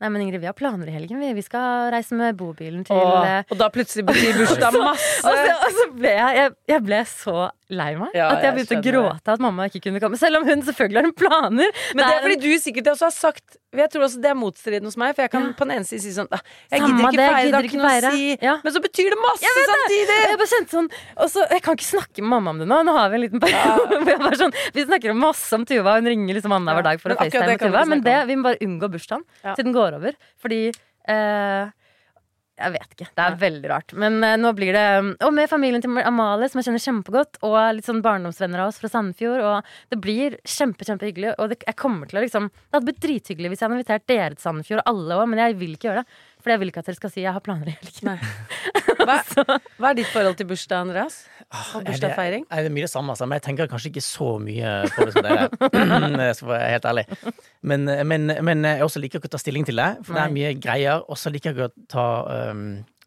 Nei, 0.00 0.08
men 0.08 0.22
Ingrid, 0.24 0.40
vi 0.40 0.48
har 0.48 0.54
planer 0.56 0.88
i 0.88 0.94
helgen. 0.94 1.18
Vi, 1.20 1.26
vi 1.36 1.42
skal 1.44 1.90
reise 1.92 2.16
med 2.16 2.32
bobilen 2.40 2.86
til 2.88 2.96
Og, 2.96 3.18
eh, 3.20 3.42
og 3.52 3.58
da 3.60 3.66
plutselig 3.68 4.06
betyr 4.08 4.38
bursdag 4.38 4.72
og 4.78 4.86
masse. 4.86 5.18
så, 5.20 5.56
og 5.66 5.74
så 5.76 5.84
ble 5.92 6.14
jeg, 6.16 6.38
jeg 6.38 6.54
Jeg 6.72 6.84
ble 6.86 7.00
så 7.10 7.34
lei 7.70 7.94
meg 7.98 8.14
Ja, 8.16 8.28
at 8.34 8.42
jeg 8.42 8.50
jeg 8.50 8.54
begynte 8.58 8.78
å 8.78 8.84
gråte 8.86 9.32
at 9.34 9.42
mamma 9.42 9.66
ikke 9.70 9.80
kunne 9.86 10.00
komme. 10.02 10.18
Selv 10.20 10.40
om 10.40 10.46
hun 10.48 10.62
selvfølgelig 10.66 11.00
har 11.00 11.06
noen 11.08 11.16
planer. 11.18 11.70
Men 11.94 12.02
det 12.04 12.12
er 12.16 12.24
fordi 12.26 12.38
du 12.42 12.50
sikkert 12.62 12.90
også 12.92 13.06
har 13.08 13.14
sagt 13.14 13.56
Jeg 13.72 13.90
tror 13.92 14.02
også 14.08 14.20
det 14.24 14.30
er 14.32 14.34
motstridende 14.38 14.90
hos 14.90 14.96
meg, 14.98 15.14
for 15.14 15.22
jeg 15.22 15.30
kan 15.30 15.44
Ja. 15.46 15.52
på 15.54 15.66
den 15.68 15.74
ene 15.78 15.86
siden 15.86 16.02
si 16.02 16.10
sånn 16.16 16.26
«Ah, 16.34 16.40
Jeg 16.72 16.80
Samme 16.82 16.90
gidder 16.90 17.06
ikke 17.06 17.20
det, 17.20 17.28
feire, 17.30 17.46
det 17.46 17.54
har 17.54 17.68
ikke 17.70 17.80
noe 17.80 17.92
å 17.94 18.12
si. 18.14 18.38
Ja. 18.42 18.54
Men 18.64 18.72
så 18.74 18.82
betyr 18.82 19.10
det 19.14 19.20
masse 19.22 19.46
Jeg 19.46 19.66
samtidig! 19.70 20.06
det! 20.10 20.18
Jeg 20.30 20.38
bare 20.42 20.50
kjente 20.54 20.76
sånn 20.76 20.90
Og 21.16 21.30
så, 21.30 21.46
Jeg 21.54 21.62
kan 21.62 21.78
ikke 21.78 21.88
snakke 21.90 22.22
med 22.24 22.30
mamma 22.34 22.50
om 22.56 22.58
det 22.64 22.68
nå. 22.70 22.80
Nå 22.90 22.96
har 22.98 23.10
vi 23.10 23.20
en 23.20 23.24
liten 23.28 23.40
periode 23.40 24.00
jeg 24.30 24.40
sånn 24.42 24.54
Vi 24.74 24.86
snakker 24.90 25.14
masse 25.14 25.52
om 25.54 25.64
Tuva, 25.70 25.96
hun 26.00 26.10
ringer 26.10 26.34
liksom 26.40 26.52
annenhver 26.58 26.82
dag 26.90 27.00
for 27.02 27.14
å 27.14 27.18
facetime 27.20 27.58
Tuva. 27.62 27.84
Men 27.86 28.02
det, 28.02 28.16
vi 28.26 28.36
må 28.36 28.48
bare 28.50 28.58
unngå 28.66 28.90
bursdagen 28.90 29.22
til 29.54 29.64
den 29.64 29.72
går 29.76 29.98
over. 30.00 30.16
Fordi 30.42 30.62
eh, 31.08 31.70
jeg 32.60 32.74
vet 32.76 32.94
ikke. 32.96 33.08
Det 33.16 33.24
er 33.24 33.36
veldig 33.40 33.70
rart. 33.72 33.94
Men 33.98 34.18
uh, 34.24 34.36
nå 34.40 34.52
blir 34.56 34.76
det 34.76 34.86
Og 35.26 35.32
med 35.34 35.50
familien 35.50 35.82
til 35.84 36.00
Amalie, 36.04 36.50
som 36.50 36.60
jeg 36.60 36.68
kjenner 36.68 36.84
kjempegodt, 36.84 37.40
og 37.46 37.58
litt 37.76 37.88
sånn 37.88 38.02
barndomsvenner 38.04 38.64
av 38.64 38.72
oss 38.72 38.80
fra 38.82 38.90
Sandefjord. 38.92 39.40
Og 39.40 39.94
det 39.94 40.00
blir 40.02 40.38
kjempe, 40.44 40.86
kjempehyggelig. 40.88 41.34
Og 41.38 41.52
det, 41.52 41.60
jeg 41.66 41.78
kommer 41.80 42.10
til 42.10 42.20
å 42.20 42.24
liksom 42.24 42.50
Det 42.52 42.76
hadde 42.76 42.88
blitt 42.90 43.02
drithyggelig 43.04 43.52
hvis 43.52 43.62
jeg 43.62 43.68
hadde 43.68 43.80
invitert 43.80 44.08
dere 44.10 44.34
til 44.36 44.44
Sandefjord, 44.44 44.84
alle 44.90 45.20
òg, 45.20 45.26
men 45.32 45.42
jeg 45.44 45.58
vil 45.60 45.76
ikke 45.76 45.90
gjøre 45.90 46.04
det. 46.04 46.20
For 46.40 46.54
jeg 46.54 46.62
vil 46.62 46.72
ikke 46.72 46.84
at 46.84 46.88
dere 46.88 47.00
skal 47.00 47.12
si 47.12 47.24
jeg 47.24 47.36
har 47.36 47.44
planer 47.44 47.72
i 47.72 47.76
helgen. 47.76 48.22
Hva, 49.10 49.58
hva 49.80 49.90
er 49.90 49.98
ditt 49.98 50.10
forhold 50.12 50.38
til 50.38 50.48
bursdag, 50.50 50.84
Andreas? 50.86 51.16
Og 51.50 51.84
bursdagsfeiring? 51.86 52.44
Det, 52.46 52.62
det 52.64 52.70
er 52.70 52.74
mye 52.74 52.86
det 52.86 52.92
samme, 52.92 53.14
altså, 53.14 53.26
men 53.26 53.40
jeg 53.40 53.44
tenker 53.48 53.70
kanskje 53.70 53.90
ikke 53.90 54.04
så 54.06 54.28
mye 54.42 54.74
på 54.94 55.06
det 55.08 55.14
som 55.16 55.26
dere. 55.26 55.48
Jeg 56.30 56.36
skal 56.38 56.52
være 56.52 56.68
helt 56.74 56.86
ærlig. 56.92 57.04
Men, 57.62 57.90
men, 58.08 58.34
men 58.46 58.64
jeg 58.64 58.84
også 58.84 59.00
liker 59.02 59.20
ikke 59.20 59.28
å 59.30 59.34
ta 59.34 59.40
stilling 59.40 59.66
til 59.68 59.80
det, 59.80 59.88
for 60.06 60.16
det 60.16 60.22
er 60.22 60.32
mye 60.34 60.52
greier. 60.62 61.02
Og 61.10 61.18
så 61.18 61.32
liker 61.32 61.50
jeg 61.50 61.56
ikke 61.56 61.68
å 61.68 61.88
ta 61.90 62.06
um, 62.52 62.62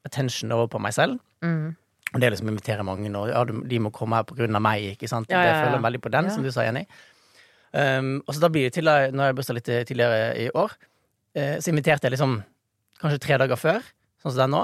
attention 0.06 0.52
over 0.54 0.70
på 0.74 0.82
meg 0.84 0.96
selv. 0.96 1.18
Mm. 1.46 1.74
Det 2.14 2.28
er 2.28 2.36
liksom 2.36 2.52
å 2.52 2.54
invitere 2.54 2.86
mange, 2.86 3.10
og 3.18 3.32
ja, 3.32 3.42
de 3.48 3.80
må 3.82 3.90
komme 3.96 4.20
her 4.20 4.28
på 4.30 4.38
grunn 4.38 4.60
av 4.60 4.62
meg, 4.62 4.92
ikke 4.94 5.10
sant. 5.10 5.32
Ja, 5.32 5.42
ja. 5.42 5.54
Jeg 5.54 5.68
føler 5.68 5.86
veldig 5.88 6.02
på 6.04 6.12
den, 6.14 6.30
som 6.34 6.46
du 6.46 6.52
sa, 6.54 6.66
Jenny. 6.68 6.84
Um, 7.74 8.20
og 8.28 8.36
så 8.36 8.44
da 8.44 8.52
blir 8.54 8.68
det 8.68 8.76
til, 8.76 8.86
når 8.90 9.32
jeg 9.32 9.38
bursdag 9.40 9.58
litt 9.58 9.72
tidligere 9.90 10.28
i 10.44 10.50
år, 10.54 10.76
eh, 11.34 11.56
så 11.58 11.72
inviterte 11.72 12.06
jeg 12.06 12.14
liksom 12.14 12.38
kanskje 13.02 13.22
tre 13.24 13.40
dager 13.42 13.60
før, 13.60 13.88
sånn 14.22 14.36
som 14.36 14.40
det 14.40 14.46
er 14.46 14.54
nå. 14.54 14.64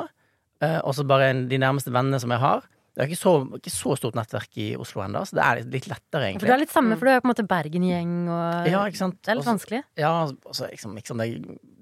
Eh, 0.66 0.80
og 0.84 0.96
så 0.98 1.06
bare 1.08 1.32
en, 1.34 1.48
de 1.52 1.60
nærmeste 1.62 1.94
vennene 1.94 2.20
som 2.22 2.32
jeg 2.36 2.42
har. 2.44 2.68
Det 2.96 3.06
er 3.06 3.12
ikke 3.14 3.20
så, 3.22 3.34
ikke 3.56 3.72
så 3.72 3.94
stort 3.96 4.16
nettverk 4.18 4.58
i 4.60 4.66
Oslo 4.76 5.04
ennå, 5.06 5.22
så 5.24 5.38
det 5.38 5.44
er 5.46 5.60
litt, 5.62 5.70
litt 5.78 5.86
lettere, 5.88 6.32
For 6.36 6.50
du 6.50 6.52
er 6.52 6.60
litt 6.60 6.74
samme, 6.74 6.98
for 7.00 7.08
du 7.08 7.12
er 7.14 7.22
på 7.24 7.30
en 7.30 7.32
måte 7.32 7.46
Bergen-gjeng 7.48 8.16
og 8.28 8.68
Ja, 8.68 8.82
ikke 8.90 9.00
sant. 9.00 9.20
Det 9.24 9.32
er 9.32 9.38
litt 9.40 9.46
Også- 9.46 9.54
vanskelig. 9.54 9.82
Ja, 10.02 10.12
altså, 10.28 10.68
liksom, 10.68 10.96
liksom 11.00 11.22
det, 11.22 11.28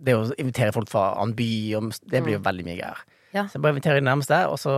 det 0.05 0.13
å 0.13 0.27
invitere 0.37 0.75
folk 0.75 0.91
fra 0.91 1.15
annen 1.17 1.33
by, 1.33 1.49
det 2.11 2.21
blir 2.21 2.37
jo 2.37 2.43
veldig 2.45 2.67
mye 2.67 2.77
greier. 2.77 3.01
Ja. 3.33 3.47
Så 3.47 3.57
jeg 3.57 3.63
bare 3.65 3.73
inviterer 3.73 3.97
de 3.97 4.05
nærmeste, 4.05 4.43
og 4.51 4.59
så 4.61 4.75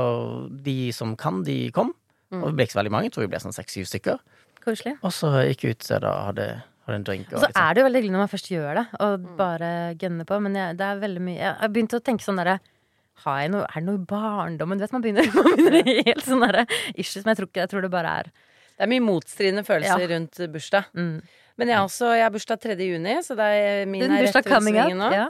de 0.64 0.78
som 0.96 1.18
kan, 1.20 1.44
de 1.44 1.60
kom. 1.76 1.92
Mm. 2.32 2.44
Og 2.44 2.48
det 2.48 2.56
ble 2.56 2.70
ikke 2.70 2.78
så 2.78 2.82
veldig 2.84 2.96
mange, 2.96 3.10
jeg 3.10 3.18
tror 3.18 3.26
vi 3.28 3.34
ble 3.34 3.44
sånn 3.44 3.56
seks-syv 3.60 3.90
stykker. 3.90 4.20
Koselig. 4.64 4.96
Og 5.04 5.12
så 5.12 5.34
gikk 5.50 5.64
jeg 5.66 5.76
ut 5.76 5.92
og 6.00 6.10
hadde, 6.30 6.50
hadde 6.88 6.96
en 7.02 7.08
drink. 7.08 7.32
Og 7.34 7.40
så 7.40 7.48
sånn. 7.50 7.60
er 7.60 7.74
det 7.74 7.82
jo 7.82 7.88
veldig 7.90 8.00
hyggelig 8.00 8.16
når 8.16 8.24
man 8.24 8.32
først 8.32 8.52
gjør 8.54 8.80
det, 8.80 8.88
og 9.00 9.30
bare 9.40 9.72
gønner 10.00 10.30
på. 10.30 10.40
Men 10.46 10.56
jeg, 10.56 10.78
det 10.80 10.88
er 10.88 11.02
veldig 11.04 11.24
mye 11.26 11.40
Jeg 11.40 11.56
har 11.60 11.74
begynt 11.74 11.96
å 11.98 12.04
tenke 12.06 12.24
sånn 12.24 12.40
derre 12.40 12.60
har 13.26 13.42
jeg 13.44 13.52
noe, 13.54 13.66
Er 13.70 13.82
det 13.82 13.86
noe 13.88 14.00
i 14.00 14.06
barndommen? 14.10 14.78
Du 14.80 14.84
vet, 14.86 14.94
man 14.96 15.04
begynner, 15.06 15.30
man 15.40 15.58
begynner 15.58 16.06
helt 16.08 16.26
sånn 16.26 16.44
derre 16.46 16.66
issues, 16.96 17.24
men 17.26 17.34
jeg 17.34 17.42
tror 17.42 17.50
ikke 17.52 17.64
Jeg 17.66 17.72
tror 17.74 17.86
det 17.86 17.92
bare 17.94 18.14
er 18.22 18.32
Det 18.32 18.86
er 18.88 18.92
mye 18.94 19.04
motstridende 19.06 19.66
følelser 19.68 20.06
Ja. 20.06 20.10
rundt 20.16 20.42
bursdag. 20.54 20.90
mm. 20.96 21.20
Men 21.60 21.68
jeg, 21.68 21.76
har 21.76 21.84
også, 21.90 22.14
jeg 22.16 22.24
har 22.24 22.32
bursdag 22.32 22.60
3. 22.64 22.76
juni, 22.88 23.18
så 23.26 23.36
det 23.36 23.46
er 23.60 23.86
min 23.92 24.06
er 24.08 24.22
rett 24.24 24.38
rundt 24.48 24.64
svingen 24.64 24.98
nå. 25.02 25.10
Ja. 25.12 25.26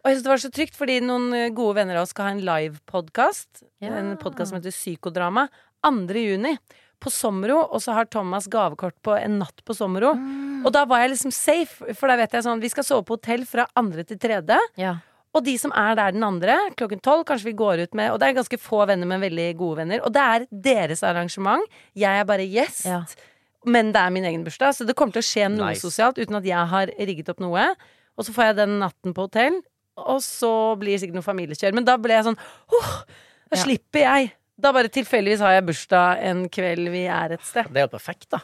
Og 0.00 0.08
jeg 0.08 0.14
synes 0.16 0.24
det 0.24 0.30
var 0.30 0.40
så 0.40 0.50
trygt, 0.54 0.76
fordi 0.78 0.94
noen 1.04 1.26
eh, 1.36 1.50
gode 1.52 1.74
venner 1.76 1.98
av 1.98 2.06
oss 2.06 2.14
skal 2.14 2.30
ha 2.30 2.32
en 2.32 2.40
live-podkast. 2.46 3.60
Ja. 3.84 3.90
En 3.98 4.14
podkast 4.16 4.52
som 4.52 4.56
heter 4.56 4.72
Psykodrama. 4.72 5.48
2. 5.84 6.16
juni. 6.16 6.54
På 6.96 7.10
Sommero, 7.12 7.58
og 7.68 7.82
så 7.84 7.92
har 7.92 8.06
Thomas 8.08 8.46
gavekort 8.48 8.96
på 9.04 9.12
En 9.20 9.36
natt 9.42 9.60
på 9.68 9.74
Sommero. 9.76 10.14
Mm. 10.16 10.62
Og 10.64 10.72
da 10.72 10.86
var 10.88 11.02
jeg 11.04 11.10
liksom 11.12 11.34
safe, 11.36 11.92
for 11.92 12.08
da 12.08 12.16
vet 12.16 12.32
jeg 12.32 12.46
sånn 12.46 12.62
Vi 12.64 12.70
skal 12.72 12.86
sove 12.88 13.04
på 13.04 13.18
hotell 13.18 13.44
fra 13.44 13.66
andre 13.76 14.02
til 14.08 14.16
tredje. 14.22 14.56
ja. 14.80 14.94
Og 15.36 15.44
de 15.44 15.54
som 15.60 15.72
er 15.76 15.94
der 15.98 16.14
den 16.16 16.24
andre, 16.24 16.54
klokken 16.78 17.02
tolv, 17.04 17.26
kanskje 17.28 17.50
vi 17.50 17.56
går 17.58 17.82
ut 17.84 17.96
med 17.98 18.10
Og 18.14 18.20
det 18.22 18.30
er 18.30 18.36
ganske 18.38 18.58
få 18.62 18.86
venner, 18.88 19.08
men 19.10 19.20
veldig 19.20 19.50
gode 19.60 19.82
venner. 19.82 20.00
Og 20.06 20.12
det 20.14 20.22
er 20.24 20.46
deres 20.50 21.02
arrangement. 21.04 21.62
Jeg 21.94 22.22
er 22.22 22.24
bare 22.28 22.46
gjest. 22.48 22.86
Ja. 22.88 23.02
Men 23.66 23.90
det 23.92 24.00
er 24.00 24.10
min 24.14 24.24
egen 24.24 24.44
bursdag, 24.46 24.72
så 24.78 24.86
det 24.86 24.94
kommer 24.96 25.12
til 25.16 25.24
å 25.24 25.26
skje 25.26 25.48
noe 25.50 25.72
Nice. 25.74 25.82
sosialt 25.84 26.16
uten 26.22 26.38
at 26.38 26.44
jeg 26.46 26.68
har 26.72 26.92
rigget 26.98 27.28
opp 27.32 27.40
noe. 27.42 27.66
Og 28.16 28.24
så 28.24 28.32
får 28.32 28.44
jeg 28.52 28.56
den 28.62 28.78
natten 28.80 29.12
på 29.12 29.26
hotell, 29.26 29.60
og 29.98 30.20
så 30.24 30.50
blir 30.80 30.94
det 30.94 31.02
sikkert 31.02 31.18
noe 31.18 31.26
familiekjør. 31.26 31.74
Men 31.74 31.84
da 31.84 31.96
ble 32.00 32.14
jeg 32.16 32.24
sånn 32.30 32.38
åh, 32.72 32.92
da 33.50 33.56
Ja. 33.58 33.62
slipper 33.64 34.00
jeg. 34.06 34.32
Da 34.58 34.72
bare 34.72 34.88
tilfeldigvis 34.88 35.40
har 35.44 35.52
jeg 35.58 35.66
bursdag 35.66 36.22
en 36.30 36.48
kveld 36.48 36.88
vi 36.94 37.04
er 37.10 37.32
et 37.36 37.42
sted. 37.44 37.66
Det 37.68 37.82
er 37.82 37.88
jo 37.88 37.92
perfekt, 37.98 38.30
da. 38.30 38.40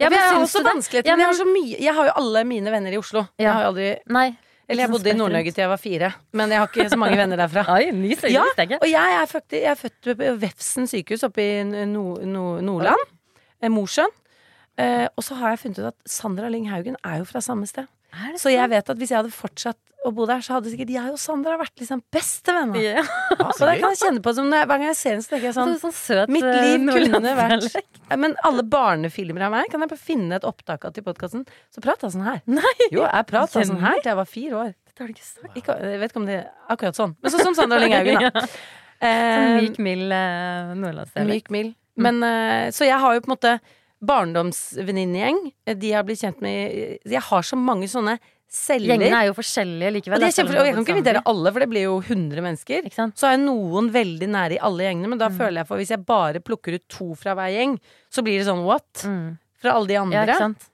Ja, 0.00 0.08
men 0.08 0.18
jeg 0.18 0.30
har 0.30 0.40
også 0.40 0.62
det? 0.62 0.70
vanskeligheter. 0.72 1.06
Ja, 1.10 1.16
men 1.16 1.26
jeg, 1.26 1.28
har 1.34 1.44
så 1.44 1.50
mye, 1.52 1.76
jeg 1.84 1.94
har 1.94 2.06
jo 2.06 2.12
alle 2.22 2.44
mine 2.48 2.70
venner 2.72 2.92
i 2.92 2.96
Oslo. 2.98 3.26
Jeg 3.38 3.52
har 3.52 3.62
jo 3.62 3.68
aldri 3.74 3.90
Nei. 4.08 4.36
Eller 4.68 4.86
jeg 4.86 4.92
bodde 4.94 5.10
i 5.12 5.16
Nord-Norge 5.16 5.52
til 5.52 5.62
jeg 5.64 5.70
var 5.70 5.80
fire. 5.80 6.10
Men 6.32 6.52
jeg 6.52 6.62
har 6.62 6.70
ikke 6.70 6.88
så 6.92 6.98
mange 7.00 7.18
venner 7.20 7.40
derfra. 7.40 7.64
Oi, 7.76 7.90
ny 7.92 8.14
Ja. 8.32 8.44
Og 8.80 8.86
jeg 8.88 9.16
er, 9.20 9.26
faktisk, 9.28 9.58
jeg 9.60 9.70
er 9.70 9.80
født 9.80 10.10
på 10.20 10.34
Vefsn 10.40 10.88
sykehus 10.90 11.24
oppe 11.28 11.44
i 11.44 11.50
no, 11.64 12.04
no, 12.24 12.44
Nordland. 12.64 13.10
Eh, 13.60 13.72
Mosjøen. 13.72 14.12
Eh, 14.80 15.06
og 15.14 15.22
så 15.22 15.36
har 15.38 15.54
jeg 15.54 15.60
funnet 15.62 15.82
ut 15.82 15.90
at 15.92 15.98
Sandra 16.10 16.48
Lyng 16.50 16.66
Haugen 16.72 16.96
er 17.04 17.20
jo 17.20 17.28
fra 17.28 17.42
samme 17.44 17.68
sted. 17.70 17.86
Så 18.40 18.52
jeg 18.52 18.70
vet 18.72 18.94
at 18.94 19.00
hvis 19.00 19.12
jeg 19.12 19.20
hadde 19.22 19.34
fortsatt 19.34 19.80
å 20.04 20.10
bo 20.12 20.26
der, 20.28 20.42
så 20.44 20.58
hadde 20.58 20.68
sikkert 20.68 20.90
jeg 20.92 21.12
og 21.14 21.16
Sandra 21.20 21.56
vært 21.56 21.80
liksom 21.80 22.02
bestevenner. 22.12 22.80
Yeah. 22.82 23.08
Ah, 23.44 23.50
Så 23.56 23.66
det 23.66 23.78
kan 23.80 23.94
jeg 23.94 24.00
kjenne 24.02 24.22
på 24.24 24.32
som 24.36 24.46
når 24.50 24.60
jeg, 24.60 24.68
hver 24.70 24.80
gang 24.80 24.90
jeg 24.90 24.98
ser 24.98 25.14
henne, 25.14 25.24
så 25.24 25.32
tenker 25.32 25.46
jeg 25.48 25.56
sånn 25.56 25.72
sånn 25.80 25.94
søt 25.96 26.30
Mitt 26.32 26.44
eh, 26.46 26.58
liv 26.62 26.84
kunne 26.92 27.32
vært 27.38 27.78
Men 28.20 28.36
alle 28.46 28.62
barnefilmer 28.68 29.46
av 29.48 29.54
meg 29.56 29.70
kan 29.72 29.82
jeg 29.82 29.90
bare 29.90 30.00
finne 30.00 30.38
et 30.38 30.46
opptak 30.48 30.84
av 30.86 30.94
til 30.96 31.06
podkasten. 31.06 31.44
Så 31.74 31.82
prata 31.84 32.06
jeg 32.06 32.14
sånn 32.14 32.26
her. 32.28 32.42
Nei! 32.46 32.74
Jo, 32.90 33.02
jeg 33.02 33.28
prata 33.30 33.64
sånn 33.64 33.82
her 33.82 33.98
til 34.00 34.12
jeg 34.12 34.20
var 34.20 34.30
fire 34.30 34.60
år. 34.60 34.72
Dette 34.86 35.02
har 35.02 35.10
du 35.10 35.16
ikke 35.16 35.26
sagt. 35.26 35.56
Ikke, 35.58 35.78
jeg 35.82 36.02
vet 36.04 36.12
ikke 36.12 36.20
om 36.22 36.28
det 36.28 36.36
er 36.42 36.50
akkurat 36.76 37.00
sånn. 37.00 37.16
Men 37.24 37.34
sånn 37.34 37.46
som 37.48 37.56
Sandra 37.58 37.80
Lyng 37.82 37.96
Haugen, 37.96 38.20
da. 38.28 38.30
ja. 38.44 38.44
Eh, 39.04 39.56
myk, 39.58 39.80
mild 39.82 40.12
uh, 40.14 40.74
nordlandsdialekt. 40.78 41.50
Myk, 41.50 41.50
mild. 41.56 41.74
Men, 42.04 42.20
eh, 42.28 42.68
så 42.74 42.86
jeg 42.86 43.00
har 43.00 43.16
jo 43.16 43.24
på 43.24 43.30
en 43.30 43.34
måte 43.34 43.56
barndomsvenninnegjeng. 44.06 45.40
De 45.80 45.92
har 45.92 46.04
blitt 46.06 46.20
kjent 46.22 46.40
med 46.44 46.98
Jeg 47.04 47.20
har 47.30 47.42
så 47.46 47.56
mange 47.58 47.88
sånne 47.90 48.18
celler. 48.54 48.92
Gjengene 48.94 49.18
er 49.18 49.26
jo 49.30 49.34
forskjellige 49.34 49.92
likevel. 49.96 50.20
og, 50.20 50.26
er 50.28 50.34
kjempe, 50.36 50.54
og 50.60 50.66
jeg 50.68 50.74
kan 50.76 50.84
ikke 50.84 50.94
invitere 50.94 51.22
alle, 51.26 51.52
for 51.52 51.60
det 51.64 51.68
blir 51.72 51.82
jo 51.88 51.94
100 52.00 52.44
mennesker. 52.44 52.86
Så 52.94 53.26
har 53.26 53.34
jeg 53.36 53.42
noen 53.46 53.90
veldig 53.94 54.28
nære 54.30 54.52
i 54.58 54.62
alle 54.62 54.86
gjengene, 54.86 55.08
men 55.10 55.18
da 55.18 55.28
Mm. 55.28 55.38
føler 55.38 55.56
jeg 55.62 55.66
for 55.66 55.76
hvis 55.78 55.90
jeg 55.90 56.06
bare 56.06 56.40
plukker 56.40 56.74
ut 56.78 56.88
to 56.88 57.14
fra 57.18 57.34
hver 57.34 57.50
gjeng, 57.50 57.80
så 58.10 58.22
blir 58.22 58.38
det 58.38 58.46
sånn 58.46 58.64
what? 58.64 58.92
Mm. 59.02 59.38
Fra 59.60 59.72
alle 59.74 59.86
de 59.88 59.94
Ja, 59.94 60.02
andre. 60.02 60.34
sant? 60.38 60.68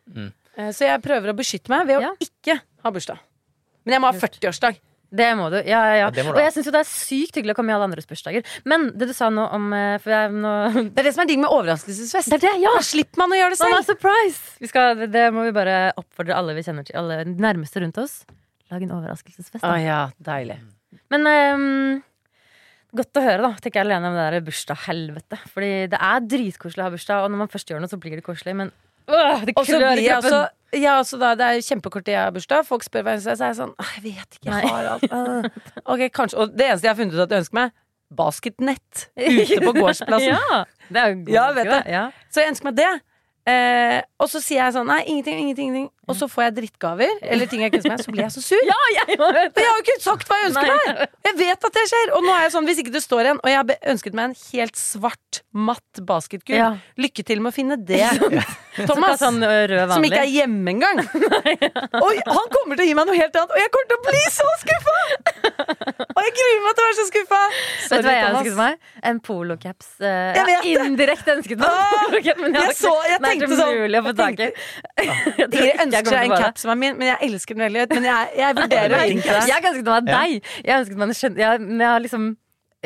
Eh, 0.59 0.71
så 0.77 0.85
jeg 0.91 1.01
prøver 1.03 1.33
å 1.33 1.37
beskytte 1.37 1.69
meg 1.71 1.87
ved 1.87 1.99
å 1.99 2.03
Ja. 2.03 2.13
ikke 2.21 2.61
ha 2.85 2.91
bursdag. 2.91 3.19
Men 3.87 3.93
jeg 3.95 4.01
må 4.03 4.13
ha 4.13 4.19
40-årsdag. 4.19 4.77
Det 5.11 5.27
må 5.35 5.49
du. 5.51 5.57
Ja, 5.67 5.81
ja, 5.91 5.95
ja. 5.99 6.09
Ja, 6.15 6.25
må 6.27 6.35
Og 6.37 6.39
jeg 6.39 6.53
syns 6.55 6.69
jo 6.69 6.73
det 6.75 6.83
er 6.85 6.87
sykt 6.91 7.39
hyggelig 7.41 7.57
å 7.57 7.59
komme 7.59 7.73
i 7.73 7.75
alle 7.75 7.89
andres 7.89 8.07
bursdager. 8.07 8.45
Men 8.71 8.91
det 8.95 9.09
du 9.11 9.15
sa 9.17 9.27
nå 9.35 9.43
om 9.57 9.65
eh, 9.75 9.97
For 10.05 10.15
jeg 10.15 10.35
nå 10.37 10.53
Det 10.93 11.03
er 11.03 11.09
det 11.09 11.15
som 11.17 11.25
er 11.25 11.31
digg 11.33 11.41
med 11.43 11.51
overraskelsesfest. 11.51 12.31
Det 12.31 12.39
er 12.39 12.45
det, 12.47 12.53
ja! 12.63 12.75
Da 12.79 12.85
slipper 12.87 13.19
man 13.25 13.35
å 13.35 13.41
gjøre 13.41 13.57
det 13.57 13.59
selv. 13.63 13.81
surprise! 13.89 14.53
Vi 14.63 14.71
skal, 14.71 14.95
det- 15.01 15.11
det 15.17 15.25
må 15.35 15.43
vi 15.49 15.55
bare 15.57 15.81
oppfordre 15.99 16.37
alle 16.39 16.55
vi 16.55 16.63
kjenner 16.67 16.87
til, 16.87 16.95
alle 17.01 17.25
nærmeste 17.27 17.83
rundt 17.83 17.99
oss. 17.99 18.21
Lag 18.71 18.85
en 18.87 18.93
overraskelsesfest. 19.01 19.65
Å 19.67 19.73
ah, 19.75 19.81
ja, 19.83 19.99
deilig. 20.23 20.61
Men 21.11 21.27
um, 21.27 22.03
godt 22.95 23.19
å 23.19 23.25
høre, 23.25 23.43
da. 23.43 23.51
Tenker 23.59 23.81
jeg 23.81 23.89
alene 23.89 24.13
om 24.13 24.15
det 24.19 24.29
der 24.29 24.45
bursdagshelvetet. 24.47 25.43
Fordi 25.51 25.73
det 25.91 25.99
er 25.99 26.23
dritkoselig 26.23 26.85
å 26.85 26.87
ha 26.87 26.95
bursdag, 26.95 27.25
og 27.27 27.35
når 27.35 27.43
man 27.43 27.51
først 27.51 27.73
gjør 27.73 27.83
noe, 27.83 27.91
så 27.91 27.99
blir 27.99 28.15
det 28.21 28.27
koselig. 28.27 28.55
Men 28.63 28.71
øh, 29.13 29.45
det 29.47 29.55
klør 29.57 29.99
i 30.01 30.07
kroppen. 30.07 30.49
ja, 30.81 30.93
altså 31.01 31.19
da, 31.19 31.35
Det 31.35 31.47
er 31.47 31.61
kjempekort 31.67 32.05
til 32.07 32.13
jeg 32.15 32.23
har 32.23 32.31
bursdag. 32.35 32.67
Folk 32.67 32.83
spør 32.87 33.03
hva 33.03 33.11
jeg 33.17 33.21
ønsker, 33.23 33.35
så 33.41 33.45
er 33.45 33.53
jeg 33.53 33.59
sånn 33.61 33.75
Jeg 33.81 34.03
vet 34.07 34.39
ikke, 34.39 34.51
jeg 34.51 34.69
har 34.69 34.91
alt. 34.95 35.61
Ok, 35.87 36.05
kanskje 36.15 36.39
Og 36.45 36.53
det 36.57 36.67
eneste 36.69 36.87
jeg 36.87 36.95
har 36.95 36.99
funnet 37.03 37.15
ut 37.19 37.25
at 37.27 37.31
jeg 37.35 37.45
ønsker 37.45 37.59
meg, 37.61 37.71
basketnett 38.17 39.09
ute 39.17 39.61
på 39.65 39.73
gårdsplassen. 39.81 40.35
ja, 40.35 40.65
det 40.91 41.03
er 41.05 41.15
god 41.15 41.33
Ja, 41.35 41.45
vet 41.57 41.71
det. 41.71 41.83
Ja. 41.95 42.05
Så 42.31 42.41
jeg 42.43 42.53
ønsker 42.55 42.71
meg 42.71 42.77
det. 42.81 42.91
Eh, 43.51 43.99
og 44.21 44.29
så 44.29 44.41
sier 44.45 44.61
jeg 44.65 44.75
sånn 44.77 44.87
Nei, 44.91 45.01
ingenting, 45.09 45.39
ingenting. 45.41 45.71
ingenting. 45.71 45.91
Og 46.09 46.17
så 46.19 46.27
får 46.27 46.43
jeg 46.49 46.55
drittgaver, 46.57 47.11
eller 47.23 47.47
ting 47.47 47.61
jeg 47.63 47.71
ikke 47.71 47.79
ønsker 47.83 47.93
meg, 47.93 48.01
så 48.03 48.11
blir 48.15 48.23
jeg 48.25 48.33
så 48.35 48.43
sur. 48.43 48.63
Ja, 48.67 48.79
jeg 48.97 49.19
For 49.21 49.37
jeg 49.37 49.69
har 49.69 49.77
jo 49.77 49.85
ikke 49.85 49.99
sagt 50.03 50.27
hva 50.31 50.39
jeg 50.41 50.49
ønsker 50.51 50.67
Nei. 50.71 50.79
meg! 50.97 51.13
Jeg 51.29 51.37
vet 51.39 51.67
at 51.69 51.77
det 51.77 51.85
skjer! 51.93 52.13
Og 52.17 52.25
nå 52.27 52.33
er 52.35 52.43
jeg 52.47 52.53
sånn, 52.57 52.67
hvis 52.67 52.81
ikke 52.83 52.95
det 52.97 53.03
står 53.05 53.29
en 53.31 53.39
Og 53.45 53.51
jeg 53.53 53.59
har 53.61 53.93
ønsket 53.93 54.17
meg 54.19 54.25
en 54.31 54.35
helt 54.51 54.81
svart, 54.81 55.43
matt 55.55 56.01
basketgull. 56.09 56.57
Ja. 56.59 56.71
Lykke 56.99 57.23
til 57.29 57.43
med 57.45 57.53
å 57.53 57.55
finne 57.55 57.77
det. 57.79 58.01
Thomas, 58.89 59.21
Sånn 59.21 59.39
som 59.43 60.05
ikke 60.07 60.23
er 60.25 60.31
hjemme 60.31 60.73
engang. 60.73 60.99
Og 62.05 62.11
han 62.27 62.51
kommer 62.55 62.79
til 62.79 62.85
å 62.85 62.89
gi 62.89 62.95
meg 62.99 63.07
noe 63.11 63.19
helt 63.19 63.37
annet, 63.37 63.51
og 63.55 63.59
jeg 63.61 63.71
kommer 63.75 63.89
til 63.91 63.99
å 63.99 64.05
bli 64.07 64.23
så 64.35 64.47
skuffa! 64.63 64.99
Og 66.11 66.21
jeg 66.27 66.33
gruer 66.39 66.61
meg 66.65 66.75
til 66.79 66.83
å 66.83 66.87
være 66.87 66.97
så 66.99 67.07
skuffa. 67.11 67.41
Vet 67.91 68.03
du 68.03 68.09
hva 68.09 68.15
jeg 68.15 68.29
ønsket 68.31 68.57
meg? 68.59 68.79
En 69.11 69.21
polocaps. 69.27 69.89
Uh, 70.01 70.07
Jeg 70.39 70.47
vet 70.49 70.65
det. 70.65 70.87
indirekte 70.87 71.35
ønsket 71.37 71.61
meg 71.61 71.69
Ah, 71.71 71.81
en 71.81 72.07
polocaps, 72.07 72.41
men 72.41 72.57
jeg, 72.57 72.67
jeg 72.71 72.77
så- 72.81 72.95
jeg 73.11 73.21
det 73.21 73.21
er 73.21 73.35
tenkte 73.35 73.59
sånn- 73.61 73.81
mulig 73.85 74.01
å 74.01 74.05
få 74.07 74.15
tak 74.17 74.41
i. 74.41 74.51
Jeg 75.97 76.05
meg 76.07 76.13
en 76.13 76.21
å 76.21 76.35
få 76.35 76.37
det. 76.37 76.45
cap 76.45 76.59
som 76.63 76.71
er 76.75 76.79
min, 76.83 76.99
men 77.01 77.09
jeg 77.11 77.29
elsker 77.29 77.57
den 77.59 77.65
veldig 77.67 77.81
høyt. 77.85 77.95
Men 77.97 78.07
jeg, 78.11 78.29
jeg 78.41 78.57
vurderer 78.61 78.95
å 78.95 79.01
Nei, 79.01 79.09
det. 79.09 79.25
Jeg 79.25 79.55
har 79.57 79.69
ønsket 79.71 79.91
meg 79.91 80.11
deg. 80.11 80.53
Jeg 80.65 80.75
ønsket 80.77 81.01
meg 81.03 81.07
en 81.09 81.19
skjønn... 81.21 81.41
Jeg, 81.43 81.61
men 81.67 81.85
jeg 81.85 81.91
har 81.91 82.05
liksom 82.07 82.29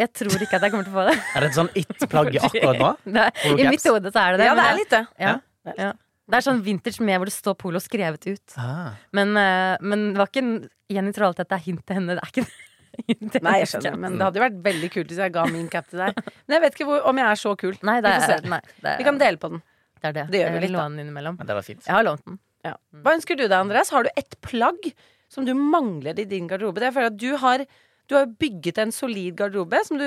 Jeg 0.02 0.12
tror 0.20 0.46
ikke 0.46 0.58
at 0.58 0.66
jeg 0.66 0.74
kommer 0.74 0.88
til 0.88 0.94
å 0.94 0.98
få 0.98 1.04
det. 1.10 1.16
Er 1.34 1.44
det 1.44 1.50
et 1.50 1.58
sånn 1.60 1.70
it-plagg 1.78 2.38
akkurat 2.40 2.80
nå? 2.80 2.90
det 3.16 3.26
er, 3.28 3.44
I 3.54 3.68
mitt 3.70 3.86
hode 3.90 4.14
så 4.14 4.24
er 4.24 4.34
det 4.34 4.42
det. 4.42 4.48
Ja, 4.50 4.56
det 4.58 4.66
er 4.70 4.80
litt 4.80 4.94
det. 4.94 5.02
Ja, 5.22 5.34
ja. 5.78 5.92
Det 6.24 6.38
er 6.38 6.44
sånn 6.46 6.60
vintage 6.64 7.04
med 7.04 7.18
hvor 7.20 7.28
det 7.28 7.34
står 7.36 7.56
polo 7.60 7.80
skrevet 7.84 8.22
ut. 8.30 8.54
Ah. 8.56 8.94
Men, 9.12 9.34
eh, 9.36 9.74
men 9.84 10.06
det 10.14 10.22
var 10.22 10.30
ikke 10.32 10.40
en- 10.40 10.62
Jenny 10.88 11.12
tror 11.12 11.28
alltid 11.28 11.44
at 11.44 11.50
det 11.52 11.58
er 11.58 11.64
hint 11.66 11.82
til 11.84 11.98
henne. 11.98 12.16
Det 12.16 12.22
er 12.24 12.32
ikke 12.32 12.46
det. 12.46 12.60
Nei, 13.44 13.54
jeg 13.60 13.68
skjønner, 13.72 13.96
men 13.98 14.16
det 14.18 14.22
hadde 14.26 14.38
jo 14.38 14.44
vært 14.44 14.58
veldig 14.64 14.88
kult 14.94 15.12
hvis 15.12 15.20
jeg 15.24 15.32
ga 15.34 15.44
min 15.50 15.66
cap 15.72 15.86
til 15.90 15.98
deg. 16.00 16.18
Men 16.46 16.56
jeg 16.56 16.62
vet 16.64 16.76
ikke 16.78 16.86
hvor, 16.88 17.00
om 17.10 17.20
jeg 17.20 17.26
er 17.26 17.40
så 17.40 17.54
kul. 17.60 17.74
Nei, 17.82 17.96
det 18.04 18.12
Vi 18.12 18.20
får 18.22 18.34
er, 18.36 18.42
se. 18.44 18.52
nei, 18.52 18.60
det 18.78 18.90
er, 18.92 18.98
Vi 19.00 19.06
kan 19.08 19.18
dele 19.20 19.40
på 19.42 19.50
den. 19.54 19.62
det, 20.00 20.08
er 20.08 20.16
det. 20.18 20.24
det 20.30 20.40
gjør 20.42 20.54
vi 20.54 20.60
litt, 20.64 20.74
da. 20.76 20.84
den 20.88 21.02
innimellom. 21.04 21.38
Men 21.40 21.50
det 21.50 21.56
var 21.58 21.66
fint. 21.66 21.82
Jeg 21.88 21.94
har 21.96 22.06
lånt 22.06 22.24
den. 22.28 22.38
Ja. 22.64 22.74
Hva 23.05 23.14
ønsker 23.18 23.37
du 23.37 23.44
deg, 23.44 23.57
Andreas? 23.59 23.90
Har 23.92 24.07
du 24.07 24.11
et 24.16 24.37
plagg 24.44 24.90
som 25.33 25.44
du 25.44 25.53
mangler 25.59 26.18
i 26.20 26.24
din 26.29 26.46
garderobe? 26.48 26.81
Jeg 26.81 26.94
føler 26.96 27.11
at 27.12 27.18
du 27.20 27.31
har, 27.42 27.64
du 28.09 28.14
har 28.16 28.27
bygget 28.40 28.79
en 28.81 28.92
solid 28.94 29.37
garderobe 29.37 29.81
som 29.85 29.98
du 30.00 30.07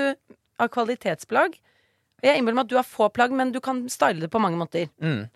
har 0.58 0.70
kvalitetsplagg. 0.74 1.58
Jeg 2.24 2.34
innbiller 2.40 2.58
meg 2.58 2.66
at 2.66 2.72
du 2.72 2.78
har 2.80 2.86
få 2.88 3.06
plagg, 3.14 3.30
men 3.38 3.52
du 3.54 3.60
kan 3.62 3.84
style 3.92 4.18
det 4.24 4.30
på 4.34 4.40
mange 4.42 4.58
måter. 4.58 4.88
Mm. 4.98 5.28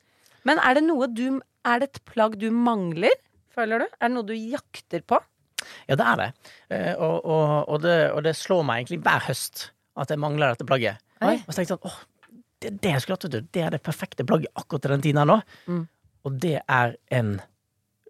Men 0.48 0.58
er 0.58 0.74
det 0.80 0.82
noe 0.88 1.06
du 1.06 1.40
Er 1.62 1.78
det 1.78 1.92
et 1.92 2.00
plagg 2.10 2.32
du 2.42 2.48
mangler, 2.50 3.12
føler 3.54 3.84
du? 3.84 3.86
Er 4.00 4.08
det 4.08 4.14
noe 4.16 4.26
du 4.26 4.32
jakter 4.34 5.04
på? 5.06 5.20
Ja, 5.86 5.94
det 5.94 6.02
er 6.10 6.16
det. 6.18 6.30
Eh, 6.74 6.94
Og, 6.98 7.20
og, 7.22 7.68
og 7.70 7.82
det. 7.84 8.10
og 8.10 8.24
det 8.26 8.32
slår 8.34 8.64
meg 8.66 8.80
egentlig 8.82 8.98
hver 9.04 9.22
høst 9.28 9.68
at 9.94 10.10
jeg 10.10 10.18
mangler 10.18 10.56
dette 10.56 10.66
plagget. 10.66 10.98
Oi. 11.22 11.36
Og 11.46 11.52
så 11.54 11.60
tenkte 11.60 11.76
jeg 11.76 11.78
sånn, 11.78 11.86
åh, 11.86 12.00
det 12.64 12.72
det 12.82 12.90
jeg 12.96 13.04
skulle 13.04 13.14
hatt, 13.20 13.28
vet 13.28 13.36
du. 13.36 13.48
Det 13.54 13.62
er 13.62 13.70
det 13.76 13.82
perfekte 13.86 14.26
plagget 14.26 14.50
akkurat 14.58 14.82
til 14.82 14.90
den 14.96 15.04
tiden 15.06 15.20
her 15.22 15.28
nå. 15.30 15.36
Mm. 15.70 15.84
Og 16.24 16.38
det 16.42 16.60
er 16.68 16.94
en 17.10 17.40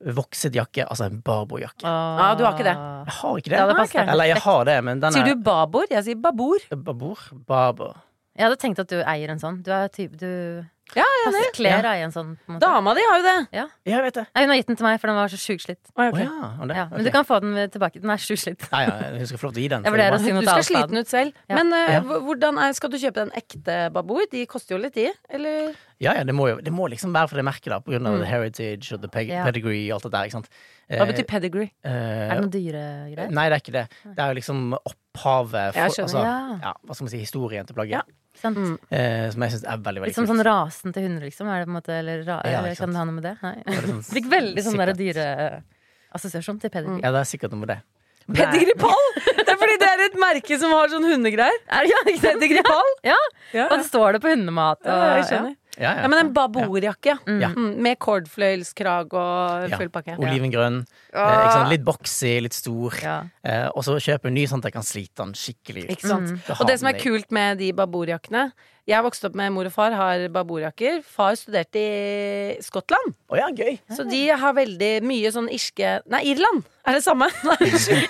vokset 0.02 0.54
jakke, 0.58 0.84
altså 0.88 1.06
en 1.06 1.20
barbojakke. 1.24 1.86
Ja, 1.86 2.32
du 2.38 2.44
har 2.44 2.56
ikke 2.56 2.66
det. 2.66 2.74
Jeg 2.74 3.18
har 3.20 3.36
ikke 3.38 3.50
Det 3.50 3.58
det. 3.58 3.80
okay. 3.84 4.06
Eller 4.08 4.24
jeg 4.32 4.42
har 4.42 4.64
det, 4.64 4.78
men 4.84 5.00
den 5.00 5.10
er 5.10 5.18
Sier 5.18 5.28
er 5.30 5.34
du 5.34 5.44
babor? 5.46 5.86
Jeg 5.90 6.04
sier 6.04 6.18
babor. 6.18 6.66
Babor? 6.74 7.28
Babor. 7.46 8.00
Jeg 8.32 8.48
hadde 8.48 8.56
tenkt 8.60 8.80
at 8.80 8.88
du 8.88 9.02
eier 9.04 9.32
en 9.32 9.40
sånn. 9.40 9.58
Du, 9.64 9.68
er 9.76 9.90
typ, 9.92 10.14
du 10.16 10.64
Ja, 10.96 11.04
ja, 11.04 11.30
det. 11.32 11.42
kler 11.56 11.84
ja. 11.84 11.92
i 12.00 12.02
en 12.04 12.12
sånn. 12.12 12.32
På 12.40 12.50
en 12.50 12.56
måte. 12.56 12.64
Dama 12.64 12.94
di 12.96 13.04
har 13.04 13.20
jo 13.20 13.24
det. 13.26 13.36
Ja, 13.56 13.64
jeg 13.88 14.04
vet 14.06 14.16
det. 14.18 14.24
Nei, 14.32 14.44
hun 14.44 14.52
har 14.52 14.58
gitt 14.58 14.70
den 14.72 14.78
til 14.80 14.86
meg, 14.88 14.96
for 15.00 15.12
den 15.12 15.18
var 15.20 15.32
så 15.32 15.40
sjukt 15.40 15.64
slitt. 15.66 15.80
Oh, 15.92 16.08
okay. 16.08 16.24
oh, 16.24 16.32
ja, 16.40 16.66
det. 16.68 16.76
Ja, 16.76 16.84
men 16.88 16.98
okay. 16.98 17.04
du 17.04 17.10
kan 17.14 17.28
få 17.28 17.38
den 17.44 17.60
tilbake. 17.72 18.00
Den 18.00 18.12
er 18.12 18.24
sjukt 18.24 18.42
slitt. 18.42 18.66
Ja, 18.72 18.82
ja, 18.88 19.12
hun 19.14 19.28
skal 19.28 19.40
få 19.40 19.48
lov 19.48 19.54
til 19.56 19.62
å 19.62 19.64
gi 19.66 19.70
den. 19.72 19.86
Jeg 19.86 19.94
vurderer 19.96 20.16
å 20.16 20.20
si 20.24 20.34
noe 20.34 20.44
Du 20.44 20.50
skal 20.50 20.66
slite 20.68 20.90
den 20.92 21.04
ut 21.04 21.12
selv. 21.12 21.38
Ja. 21.48 21.60
Men 21.60 21.76
uh, 21.76 21.92
Ja. 21.92 22.02
hvordan 22.28 22.60
er, 22.64 22.76
skal 22.80 22.92
du 22.92 22.98
kjøpe 23.04 23.20
den 23.20 23.32
ekte 23.36 23.78
babord? 23.92 24.28
De 24.32 24.44
koster 24.48 24.76
jo 24.76 24.80
litt, 24.82 24.96
de. 24.96 25.12
Eller? 25.28 25.76
Ja, 26.02 26.12
ja, 26.18 26.24
det 26.26 26.34
må 26.34 26.48
jo 26.50 26.56
det 26.64 26.72
må 26.74 26.88
liksom 26.90 27.12
være 27.14 27.30
for 27.30 27.38
det 27.38 27.44
merket, 27.46 27.70
da, 27.70 27.78
på 27.78 27.92
grunn 27.94 28.06
av 28.10 28.16
the 28.18 28.26
heritage 28.26 28.90
og 28.96 29.02
the 29.04 29.08
peg 29.12 29.28
Ja. 29.30 29.44
pedigree 29.46 29.84
og 29.92 30.00
alt 30.00 30.08
det 30.08 30.12
der, 30.16 30.24
ikke 30.26 30.38
sant. 30.40 30.48
Hva 30.90 31.06
betyr 31.08 31.26
pedigree? 31.30 31.70
Uh, 31.86 31.92
Er 31.92 32.32
det 32.34 32.40
noen 32.42 32.50
dyre 32.56 32.82
greier? 33.14 33.30
Nei, 33.30 33.44
det 33.48 33.54
er 33.56 33.62
ikke 33.62 33.76
det. 33.76 33.84
Det 34.16 34.18
er 34.24 34.32
jo 34.32 34.38
liksom 34.40 34.64
opphavet 34.80 35.76
for, 35.76 35.80
altså, 35.86 36.24
Ja. 36.26 36.72
hva 36.82 36.94
skal 36.98 37.06
man 37.06 37.12
si, 37.14 37.20
historien 37.22 37.64
til 37.68 37.74
plagget. 37.78 38.02
Ja. 38.02 38.02
Sant? 38.42 38.56
Mm. 38.58 38.74
Uh, 38.90 39.30
som 39.30 39.42
jeg 39.46 39.52
syns 39.54 39.64
er 39.68 39.76
veldig, 39.78 40.00
veldig 40.02 40.10
Litt 40.10 40.18
som 40.18 40.26
sånn 40.26 40.42
rasen 40.44 40.92
til 40.96 41.02
hunder, 41.06 41.22
liksom? 41.28 41.46
Er 41.52 41.62
det 41.62 41.68
på 41.68 41.70
en 41.70 41.78
måte, 41.78 41.94
eller, 42.00 42.22
ra 42.26 42.40
Ja, 42.48 42.58
eller 42.64 42.74
kan 42.74 42.90
det 42.90 42.96
ha 42.98 43.04
noe 43.04 43.14
med 43.20 43.22
det? 43.28 43.34
Nei. 43.44 43.54
Det 43.66 43.82
sånn 43.86 44.02
Fikk 44.16 44.28
veldig 44.32 44.62
sånn 44.66 44.78
derre 44.82 44.94
dyreassosiasjon 44.98 46.60
til 46.62 46.70
pedigree. 46.72 47.02
Ja, 47.04 47.12
det 47.14 47.20
er 47.22 47.28
sikkert 47.30 47.52
noe 47.54 47.62
med 47.62 47.72
det. 47.76 47.78
Pedigripal? 48.32 49.06
det 49.36 49.48
er- 49.50 49.58
fordi 49.62 49.76
det 49.82 49.88
er 49.88 50.00
et 50.06 50.18
merke 50.18 50.58
som 50.58 50.70
har 50.74 50.88
sånn 50.92 51.04
hundegreier. 51.06 51.58
Er 51.68 51.86
det, 51.86 51.90
ja, 51.92 51.98
ikke 52.06 52.20
sant? 52.22 52.40
Pedigree-pall? 52.40 52.92
Ja. 53.06 53.16
Ja, 53.52 53.66
Og 53.70 53.78
det 53.82 53.86
står 53.88 54.12
det 54.16 54.20
på 54.24 54.30
hundemat. 54.32 54.80
Og, 54.82 54.90
ja, 54.90 55.16
jeg 55.20 55.26
skjønner. 55.30 55.56
Ja, 55.80 55.94
ja. 56.02 56.08
Men 56.08 56.18
en 56.26 56.32
babordjakke. 56.36 57.14
ja. 57.40 57.48
Mm. 57.56 57.70
Med 57.82 57.96
cordfløyelskrag 58.02 59.14
og 59.16 59.72
full 59.78 59.88
pakke. 59.92 60.18
Olivengrønn. 60.20 60.82
Eh, 61.14 61.20
ikke 61.22 61.54
sant? 61.54 61.70
Litt 61.72 61.86
boxy, 61.86 62.34
litt 62.44 62.56
stor. 62.56 62.98
Eh, 63.00 63.68
og 63.72 63.80
så 63.86 63.96
kjøpe 63.96 64.28
en 64.28 64.36
ny 64.36 64.44
sånn 64.50 64.60
at 64.60 64.68
jeg 64.68 64.76
kan 64.76 64.86
slite 64.86 65.22
den 65.22 65.32
skikkelig. 65.38 65.86
ut. 65.88 66.04
Mm. 66.04 66.36
Og 66.58 66.68
det 66.68 66.78
som 66.82 66.90
er 66.92 67.00
kult 67.00 67.32
med 67.32 67.62
de 67.62 67.72
baborjakkene 67.72 68.50
Jeg 68.82 68.96
har 68.98 69.04
vokst 69.06 69.22
opp 69.28 69.36
med 69.38 69.52
mor 69.54 69.68
og 69.68 69.70
far, 69.70 69.94
har 69.94 70.24
baborjakker. 70.34 70.96
Far 71.06 71.36
studerte 71.38 71.78
i 71.78 72.56
Skottland, 72.66 73.12
Oh 73.30 73.38
ja, 73.38 73.46
gøy! 73.54 73.76
så 73.94 74.02
de 74.08 74.24
har 74.34 74.56
veldig 74.56 74.88
mye 75.06 75.30
sånn 75.30 75.46
irske 75.54 75.92
Nei, 76.10 76.24
Irland! 76.32 76.64
Er 76.82 76.98
det 76.98 77.04
samme? 77.04 77.28
Nei. 77.46 77.68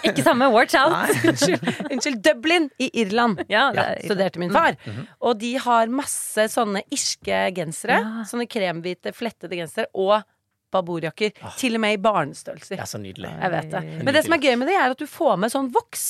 Ikke 0.08 0.24
samme 0.24 0.48
watch 0.54 0.72
out! 0.80 1.12
Unnskyld, 1.28 1.68
unnskyld. 1.92 2.22
Dublin 2.24 2.70
i 2.80 2.88
Irland. 3.02 3.42
Ja, 3.52 3.66
det 3.74 3.82
Ja, 3.82 3.86
er, 3.98 4.00
Studerte 4.08 4.40
min 4.40 4.54
far. 4.54 4.78
Og 5.20 5.36
de 5.44 5.52
har 5.60 5.92
masse 5.92 6.48
sånne 6.54 6.80
irske 6.88 7.42
gensere. 7.58 8.00
Ja. 8.00 8.24
Sånne 8.32 8.48
kremhvite, 8.48 9.12
flettede 9.12 9.60
gensere. 9.60 9.90
Og 9.92 10.24
baborjakker. 10.72 11.36
Til 11.60 11.76
og 11.76 11.84
med 11.84 11.98
i 11.98 12.00
barnestørrelser. 12.00 12.78
Det 12.78 12.86
er 12.86 12.88
så 12.88 13.00
nydelig. 13.02 13.28
Jeg 13.28 13.52
vet 13.58 13.70
det. 13.76 13.84
Nydelig. 13.84 14.04
Men 14.08 14.16
det 14.16 14.24
som 14.24 14.38
er 14.40 14.44
gøy 14.48 14.56
med 14.64 14.72
det, 14.72 14.80
er 14.80 14.96
at 14.96 15.04
du 15.04 15.08
får 15.20 15.36
med 15.44 15.52
sånn 15.52 15.68
voks. 15.76 16.06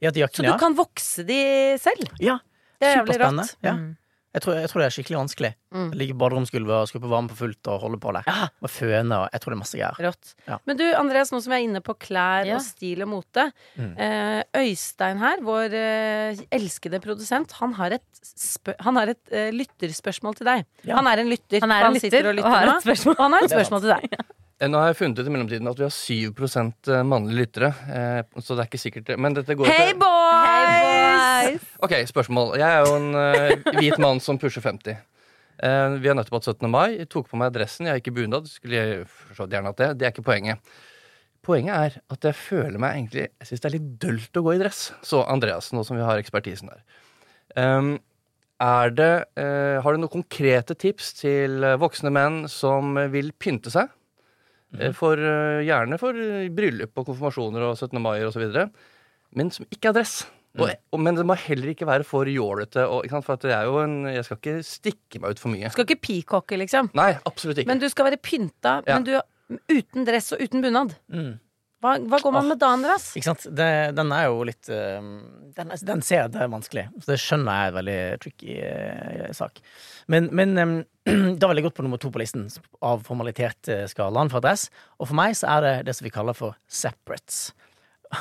Ja, 0.00 0.10
til 0.16 0.24
Så 0.32 0.44
du 0.44 0.48
ja. 0.48 0.56
kan 0.60 0.72
vokse 0.76 1.24
de 1.28 1.42
selv. 1.80 2.08
ja. 2.24 2.40
Det 2.80 2.88
er 2.90 2.98
jævlig 3.00 3.20
rått. 3.22 3.56
Ja. 3.64 3.72
Mm. 3.78 3.94
Jeg, 4.36 4.42
tror, 4.44 4.52
jeg 4.60 4.68
tror 4.68 4.82
det 4.82 4.86
er 4.86 4.92
skikkelig 4.92 5.16
vanskelig. 5.16 5.48
Mm. 5.72 5.84
Ligge 5.96 6.12
på 6.12 6.20
baderomsgulvet 6.20 6.74
og 6.76 6.88
skru 6.90 6.98
på 7.00 7.08
varme 7.08 7.30
på 7.32 7.38
fullt 7.38 7.70
og 7.72 7.78
holde 7.86 7.96
på 8.02 8.12
der. 8.12 8.26
Ja. 8.28 8.48
Og 8.60 8.68
føne 8.68 9.16
og 9.22 9.30
Jeg 9.32 9.40
tror 9.40 9.54
det 9.54 9.56
er 9.56 9.60
masse 9.62 9.78
greier. 9.80 10.00
Rått. 10.04 10.34
Ja. 10.44 10.58
Men 10.68 10.76
du, 10.76 10.84
Andreas, 10.98 11.32
nå 11.32 11.40
som 11.40 11.54
vi 11.54 11.56
er 11.56 11.64
inne 11.64 11.80
på 11.80 11.94
klær 11.96 12.44
Ja. 12.44 12.58
og 12.58 12.66
stil 12.66 13.00
og 13.06 13.08
mote. 13.14 13.46
Mm. 13.80 13.94
Eh, 13.96 14.42
Øystein 14.60 15.22
her, 15.24 15.40
vår 15.46 15.72
eh, 15.80 16.44
elskede 16.52 17.00
produsent, 17.00 17.56
han 17.62 17.72
har 17.80 17.96
et, 17.96 18.04
han 18.84 19.00
har 19.00 19.14
et 19.14 19.32
eh, 19.32 19.48
lytterspørsmål 19.56 20.36
til 20.36 20.52
deg. 20.52 20.66
Ja. 20.84 20.98
Han 21.00 21.08
er 21.08 21.24
en 21.24 21.32
lytter. 21.32 21.64
Han 21.64 21.72
er 21.72 21.88
en 21.88 21.96
sitter 21.96 22.28
lytter 22.28 22.44
og 22.44 22.44
og 22.44 22.58
har 22.58 22.66
nå. 22.68 22.76
et 22.76 22.90
spørsmål. 22.90 23.16
Og 23.16 23.24
han 23.24 23.38
har 23.38 23.48
et 23.48 23.56
spørsmål 23.56 23.86
til 23.86 23.94
deg. 23.96 24.20
Eh, 24.56 24.70
Nå 24.72 24.80
har 24.80 24.88
jeg 24.88 24.96
funnet 25.02 25.18
ut 25.20 25.28
i 25.28 25.32
mellomtiden 25.34 25.68
at 25.68 25.80
vi 25.80 25.84
har 25.84 25.92
7% 25.92 26.92
mannlige 27.04 27.40
lyttere. 27.42 27.72
eh, 27.92 28.22
Så 28.40 28.56
det 28.56 28.64
er 28.64 28.70
ikke 28.70 28.80
sikkert 28.80 29.18
Men 29.20 29.34
dette 29.36 29.54
går 29.54 29.68
Hey 29.68 29.92
til 29.92 30.00
boys! 30.00 31.66
Ok, 31.84 31.92
spørsmål. 32.08 32.56
Jeg 32.56 32.70
er 32.70 32.86
jo 32.86 32.94
en 32.96 33.14
eh, 33.14 33.76
hvit 33.76 33.98
mann 34.00 34.20
som 34.20 34.38
pusher 34.38 34.64
50. 34.64 34.96
Eh, 35.62 35.96
vi 36.00 36.08
har 36.08 36.16
nettopp 36.16 36.40
hatt 36.40 36.48
17. 36.56 36.70
mai. 36.70 36.96
Jeg 36.96 37.08
tok 37.12 37.28
på 37.28 37.36
meg 37.40 37.52
dressen. 37.52 37.86
Jeg 37.86 37.96
har 37.96 38.00
ikke 38.00 38.16
bunad. 38.16 38.48
Skulle 38.48 38.80
jeg 38.80 39.06
forstått 39.06 39.52
gjerne 39.52 39.72
at 39.74 39.80
det. 39.82 39.90
Det 40.00 40.08
er 40.08 40.14
ikke 40.14 40.26
poenget. 40.26 40.58
Poenget 41.46 41.76
er 41.76 42.00
at 42.10 42.26
jeg 42.26 42.34
føler 42.34 42.80
meg 42.82 42.96
egentlig 42.96 43.28
Jeg 43.28 43.46
syns 43.46 43.60
det 43.62 43.68
er 43.68 43.76
litt 43.76 43.90
dølt 44.02 44.40
å 44.40 44.42
gå 44.42 44.56
i 44.56 44.60
dress. 44.64 44.80
Så 45.06 45.20
Andreas, 45.30 45.68
nå 45.76 45.84
som 45.86 45.96
vi 45.98 46.02
har 46.02 46.18
ekspertisen 46.18 46.72
der. 46.72 46.80
Um, 47.56 47.92
er 48.60 48.90
det, 48.90 49.12
uh, 49.38 49.78
har 49.84 49.92
du 49.94 50.00
noen 50.00 50.10
konkrete 50.16 50.74
tips 50.74 51.12
til 51.20 51.62
eh, 51.62 51.76
voksne 51.78 52.10
menn 52.10 52.38
som 52.48 52.96
eh, 52.98 53.10
vil 53.12 53.30
pynte 53.36 53.70
seg? 53.70 53.92
Eh, 54.74 54.92
For, 54.96 55.14
eh, 55.20 55.62
gjerne 55.66 55.98
for 56.00 56.16
eh, 56.18 56.48
bryllup 56.52 56.96
og 56.98 57.06
konfirmasjoner 57.12 57.68
og 57.68 57.76
17. 57.78 58.00
mai 58.02 58.18
osv. 58.26 58.48
Men 59.36 59.52
som 59.54 59.66
ikke 59.70 59.92
er 59.92 60.00
dress. 60.00 60.24
Og, 60.56 60.70
og, 60.72 61.00
men 61.04 61.18
det 61.18 61.24
må 61.28 61.36
heller 61.36 61.68
ikke 61.74 61.86
være 61.88 62.04
for 62.08 62.28
jålete. 62.30 62.86
For 62.88 63.82
en, 63.84 63.96
jeg 64.08 64.24
skal 64.24 64.38
ikke 64.40 64.54
stikke 64.64 65.20
meg 65.20 65.36
ut 65.36 65.42
for 65.42 65.52
mye. 65.52 65.68
Skal 65.74 65.84
ikke 65.84 66.00
peacocke, 66.00 66.56
liksom. 66.56 66.88
Nei, 66.96 67.10
absolutt 67.28 67.60
ikke. 67.60 67.68
Men 67.68 67.82
du 67.82 67.88
skal 67.92 68.08
være 68.08 68.20
pynta, 68.24 68.78
Ja. 68.86 68.96
men 68.96 69.04
du 69.04 69.18
uten 69.70 70.06
dress 70.08 70.32
og 70.32 70.40
uten 70.42 70.64
bunad. 70.64 70.96
Mm. 71.12 71.36
Hva, 71.86 71.94
hva 72.02 72.18
går 72.22 72.34
man 72.34 72.48
med 72.50 72.58
da, 72.58 72.72
Andreas? 72.74 73.04
Ikke 73.14 73.28
sant? 73.30 73.44
Det, 73.54 73.66
den 73.94 74.10
er 74.14 74.26
jo 74.26 74.40
litt 74.48 74.70
eh, 74.72 74.98
den, 75.56 75.70
den 75.88 76.02
ser 76.02 76.18
jeg 76.18 76.28
at 76.28 76.34
det 76.34 76.40
er 76.42 76.50
vanskelig. 76.52 76.84
Så 76.98 77.12
det 77.12 77.18
skjønner 77.22 77.54
jeg 77.58 77.66
er 77.66 77.70
en 77.70 77.78
veldig 77.78 78.00
tricky 78.24 78.56
eh, 78.66 79.28
sak. 79.36 79.62
Men, 80.12 80.28
men 80.36 80.58
eh, 80.58 80.74
da 81.40 81.50
vil 81.50 81.60
jeg 81.60 81.68
gått 81.68 81.78
på 81.78 81.86
nummer 81.86 82.02
to 82.02 82.10
på 82.10 82.22
listen 82.22 82.48
av 82.84 83.06
formalitetsskalaen 83.06 84.32
for 84.32 84.44
dress. 84.44 84.66
Og 84.98 85.10
for 85.12 85.18
meg 85.18 85.38
så 85.38 85.54
er 85.54 85.64
det 85.64 85.76
det 85.88 85.96
som 85.98 86.08
vi 86.08 86.14
kaller 86.14 86.36
for 86.36 86.58
separates. 86.66 87.46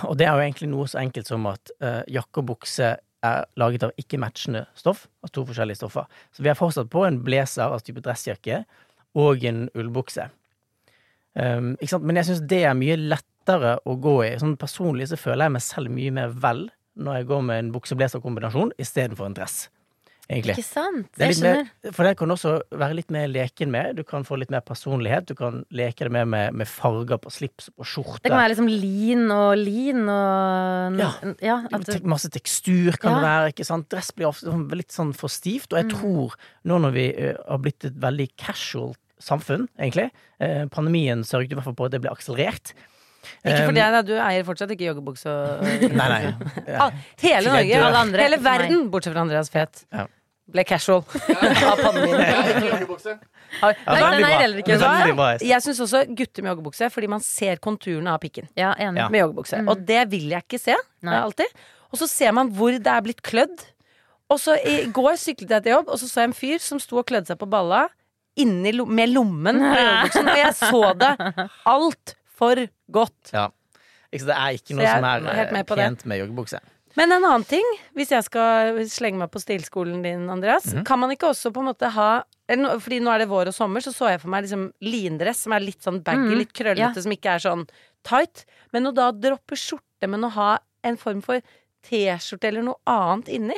Og 0.05 0.15
det 0.19 0.29
er 0.29 0.37
jo 0.37 0.45
egentlig 0.45 0.69
noe 0.71 0.87
så 0.89 1.01
enkelt 1.01 1.29
som 1.29 1.49
at 1.49 1.73
eh, 1.81 2.01
jakke 2.15 2.43
og 2.43 2.53
bukse 2.53 2.93
er 3.25 3.45
laget 3.57 3.85
av 3.87 3.93
ikke-matchende 4.01 4.65
stoff, 4.77 5.07
av 5.25 5.33
to 5.33 5.45
forskjellige 5.47 5.81
stoffer. 5.81 6.09
Så 6.35 6.45
vi 6.45 6.51
har 6.51 6.57
fortsatt 6.59 6.91
på 6.93 7.05
en 7.07 7.21
blazer, 7.25 7.65
altså 7.67 7.89
type 7.89 8.03
dressjakke, 8.05 8.63
og 9.17 9.45
en 9.47 9.65
ullbukse. 9.73 10.27
Um? 11.35 11.73
Men 11.75 12.19
jeg 12.19 12.29
syns 12.29 12.43
det 12.47 12.61
er 12.67 12.77
mye 12.77 12.97
lettere 13.45 13.77
å 13.85 13.95
gå 14.01 14.15
i. 14.25 14.33
Sånn 14.41 14.57
Personlig 14.57 15.09
så 15.11 15.17
føler 15.19 15.45
jeg 15.47 15.51
meg 15.55 15.61
selv 15.65 15.93
mye 15.93 16.11
mer 16.15 16.29
vel 16.33 16.67
når 16.97 17.17
jeg 17.21 17.27
går 17.27 17.41
med 17.43 17.59
en 17.59 17.71
bukse-blazer-kombinasjon 17.75 18.71
istedenfor 18.79 19.25
en 19.27 19.33
dress. 19.35 19.67
egentlig. 20.29 20.55
Ikke 20.55 20.63
sant? 20.65 21.09
Jeg 21.19 21.35
skjønner. 21.35 21.67
mer, 21.83 21.91
for 21.93 22.03
det 22.07 22.15
kan 22.17 22.31
også 22.33 22.53
være 22.71 22.95
litt 22.95 23.11
mer 23.11 23.27
leken 23.27 23.69
med. 23.69 23.95
Du 23.97 24.03
kan 24.03 24.23
få 24.25 24.39
litt 24.39 24.49
mer 24.49 24.61
personlighet. 24.65 25.27
Du 25.27 25.35
kan 25.35 25.59
leke 25.71 26.07
det 26.07 26.11
mer 26.11 26.25
med, 26.25 26.53
med 26.55 26.65
farger 26.67 27.19
på 27.21 27.29
slips 27.29 27.67
og 27.77 27.85
skjorte. 27.85 28.23
Det 28.23 28.31
kan 28.31 28.39
være 28.39 28.55
liksom 28.55 28.69
lin 28.71 29.29
og 29.29 29.51
lin 29.59 30.07
og 30.09 30.97
Ja. 31.03 31.11
ja 31.43 31.59
du, 31.69 31.99
Masse 32.07 32.31
tekstur 32.33 32.97
kan 32.97 33.11
Ja. 33.11 33.19
det 33.19 33.27
være. 33.27 33.53
ikke 33.53 33.65
sant? 33.67 33.89
Dress 33.89 34.09
blir 34.11 34.27
ofte 34.31 34.47
sånn, 34.49 34.65
litt 34.71 34.89
sånn 34.89 35.13
for 35.13 35.27
stivt. 35.29 35.73
Og 35.73 35.83
jeg 35.83 35.91
Mm. 35.91 35.99
tror, 35.99 36.33
nå 36.65 36.79
når 36.81 36.91
vi 36.93 37.11
har 37.47 37.57
blitt 37.59 37.85
et 37.85 37.99
veldig 37.99 38.29
casual 38.37 38.95
samfunn, 39.19 39.67
egentlig 39.77 40.09
eh, 40.39 40.65
Pandemien 40.67 41.21
sørget 41.23 41.51
i 41.51 41.55
hvert 41.55 41.63
fall 41.65 41.75
på 41.75 41.85
at 41.85 41.91
det 41.91 42.01
ble 42.01 42.09
akselerert. 42.09 42.73
Ikke 43.45 43.63
for 43.65 43.75
deg, 43.75 43.81
det, 43.81 43.93
da. 43.95 44.01
Du 44.07 44.13
eier 44.17 44.43
fortsatt 44.47 44.71
ikke 44.75 44.87
joggebukse 44.91 45.31
og 45.31 45.63
Nei, 45.99 46.09
nei. 46.11 46.21
Ja. 46.67 46.89
Hele 47.23 47.41
Jeg 47.41 47.49
Norge. 47.51 47.81
Alle 47.89 48.03
andre, 48.05 48.27
hele 48.29 48.39
verden, 48.45 48.85
bortsett 48.93 49.15
fra 49.15 49.25
Andreas 49.25 49.49
Fet, 49.53 49.85
Ja. 49.93 50.05
ble 50.55 50.63
casual 50.69 51.01
av 51.71 51.79
pandemien. 51.81 52.19
Nei, 53.61 53.71
den 53.85 54.25
er 54.25 54.39
heller 54.41 54.59
ikke? 54.61 54.77
Bra. 55.15 55.29
Jeg 55.41 55.63
syns 55.63 55.79
også 55.85 56.03
gutter 56.17 56.43
med 56.45 56.51
joggebukse, 56.53 56.89
fordi 56.93 57.09
man 57.09 57.23
ser 57.23 57.57
konturene 57.63 58.11
av 58.13 58.19
pikken 58.23 58.49
Ja, 58.59 58.73
enig. 58.77 59.05
Med 59.13 59.21
joggebukse. 59.23 59.61
Mm. 59.63 59.71
Og 59.73 59.85
det 59.87 60.03
vil 60.11 60.27
jeg 60.33 60.43
ikke 60.45 60.59
se 60.61 60.75
Nei. 61.05 61.15
alltid. 61.21 61.49
Og 61.93 62.01
så 62.01 62.09
ser 62.11 62.33
man 62.35 62.49
hvor 62.53 62.75
det 62.75 62.91
er 62.91 63.01
blitt 63.05 63.21
klødd. 63.25 63.63
Og 64.33 64.39
så 64.41 64.55
i 64.65 64.87
går 64.93 65.15
syklet 65.21 65.51
jeg 65.53 65.63
til 65.67 65.75
jobb, 65.75 65.89
og 65.93 65.99
så 66.01 66.07
så 66.09 66.23
jeg 66.23 66.31
en 66.31 66.37
fyr 66.37 66.61
som 66.65 66.79
sto 66.81 66.97
og 66.99 67.05
klødde 67.07 67.29
seg 67.29 67.37
på 67.39 67.47
balla 67.49 67.83
inni, 68.41 68.73
med 68.89 69.13
lommen 69.13 69.61
på 69.61 69.75
joggebuksen, 69.79 70.27
og 70.33 70.39
jeg 70.41 70.55
så 70.57 70.81
det 70.99 71.11
altfor 71.75 72.63
godt. 72.91 73.31
Ja. 73.33 73.49
Ikke, 74.11 74.25
det 74.29 74.35
er 74.37 74.55
ikke 74.59 74.75
noe 74.77 74.87
som 74.87 75.03
er 75.03 75.17
er 75.17 75.21
med 75.51 75.59
eh, 75.59 75.63
det. 75.65 75.77
pent 75.77 76.05
med 76.05 76.19
joggebukse. 76.21 76.59
Men 76.95 77.11
en 77.11 77.25
annen 77.27 77.43
ting, 77.43 77.65
hvis 77.97 78.11
jeg 78.13 78.23
skal 78.23 78.77
slenge 78.87 79.19
meg 79.19 79.31
på 79.33 79.41
stilskolen 79.43 80.01
din, 80.03 80.29
Andreas, 80.31 80.69
Mhm. 80.73 80.85
kan 80.85 80.99
man 80.99 81.11
ikke 81.11 81.27
også 81.27 81.51
på 81.51 81.59
en 81.59 81.73
måte 81.73 81.89
ha 81.91 82.23
Fordi 82.47 82.99
nå 83.01 83.09
er 83.09 83.17
det 83.23 83.27
vår 83.27 83.47
og 83.47 83.53
sommer, 83.55 83.81
så 83.81 83.89
så 83.91 84.07
jeg 84.11 84.21
for 84.21 84.29
meg 84.29 84.43
liksom 84.45 84.71
lindress 84.79 85.39
som 85.41 85.51
er 85.53 85.61
litt 85.61 85.81
sånn 85.81 86.03
baggy, 86.03 86.29
mm. 86.29 86.37
litt 86.37 86.53
krøllete, 86.53 86.77
Ja. 86.77 87.01
som 87.01 87.11
ikke 87.11 87.25
er 87.33 87.39
sånn 87.39 87.67
tight. 88.03 88.45
Men 88.71 88.85
å 88.85 88.93
da 88.93 89.11
droppe 89.11 89.57
skjorte, 89.57 90.07
men 90.07 90.21
å 90.21 90.29
ha 90.29 90.59
en 90.83 90.95
form 90.95 91.23
for 91.23 91.41
T-skjorte 91.81 92.43
eller 92.45 92.61
noe 92.61 92.75
annet 92.85 93.25
inni. 93.33 93.55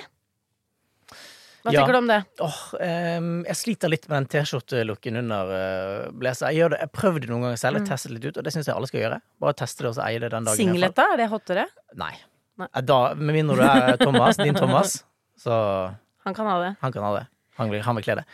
Hva 1.65 1.72
Ja. 1.74 1.82
tenker 1.82 1.93
du 1.93 1.98
om 2.00 2.08
det? 2.08 2.20
Oh, 2.46 2.60
um, 2.80 3.30
jeg 3.48 3.56
sliter 3.60 3.89
litt 3.91 4.06
med 4.08 4.15
den 4.22 4.28
T-skjortelukken 4.34 5.17
under 5.20 5.52
uh, 5.52 6.12
blazer. 6.15 6.54
Jeg, 6.56 6.72
jeg 6.78 6.91
prøvde 6.96 7.26
det 7.26 7.30
noen 7.34 7.48
ganger 7.48 7.58
selv, 7.60 7.80
jeg 7.82 7.88
testet 7.89 8.13
litt 8.15 8.28
ut, 8.30 8.38
og 8.39 8.43
det 8.46 8.54
syns 8.56 8.70
jeg 8.70 8.76
alle 8.78 8.88
skal 8.91 9.02
gjøre. 9.04 9.17
Bare 9.43 9.58
teste 9.58 9.84
det 9.84 9.89
og 9.91 9.96
så 9.98 10.06
eie 10.08 10.20
det 10.24 10.30
den 10.32 10.48
dagen. 10.48 10.60
Singlet, 10.62 10.96
da? 10.96 11.08
Er 11.15 11.17
det 11.24 11.30
hottere? 11.34 11.65
Nei. 12.00 12.13
Nei. 12.62 12.70
Eh, 12.74 12.82
Da, 12.88 13.00
med 13.15 13.36
mindre 13.36 13.58
du 13.58 13.65
er 13.67 13.98
Thomas, 14.06 14.38
din 14.39 14.56
Thomas, 14.56 15.00
så 15.38 15.58
Han 16.28 16.34
kan 16.38 16.46
ha 16.50 16.60
det. 16.63 16.76
han 16.82 16.91
kan 16.96 17.04
ha 17.04 17.12
det. 17.20 17.26
Han 17.58 17.70
vil, 17.74 17.82
han 17.82 17.96
vil 17.98 18.04
kle 18.06 18.15
det. 18.22 18.26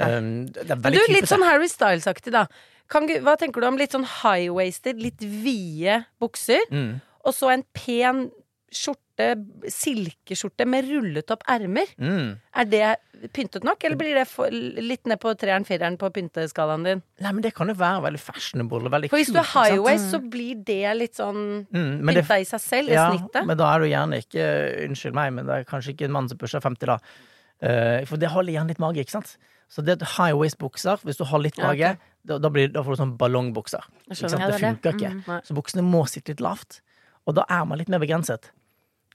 Um, 0.00 0.46
det 0.48 0.64
er 0.64 0.74
Men 0.76 0.82
veldig 0.86 1.06
du, 1.06 1.12
litt 1.12 1.28
sånn 1.28 1.44
Harry 1.44 1.68
Styles-aktig, 1.68 2.32
da. 2.32 2.46
Kan, 2.90 3.06
hva 3.22 3.36
tenker 3.38 3.60
du 3.62 3.66
om 3.68 3.76
litt 3.78 3.92
sånn 3.94 4.06
high-waisted, 4.08 4.98
litt 4.98 5.20
vide 5.22 6.00
bukser? 6.18 6.64
Mm, 6.72 7.00
Og 7.28 7.34
så 7.36 7.50
en 7.52 7.62
pen 7.76 8.30
skjorte, 8.72 9.09
silkeskjorte 9.70 10.66
med 10.68 10.88
rullet 10.90 11.30
opp 11.34 11.42
ermer. 11.50 11.90
mm. 11.98 12.30
Er 12.60 12.64
det 12.66 12.82
pyntet 13.36 13.64
nok, 13.68 13.82
eller 13.84 13.98
blir 14.00 14.14
det 14.16 14.24
for, 14.28 14.50
litt 14.50 15.06
ned 15.06 15.20
på 15.22 15.32
treeren, 15.38 15.64
fireren 15.68 15.98
på 16.00 16.08
pynteskalaen 16.14 16.86
din? 16.86 17.02
Nei, 17.20 17.32
men 17.36 17.42
det 17.44 17.52
kan 17.56 17.68
jo 17.70 17.74
være 17.78 18.02
veldig 18.08 18.20
fashionable 18.22 18.90
veldig 18.92 19.10
For 19.12 19.20
hvis 19.20 19.28
kult. 19.30 19.36
du 19.36 19.40
er 19.40 19.44
ikke 19.44 19.52
sant? 19.52 19.70
high 19.74 19.82
waist, 19.84 20.08
så 20.14 20.20
blir 20.32 20.62
det 20.66 20.80
litt 20.98 21.20
sånn 21.20 21.42
Mm, 21.70 22.00
men 22.00 22.14
det, 22.16 22.24
pynta 22.24 22.40
i 22.40 22.48
seg 22.48 22.60
selv, 22.64 22.88
i 22.90 22.96
ja, 22.96 23.10
snittet. 23.12 23.46
men 23.46 23.56
da 23.60 23.68
er 23.74 23.80
du 23.84 23.86
gjerne 23.90 24.18
ikke 24.24 24.46
Unnskyld 24.88 25.14
meg, 25.14 25.32
men 25.36 25.46
det 25.46 25.54
er 25.60 25.64
kanskje 25.68 25.92
ikke 25.94 26.08
en 26.08 26.12
mann 26.16 26.28
som 26.32 26.38
pusher 26.40 26.60
50, 26.64 26.86
da. 26.90 26.98
Uh, 27.60 28.04
for 28.08 28.16
det 28.16 28.30
holder 28.32 28.54
gjerne 28.56 28.72
litt 28.72 28.80
mage, 28.82 29.02
ikke 29.04 29.18
sant? 29.18 29.36
Så 29.70 29.84
det 29.86 29.98
at 30.00 30.16
high 30.16 30.32
waist-bukser, 30.34 31.02
hvis 31.06 31.20
du 31.20 31.24
har 31.28 31.38
litt 31.44 31.58
Ja, 31.60 31.68
okay. 31.70 31.92
mage, 31.92 31.98
da, 32.26 32.38
da, 32.42 32.48
blir, 32.50 32.68
da 32.72 32.82
får 32.82 32.96
du 32.96 33.00
sånn 33.04 33.12
ballongbukser. 33.20 33.84
Ikke 34.08 34.16
skjønner. 34.16 34.32
sant? 34.32 34.40
Ja, 34.42 34.46
Det 34.48 34.56
det 34.56 34.64
funker 34.64 34.90
det. 34.90 34.94
ikke. 34.98 35.12
Mm. 35.28 35.44
Så 35.46 35.54
buksene 35.54 35.84
må 35.86 36.00
sitte 36.10 36.32
litt 36.32 36.40
lavt. 36.42 36.80
Og 37.28 37.36
da 37.36 37.44
er 37.48 37.64
man 37.68 37.78
litt 37.78 37.88
mer 37.92 38.00
begrenset. 38.02 38.48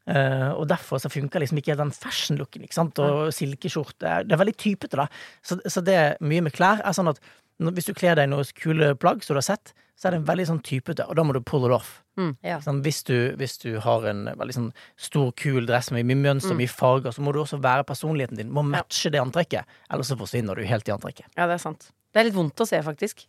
Eh, 0.05 0.51
og 0.53 0.67
derfor 0.69 1.01
så 1.01 1.09
funker 1.09 1.41
liksom 1.41 1.61
ikke 1.61 1.77
den 1.79 1.93
fashion-looken. 1.95 2.65
ikke 2.67 2.77
sant? 2.77 2.99
Og 3.01 3.31
silkeskjorte. 3.33 4.19
Det 4.27 4.35
er 4.35 4.43
veldig 4.43 4.57
typete, 4.61 4.99
da. 5.01 5.07
Så, 5.45 5.57
så 5.65 5.81
det 5.85 5.97
er 5.97 6.21
mye 6.21 6.45
med 6.45 6.55
klær 6.55 6.83
er 6.85 6.95
sånn 6.95 7.09
at 7.13 7.21
hvis 7.57 7.87
du 7.87 7.93
kler 7.95 8.17
deg 8.19 8.27
i 8.27 8.31
noen 8.33 8.47
kule 8.57 8.93
plagg 8.99 9.23
som 9.23 9.35
du 9.35 9.39
har 9.39 9.47
sett, 9.47 9.71
så 9.95 10.09
er 10.09 10.17
det 10.17 10.25
veldig 10.27 10.45
sånn 10.49 10.63
typete, 10.65 11.05
og 11.07 11.15
da 11.15 11.23
må 11.23 11.31
du 11.31 11.39
pull 11.39 11.63
it 11.69 11.71
off. 11.71 12.01
Ja. 12.43 12.57
Sånn, 12.63 12.81
hvis, 12.83 13.01
du, 13.07 13.31
hvis 13.39 13.55
du 13.61 13.77
har 13.83 14.03
en 14.09 14.25
veldig 14.39 14.55
sånn 14.55 14.67
stor, 14.99 15.29
kul 15.39 15.67
dress 15.67 15.87
med 15.95 16.07
mye 16.07 16.19
mønster, 16.19 16.55
mye 16.59 16.71
farger, 16.71 17.15
så 17.15 17.23
må 17.23 17.31
du 17.35 17.39
også 17.41 17.61
være 17.63 17.87
personligheten 17.87 18.39
din. 18.39 18.51
Må 18.55 18.63
matche 18.67 19.11
det 19.11 19.21
antrekket, 19.23 19.71
ellers 19.87 20.11
så 20.11 20.19
forsvinner 20.19 20.59
du 20.59 20.67
helt 20.67 20.91
i 20.91 20.93
antrekket. 20.95 21.29
Ja, 21.37 21.47
det 21.47 21.55
er 21.55 21.63
sant. 21.63 21.87
Det 22.11 22.21
er 22.21 22.27
litt 22.27 22.35
vondt 22.35 22.59
å 22.63 22.67
se, 22.67 22.81
faktisk. 22.83 23.23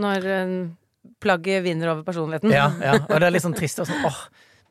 Når 0.00 0.28
eh, 0.32 0.56
plagget 1.24 1.64
vinner 1.64 1.92
over 1.92 2.04
personligheten. 2.08 2.52
Ja, 2.52 2.70
ja, 2.80 2.96
og 3.10 3.16
det 3.20 3.28
er 3.28 3.36
litt 3.36 3.44
sånn 3.44 3.56
trist. 3.56 3.84
og 3.84 3.88
Sånn, 3.88 4.08
åh, 4.08 4.24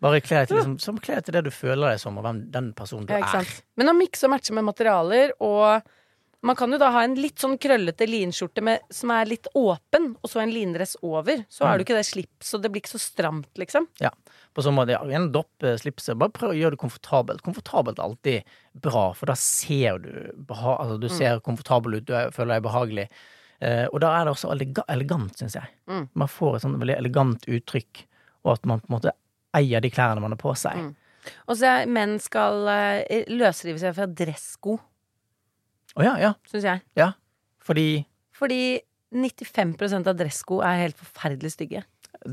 bare 0.03 0.19
kle 0.23 0.43
til, 0.49 0.59
liksom, 0.59 0.99
kle 1.03 1.21
til 1.23 1.37
det 1.37 1.45
du 1.47 1.51
føler 1.55 1.93
deg 1.93 2.03
som, 2.03 2.17
og 2.19 2.25
hvem 2.27 2.43
den 2.51 2.71
personen 2.77 3.07
du 3.07 3.13
Ja, 3.15 3.23
er. 3.39 3.51
Men 3.79 3.91
å 3.93 3.97
mikse 3.97 4.27
og 4.27 4.35
matche 4.35 4.53
med 4.55 4.67
materialer 4.67 5.31
og 5.39 5.81
man 6.43 6.57
kan 6.59 6.73
jo 6.75 6.77
da 6.77 6.89
ha 6.91 7.05
en 7.05 7.13
litt 7.15 7.39
sånn 7.39 7.53
krøllete 7.55 8.03
linskjorte 8.03 8.59
med, 8.67 8.81
som 8.91 9.13
er 9.15 9.29
litt 9.31 9.47
åpen, 9.55 10.09
og 10.19 10.27
så 10.27 10.41
en 10.43 10.51
lindress 10.51 10.97
over. 11.01 11.45
Så 11.47 11.63
Mm. 11.63 11.67
har 11.69 11.77
du 11.77 11.83
ikke 11.85 11.95
det 11.95 12.03
slips, 12.05 12.49
og 12.53 12.61
det 12.65 12.69
blir 12.73 12.81
ikke 12.83 12.91
så 12.97 12.99
stramt, 12.99 13.47
liksom. 13.55 13.87
Ja, 14.03 14.09
på 14.53 14.61
sånn 14.65 14.75
måte, 14.75 14.91
ja, 14.91 14.99
Gjerne 15.07 15.31
dopp 15.31 15.63
eh, 15.63 15.77
slipset. 15.79 16.17
Bare 16.19 16.35
prøv 16.35 16.51
å 16.51 16.57
gjøre 16.59 16.75
det 16.75 16.81
komfortabelt. 16.83 17.41
Komfortabelt 17.47 17.97
er 17.97 18.03
alltid 18.03 18.43
bra, 18.75 19.13
for 19.15 19.25
da 19.31 19.35
ser 19.39 19.99
du 20.03 20.11
altså, 20.49 20.99
Du 20.99 21.07
ser 21.07 21.39
komfortabel 21.39 21.95
ut, 22.01 22.05
du 22.05 22.13
er, 22.13 22.29
føler 22.35 22.57
deg 22.59 22.63
behagelig. 22.67 23.07
Eh, 23.61 23.87
og 23.93 24.01
da 24.01 24.11
er 24.19 24.25
det 24.25 24.33
også 24.35 24.51
elega 24.51 24.83
elegant, 24.89 25.31
syns 25.39 25.55
jeg. 25.55 25.69
Mm. 25.87 26.09
Man 26.13 26.27
får 26.27 26.55
et 26.57 26.61
sånn 26.67 26.75
veldig 26.77 26.97
elegant 26.99 27.47
uttrykk, 27.47 28.03
og 28.43 28.57
at 28.57 28.65
man 28.65 28.81
på 28.83 28.91
en 28.91 28.99
måte 28.99 29.15
eier 29.57 29.83
de 29.83 29.91
klærne 29.93 30.23
man 30.23 30.35
har 30.35 30.41
på 30.41 30.53
seg. 30.57 30.79
Mm. 30.79 31.33
Og 31.47 31.57
så 31.59 31.73
menn 31.87 32.17
skal 32.19 32.65
uh, 32.67 33.27
løsrive 33.31 33.79
seg 33.79 33.95
fra 33.95 34.07
dressko, 34.09 34.79
Å 35.93 36.01
ja, 36.01 36.13
ja, 36.17 36.31
syns 36.49 36.65
jeg. 36.65 36.81
ja. 36.97 37.11
Fordi 37.63 38.03
Fordi 38.33 38.79
95% 39.13 40.09
av 40.09 40.17
dressko 40.17 40.63
er 40.65 40.79
helt 40.81 40.97
forferdelig 40.99 41.53
stygge. 41.53 41.83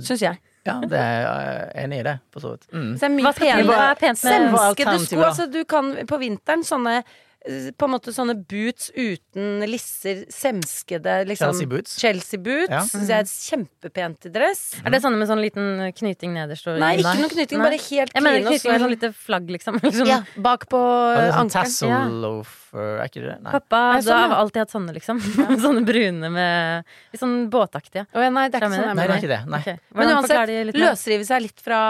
Syns 0.00 0.22
jeg. 0.24 0.40
Ja, 0.66 0.76
det 0.84 0.98
er 0.98 1.22
jeg 1.24 1.84
enig 1.84 2.00
i 2.02 2.04
det, 2.04 2.14
for 2.32 2.44
så 2.44 2.54
vidt. 2.54 2.66
Mm. 2.72 2.88
Så 2.94 3.00
det 3.00 3.06
er 3.06 3.14
mye 3.14 3.24
Hva 3.24 3.32
skal 3.36 3.60
til? 3.60 3.70
Hva 3.70 3.84
er 3.84 4.00
pent 4.00 4.24
med 4.24 4.30
Hva 4.30 4.36
er 4.36 4.44
Semskede 4.44 4.66
alternativet, 4.66 5.08
sko. 5.08 5.22
Altså, 5.28 5.46
du 5.48 5.60
kan 5.68 5.92
på 6.10 6.18
vinteren 6.20 6.64
sånne 6.66 6.96
eh, 7.00 7.14
på 7.40 7.86
en 7.86 7.92
måte 7.94 8.12
sånne 8.12 8.34
boots 8.44 8.90
uten 8.92 9.62
lisser, 9.64 10.26
semskede 10.28 11.22
liksom, 11.24 11.54
Chelsea 11.54 11.66
boots. 11.70 11.94
Chelsea 11.96 12.38
boots 12.40 12.68
Ja. 12.68 12.80
synes 12.84 13.08
jeg 13.08 13.24
er 13.24 13.30
kjempepent 13.56 14.26
i 14.26 14.32
dress. 14.34 14.74
Er 14.84 14.90
det 14.92 15.00
sånne 15.00 15.16
med 15.16 15.28
sånn 15.30 15.40
liten 15.40 15.92
knyting 15.96 16.34
nederst? 16.36 16.66
og- 16.68 16.78
Nei, 16.78 16.98
ikke 16.98 17.16
noe 17.18 17.30
knyting, 17.32 17.58
Nei. 17.58 17.64
bare 17.70 17.80
helt 17.80 18.12
Jeg 18.12 18.22
mener 18.22 18.40
clean 18.40 18.46
og 18.46 18.52
knyting 18.60 18.80
sånn 18.84 18.90
lite 18.92 19.14
flagg, 19.14 19.48
liksom. 19.48 19.80
liksom. 19.82 20.06
ja, 20.06 20.20
bak 20.36 20.68
på 20.68 20.76
Ja, 21.16 21.32
sånn 21.32 21.48
ankelen. 21.48 21.50
tassel 21.50 21.88
Ja. 21.88 22.04
loafer, 22.08 23.00
er 23.00 23.08
ikke 23.08 23.24
det? 23.24 23.42
Nei. 23.42 23.52
Pappa 23.52 23.80
Nei, 23.94 24.00
sånn, 24.02 24.30
ja. 24.30 24.36
alltid 24.36 24.60
hatt 24.60 24.70
sånne, 24.76 24.92
liksom. 24.94 25.18
sånne 25.64 25.84
brune 25.86 26.30
med 26.30 26.84
Litt 27.12 27.20
sånn 27.22 27.48
båtaktige. 27.50 28.06
Oh, 28.14 28.20
ja, 28.20 28.28
nei, 28.28 28.48
det 28.48 28.60
er 28.60 28.68
ikke 28.68 28.76
sånn 28.84 28.94
Nei, 28.94 29.06
det 29.06 29.16
er 29.16 29.20
ikke 29.24 29.32
det. 29.32 29.42
Nei. 29.48 29.60
Okay. 29.60 29.78
Men 29.94 30.08
uansett, 30.14 30.74
løsrive 30.76 31.24
seg 31.24 31.40
litt 31.42 31.60
fra 31.60 31.80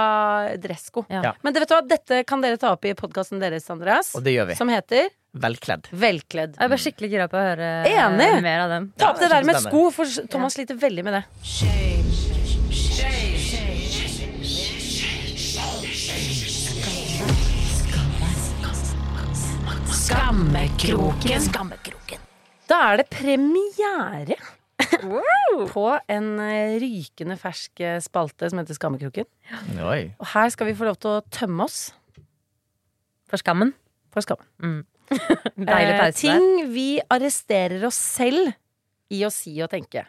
dressko. 0.57 1.05
Ja. 1.11 1.23
Ja. 1.23 1.33
Men 1.43 1.53
det, 1.53 1.61
vet 1.67 1.69
du 1.69 1.75
hva, 1.75 1.83
dette 1.89 2.25
kan 2.25 2.41
dere 2.41 2.57
ta 2.57 2.71
opp 2.73 2.85
i 2.85 2.95
podkasten 2.95 3.41
deres, 3.43 3.69
Andreas. 3.69 4.15
Og 4.15 4.23
det 4.23 4.33
gjør 4.39 4.47
vi. 4.53 4.55
Som 4.55 4.69
heter 4.69 5.11
Velkledd. 5.33 5.87
Velkledd. 5.95 6.57
Jeg 6.59 6.71
bare 6.73 6.83
skikkelig 6.83 7.11
gira 7.13 7.29
på 7.31 7.39
å 7.39 7.45
høre 7.45 7.69
Enig. 7.87 8.27
eh, 8.35 8.41
mer 8.43 8.65
av 8.65 8.69
dem. 8.73 8.93
Ta 8.99 9.13
opp 9.13 9.21
det 9.21 9.31
der 9.31 9.45
med 9.47 9.61
sko, 9.63 9.91
for 9.95 10.05
Thomas 10.27 10.55
sliter 10.59 10.75
veldig 10.75 11.05
med 11.07 11.21
det. 11.21 11.25
Skammekroken. 20.11 21.41
Skammekroken. 21.45 22.19
Da 22.69 22.79
er 22.91 22.97
det 23.01 23.07
premiere 23.13 24.37
på 25.71 25.85
en 26.11 26.29
eh, 26.43 26.75
rykende 26.83 27.37
fersk 27.39 27.83
eh, 27.85 27.99
spalte 28.03 28.49
som 28.51 28.59
heter 28.63 28.75
Skammekroken. 28.79 29.29
Oi. 29.85 30.01
Og 30.19 30.31
her 30.33 30.51
skal 30.51 30.71
vi 30.71 30.75
få 30.79 30.89
lov 30.89 30.99
til 31.03 31.13
å 31.19 31.23
tømme 31.35 31.67
oss 31.69 31.93
For 33.31 33.39
skammen. 33.39 33.71
for 34.11 34.25
skammen. 34.27 34.83
Deilig 35.57 35.95
Eh, 35.95 35.99
pause 35.99 36.15
der. 36.15 36.15
ting 36.21 36.71
vi 36.75 36.89
arresterer 37.11 37.85
oss 37.89 37.99
selv 37.99 38.53
i 39.11 39.25
å 39.27 39.31
si 39.35 39.57
og 39.63 39.71
tenke. 39.73 40.05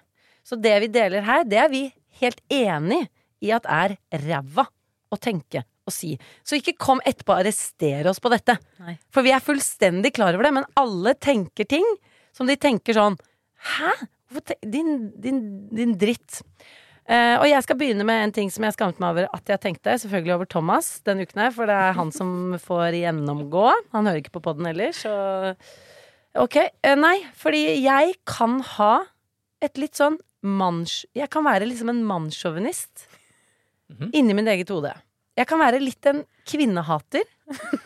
Så 0.46 0.58
det 0.62 0.74
vi 0.84 0.92
deler 0.94 1.26
her, 1.26 1.44
det 1.48 1.60
er 1.62 1.70
vi 1.72 1.84
helt 2.22 2.42
enig 2.54 3.04
i 3.42 3.52
at 3.56 3.66
er 3.66 3.96
ræva 4.24 4.68
å 5.12 5.18
tenke 5.22 5.64
og 5.88 5.94
si. 5.96 6.14
Så 6.46 6.60
ikke 6.60 6.78
kom 6.78 7.02
etterpå 7.06 7.34
og 7.34 7.42
arrestere 7.44 8.10
oss 8.12 8.22
på 8.22 8.30
dette. 8.34 8.58
Nei. 8.82 8.96
For 9.14 9.26
vi 9.26 9.34
er 9.34 9.42
fullstendig 9.44 10.14
klar 10.18 10.38
over 10.38 10.46
det, 10.46 10.54
men 10.60 10.68
alle 10.80 11.16
tenker 11.18 11.66
ting 11.70 11.86
som 12.36 12.50
de 12.50 12.56
tenker 12.62 12.96
sånn 12.98 13.18
Hæ? 13.62 13.92
Din, 14.64 15.12
din, 15.22 15.42
din 15.76 15.92
dritt. 16.00 16.40
Eh, 17.10 17.36
og 17.42 17.48
jeg 17.50 17.64
skal 17.66 17.78
begynne 17.80 18.06
med 18.08 18.24
en 18.28 18.34
ting 18.36 18.52
som 18.54 18.64
jeg 18.64 18.76
skammet 18.76 19.00
meg 19.02 19.10
over 19.16 19.30
at 19.34 19.50
jeg 19.50 19.62
tenkte. 19.64 19.96
Selvfølgelig 20.04 20.36
over 20.36 20.50
Thomas 20.50 20.92
denne 21.08 21.26
uken 21.26 21.42
her, 21.44 21.52
for 21.56 21.66
det 21.70 21.76
er 21.76 21.96
han 21.98 22.12
som 22.16 22.34
får 22.62 22.98
gjennomgå. 23.00 23.66
Han 23.96 24.06
hører 24.10 24.22
ikke 24.22 24.36
på 24.38 24.44
poden 24.52 24.70
ellers, 24.70 25.04
så 25.06 25.56
Ok. 26.40 26.56
Uh, 26.86 26.94
nei, 26.96 27.18
fordi 27.36 27.82
jeg 27.84 28.14
kan 28.30 28.62
ha 28.78 29.02
et 29.62 29.76
litt 29.82 29.98
sånn 30.00 30.16
manns... 30.48 31.02
Jeg 31.14 31.28
kan 31.34 31.44
være 31.44 31.68
liksom 31.68 31.90
en 31.92 32.06
mannssjåvinist 32.08 33.08
Mhm. 33.92 34.12
inni 34.16 34.34
mitt 34.34 34.48
eget 34.48 34.70
hode. 34.72 34.94
Jeg 35.36 35.48
kan 35.50 35.60
være 35.60 35.82
litt 35.84 36.06
en 36.08 36.24
kvinnehater. 36.48 37.26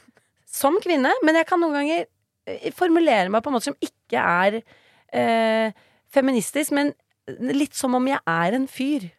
som 0.55 0.77
kvinne, 0.83 1.09
men 1.25 1.35
jeg 1.35 1.47
kan 1.49 1.59
noen 1.59 1.73
ganger 1.73 2.05
eh, 2.47 2.69
formulere 2.71 3.31
meg 3.33 3.41
på 3.43 3.49
en 3.49 3.55
måte 3.57 3.67
som 3.71 3.79
ikke 3.83 4.21
er 4.21 4.59
uh, 4.61 5.73
feministisk, 6.13 6.71
men 6.77 6.93
litt 7.27 7.73
som 7.77 7.95
om 7.97 8.07
jeg 8.07 8.19
er 8.27 8.53
en 8.57 8.67
fyr, 8.67 9.09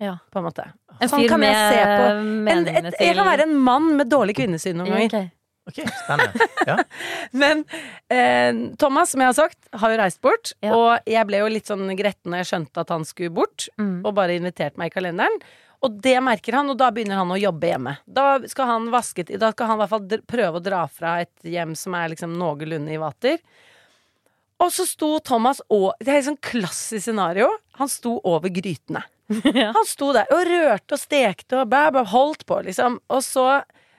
Ja. 0.00 0.18
på 0.30 0.38
en 0.38 0.44
måte. 0.44 0.66
En 1.00 1.08
Sånn 1.08 1.22
fyr 1.24 1.28
kan 1.32 1.42
jeg 1.42 1.54
se 1.72 1.80
på. 1.84 2.04
En, 2.12 2.66
et, 2.68 2.84
et, 2.92 2.94
jeg 3.00 3.16
kan 3.16 3.26
være 3.26 3.46
en 3.48 3.56
mann 3.58 3.96
med 3.96 4.08
dårlig 4.12 4.36
kvinnesyn 4.36 4.76
noen 4.76 4.92
ganger. 4.92 5.06
ok. 5.26 5.32
Ok, 5.66 5.80
spennende. 6.04 6.46
Ja. 6.68 6.76
Men 7.42 7.64
eh, 8.12 8.52
Thomas, 8.78 9.10
som 9.10 9.20
jeg 9.24 9.32
har 9.32 9.34
sagt, 9.34 9.58
har 9.74 9.90
jo 9.90 9.96
reist 9.98 10.20
bort. 10.22 10.52
Ja. 10.62 10.76
Og 10.78 11.08
jeg 11.10 11.26
ble 11.26 11.40
jo 11.40 11.48
litt 11.50 11.66
sånn 11.66 11.88
gretten 11.98 12.30
når 12.30 12.44
jeg 12.44 12.50
skjønte 12.52 12.84
at 12.84 12.92
han 12.94 13.04
skulle 13.08 13.34
bort, 13.34 13.66
Mm. 13.80 14.04
og 14.06 14.14
bare 14.14 14.36
inviterte 14.38 14.78
meg 14.78 14.92
i 14.92 14.94
kalenderen. 14.94 15.40
Og 15.82 15.98
det 16.00 16.14
merker 16.24 16.54
han, 16.56 16.70
og 16.70 16.78
da 16.80 16.92
begynner 16.94 17.18
han 17.18 17.34
å 17.34 17.36
jobbe 17.40 17.66
hjemme. 17.68 17.96
Da 18.06 18.38
skal 18.48 18.66
han 18.70 18.86
vaske 18.94 19.26
Da 19.38 19.50
skal 19.52 19.66
han 19.72 19.76
i 19.76 19.82
hvert 19.82 19.90
fall 19.92 20.06
prøve 20.30 20.60
å 20.60 20.62
dra 20.64 20.84
fra 20.86 21.16
et 21.26 21.34
hjem 21.44 21.74
som 21.76 21.94
er 21.98 22.14
liksom 22.14 22.38
noenlunde 22.38 22.94
i 22.94 23.00
vater. 23.02 23.42
Og 24.62 24.72
så 24.72 24.86
sto 24.88 25.16
Thomas 25.20 25.60
og 25.68 25.92
Det 26.00 26.12
er 26.12 26.20
et 26.20 26.28
sånn 26.30 26.40
klassisk 26.40 27.04
scenario. 27.04 27.48
Han 27.80 27.90
sto 27.92 28.16
over 28.24 28.52
grytene. 28.52 29.04
Ja. 29.58 29.72
Han 29.74 29.86
sto 29.88 30.12
der 30.14 30.28
og 30.30 30.44
rørte 30.46 30.94
og 30.94 31.00
stekte 31.02 31.58
og 31.58 31.70
bæ, 31.72 31.88
bæ, 31.96 32.04
holdt 32.12 32.44
på, 32.46 32.60
liksom. 32.62 33.00
Og 33.10 33.24
så 33.26 33.46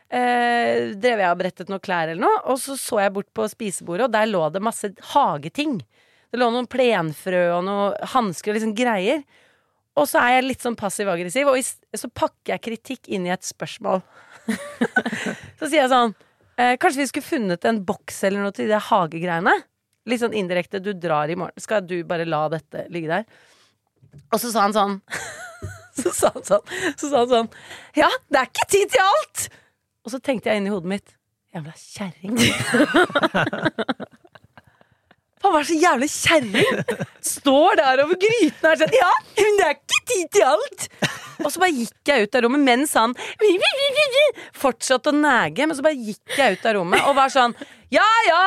eh, 0.08 0.94
drev 0.96 1.20
jeg 1.20 1.32
og 1.34 1.42
brettet 1.42 1.72
noen 1.72 1.84
klær 1.84 2.14
eller 2.14 2.24
noe, 2.24 2.38
og 2.48 2.62
så 2.64 2.78
så 2.80 3.02
jeg 3.04 3.12
bort 3.18 3.28
på 3.36 3.48
spisebordet, 3.52 4.08
og 4.08 4.14
der 4.16 4.30
lå 4.30 4.46
det 4.56 4.64
masse 4.64 4.94
hageting. 5.12 5.82
Det 6.32 6.40
lå 6.40 6.48
noen 6.54 6.70
plenfrø 6.72 7.44
og 7.58 7.68
noen 7.68 8.08
hansker 8.14 8.54
og 8.54 8.60
liksom 8.60 8.76
greier. 8.78 9.26
Og 10.00 10.08
så 10.08 10.22
er 10.22 10.38
jeg 10.38 10.48
litt 10.48 10.64
sånn 10.64 10.80
passiv-aggressiv, 10.80 11.52
og 11.52 12.00
så 12.00 12.12
pakker 12.14 12.56
jeg 12.56 12.66
kritikk 12.70 13.12
inn 13.12 13.28
i 13.28 13.34
et 13.36 13.44
spørsmål. 13.44 14.04
så 15.60 15.68
sier 15.68 15.82
jeg 15.82 15.92
sånn 15.92 16.14
eh, 16.56 16.78
Kanskje 16.80 17.02
vi 17.02 17.08
skulle 17.10 17.28
funnet 17.28 17.66
en 17.68 17.82
boks 17.84 18.22
eller 18.30 18.46
noe 18.46 18.56
til 18.56 18.72
de 18.72 18.80
hagegreiene? 18.80 19.58
Litt 20.08 20.22
sånn 20.24 20.36
indirekte. 20.38 20.80
Du 20.84 20.94
drar 20.96 21.30
i 21.30 21.36
morgen. 21.40 21.60
Skal 21.62 21.84
du 21.88 22.00
bare 22.08 22.28
la 22.28 22.46
dette 22.54 22.86
ligge 22.94 23.12
der? 23.12 23.28
Og 24.32 24.40
så 24.42 24.52
sa 24.54 24.66
han 24.66 24.76
sånn 24.76 24.98
Så 26.00 26.14
sa 26.16 26.32
han 26.34 26.46
sånn 26.48 26.64
Så 26.98 27.10
sa 27.10 27.22
han 27.24 27.32
sånn 27.32 27.50
Ja, 27.98 28.10
det 28.32 28.42
er 28.42 28.50
ikke 28.50 28.68
tid 28.72 28.94
til 28.96 29.04
alt! 29.04 29.48
Og 30.08 30.14
så 30.14 30.22
tenkte 30.24 30.50
jeg 30.50 30.62
inni 30.62 30.72
hodet 30.72 30.90
mitt 30.94 31.14
Jævla 31.56 31.74
kjerring. 31.80 32.36
Faen, 35.38 35.54
hva 35.54 35.60
er 35.62 35.68
så 35.70 35.78
jævlig 35.80 36.10
kjerring? 36.12 36.82
Står 37.24 37.78
der 37.80 38.02
over 38.04 38.20
gryten 38.20 38.66
og 38.66 38.72
er 38.72 38.82
sånn 38.82 38.96
Ja, 38.98 39.12
men 39.40 39.60
det 39.60 39.68
er 39.68 39.78
ikke 39.78 40.02
tid 40.12 40.34
til 40.38 40.48
alt! 40.48 40.88
Og 41.44 41.52
så 41.54 41.62
bare 41.62 41.76
gikk 41.78 42.10
jeg 42.10 42.26
ut 42.26 42.36
av 42.36 42.44
rommet 42.48 42.64
mens 42.66 42.96
han 42.98 43.14
fortsatte 44.58 45.14
å 45.14 45.16
nege. 45.16 45.68
Men 45.70 45.78
så 45.78 45.86
bare 45.86 46.00
gikk 46.10 46.34
jeg 46.40 46.58
ut 46.58 46.66
av 46.66 46.78
rommet 46.80 47.06
og 47.06 47.16
var 47.18 47.32
sånn 47.34 47.54
Ja, 47.94 48.08
ja! 48.28 48.44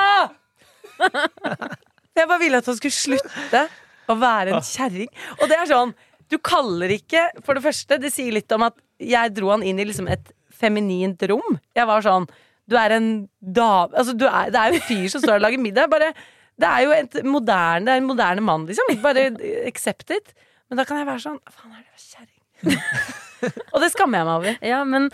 Jeg 2.19 2.27
bare 2.29 2.41
ville 2.43 2.59
at 2.61 2.69
han 2.69 2.77
skulle 2.77 2.97
slutte 2.97 3.65
å 4.11 4.17
være 4.19 4.57
en 4.57 4.65
kjerring. 4.67 5.11
Og 5.39 5.51
det 5.51 5.57
er 5.57 5.71
sånn 5.71 5.95
Du 6.31 6.37
kaller 6.43 6.93
ikke 6.95 7.23
For 7.47 7.57
det 7.57 7.65
første, 7.65 7.99
det 8.03 8.13
sier 8.15 8.35
litt 8.35 8.51
om 8.57 8.67
at 8.67 8.77
jeg 9.01 9.33
dro 9.33 9.49
han 9.49 9.63
inn 9.65 9.79
i 9.81 9.87
liksom 9.89 10.11
et 10.13 10.27
feminint 10.61 11.23
rom. 11.31 11.57
Jeg 11.73 11.89
var 11.89 12.05
sånn 12.05 12.27
Du 12.69 12.77
er 12.77 12.93
en 12.99 13.09
dame 13.41 13.97
Altså, 13.97 14.13
er, 14.13 14.51
det 14.53 14.61
er 14.61 14.75
jo 14.75 14.81
en 14.81 14.87
fyr 14.91 15.07
som 15.15 15.25
står 15.25 15.39
og 15.39 15.47
lager 15.47 15.63
middag. 15.63 15.89
Bare 15.93 16.13
Det 16.61 16.69
er 16.69 16.85
jo 16.85 16.93
et 16.99 17.17
moderne 17.25 17.95
er 17.95 18.03
en 18.03 18.11
moderne 18.11 18.45
mann, 18.45 18.67
liksom. 18.69 18.93
Bare 19.01 19.31
accept 19.71 20.13
it. 20.13 20.35
Men 20.69 20.83
da 20.83 20.85
kan 20.87 21.01
jeg 21.01 21.09
være 21.09 21.25
sånn 21.25 21.41
Faen, 21.49 21.73
er 21.73 21.87
det 21.87 22.05
kjerring? 22.11 22.37
og 23.73 23.81
det 23.81 23.93
skammer 23.95 24.21
jeg 24.21 24.29
meg 24.29 24.35
over. 24.37 24.59
Ja, 24.75 24.83
men 24.85 25.09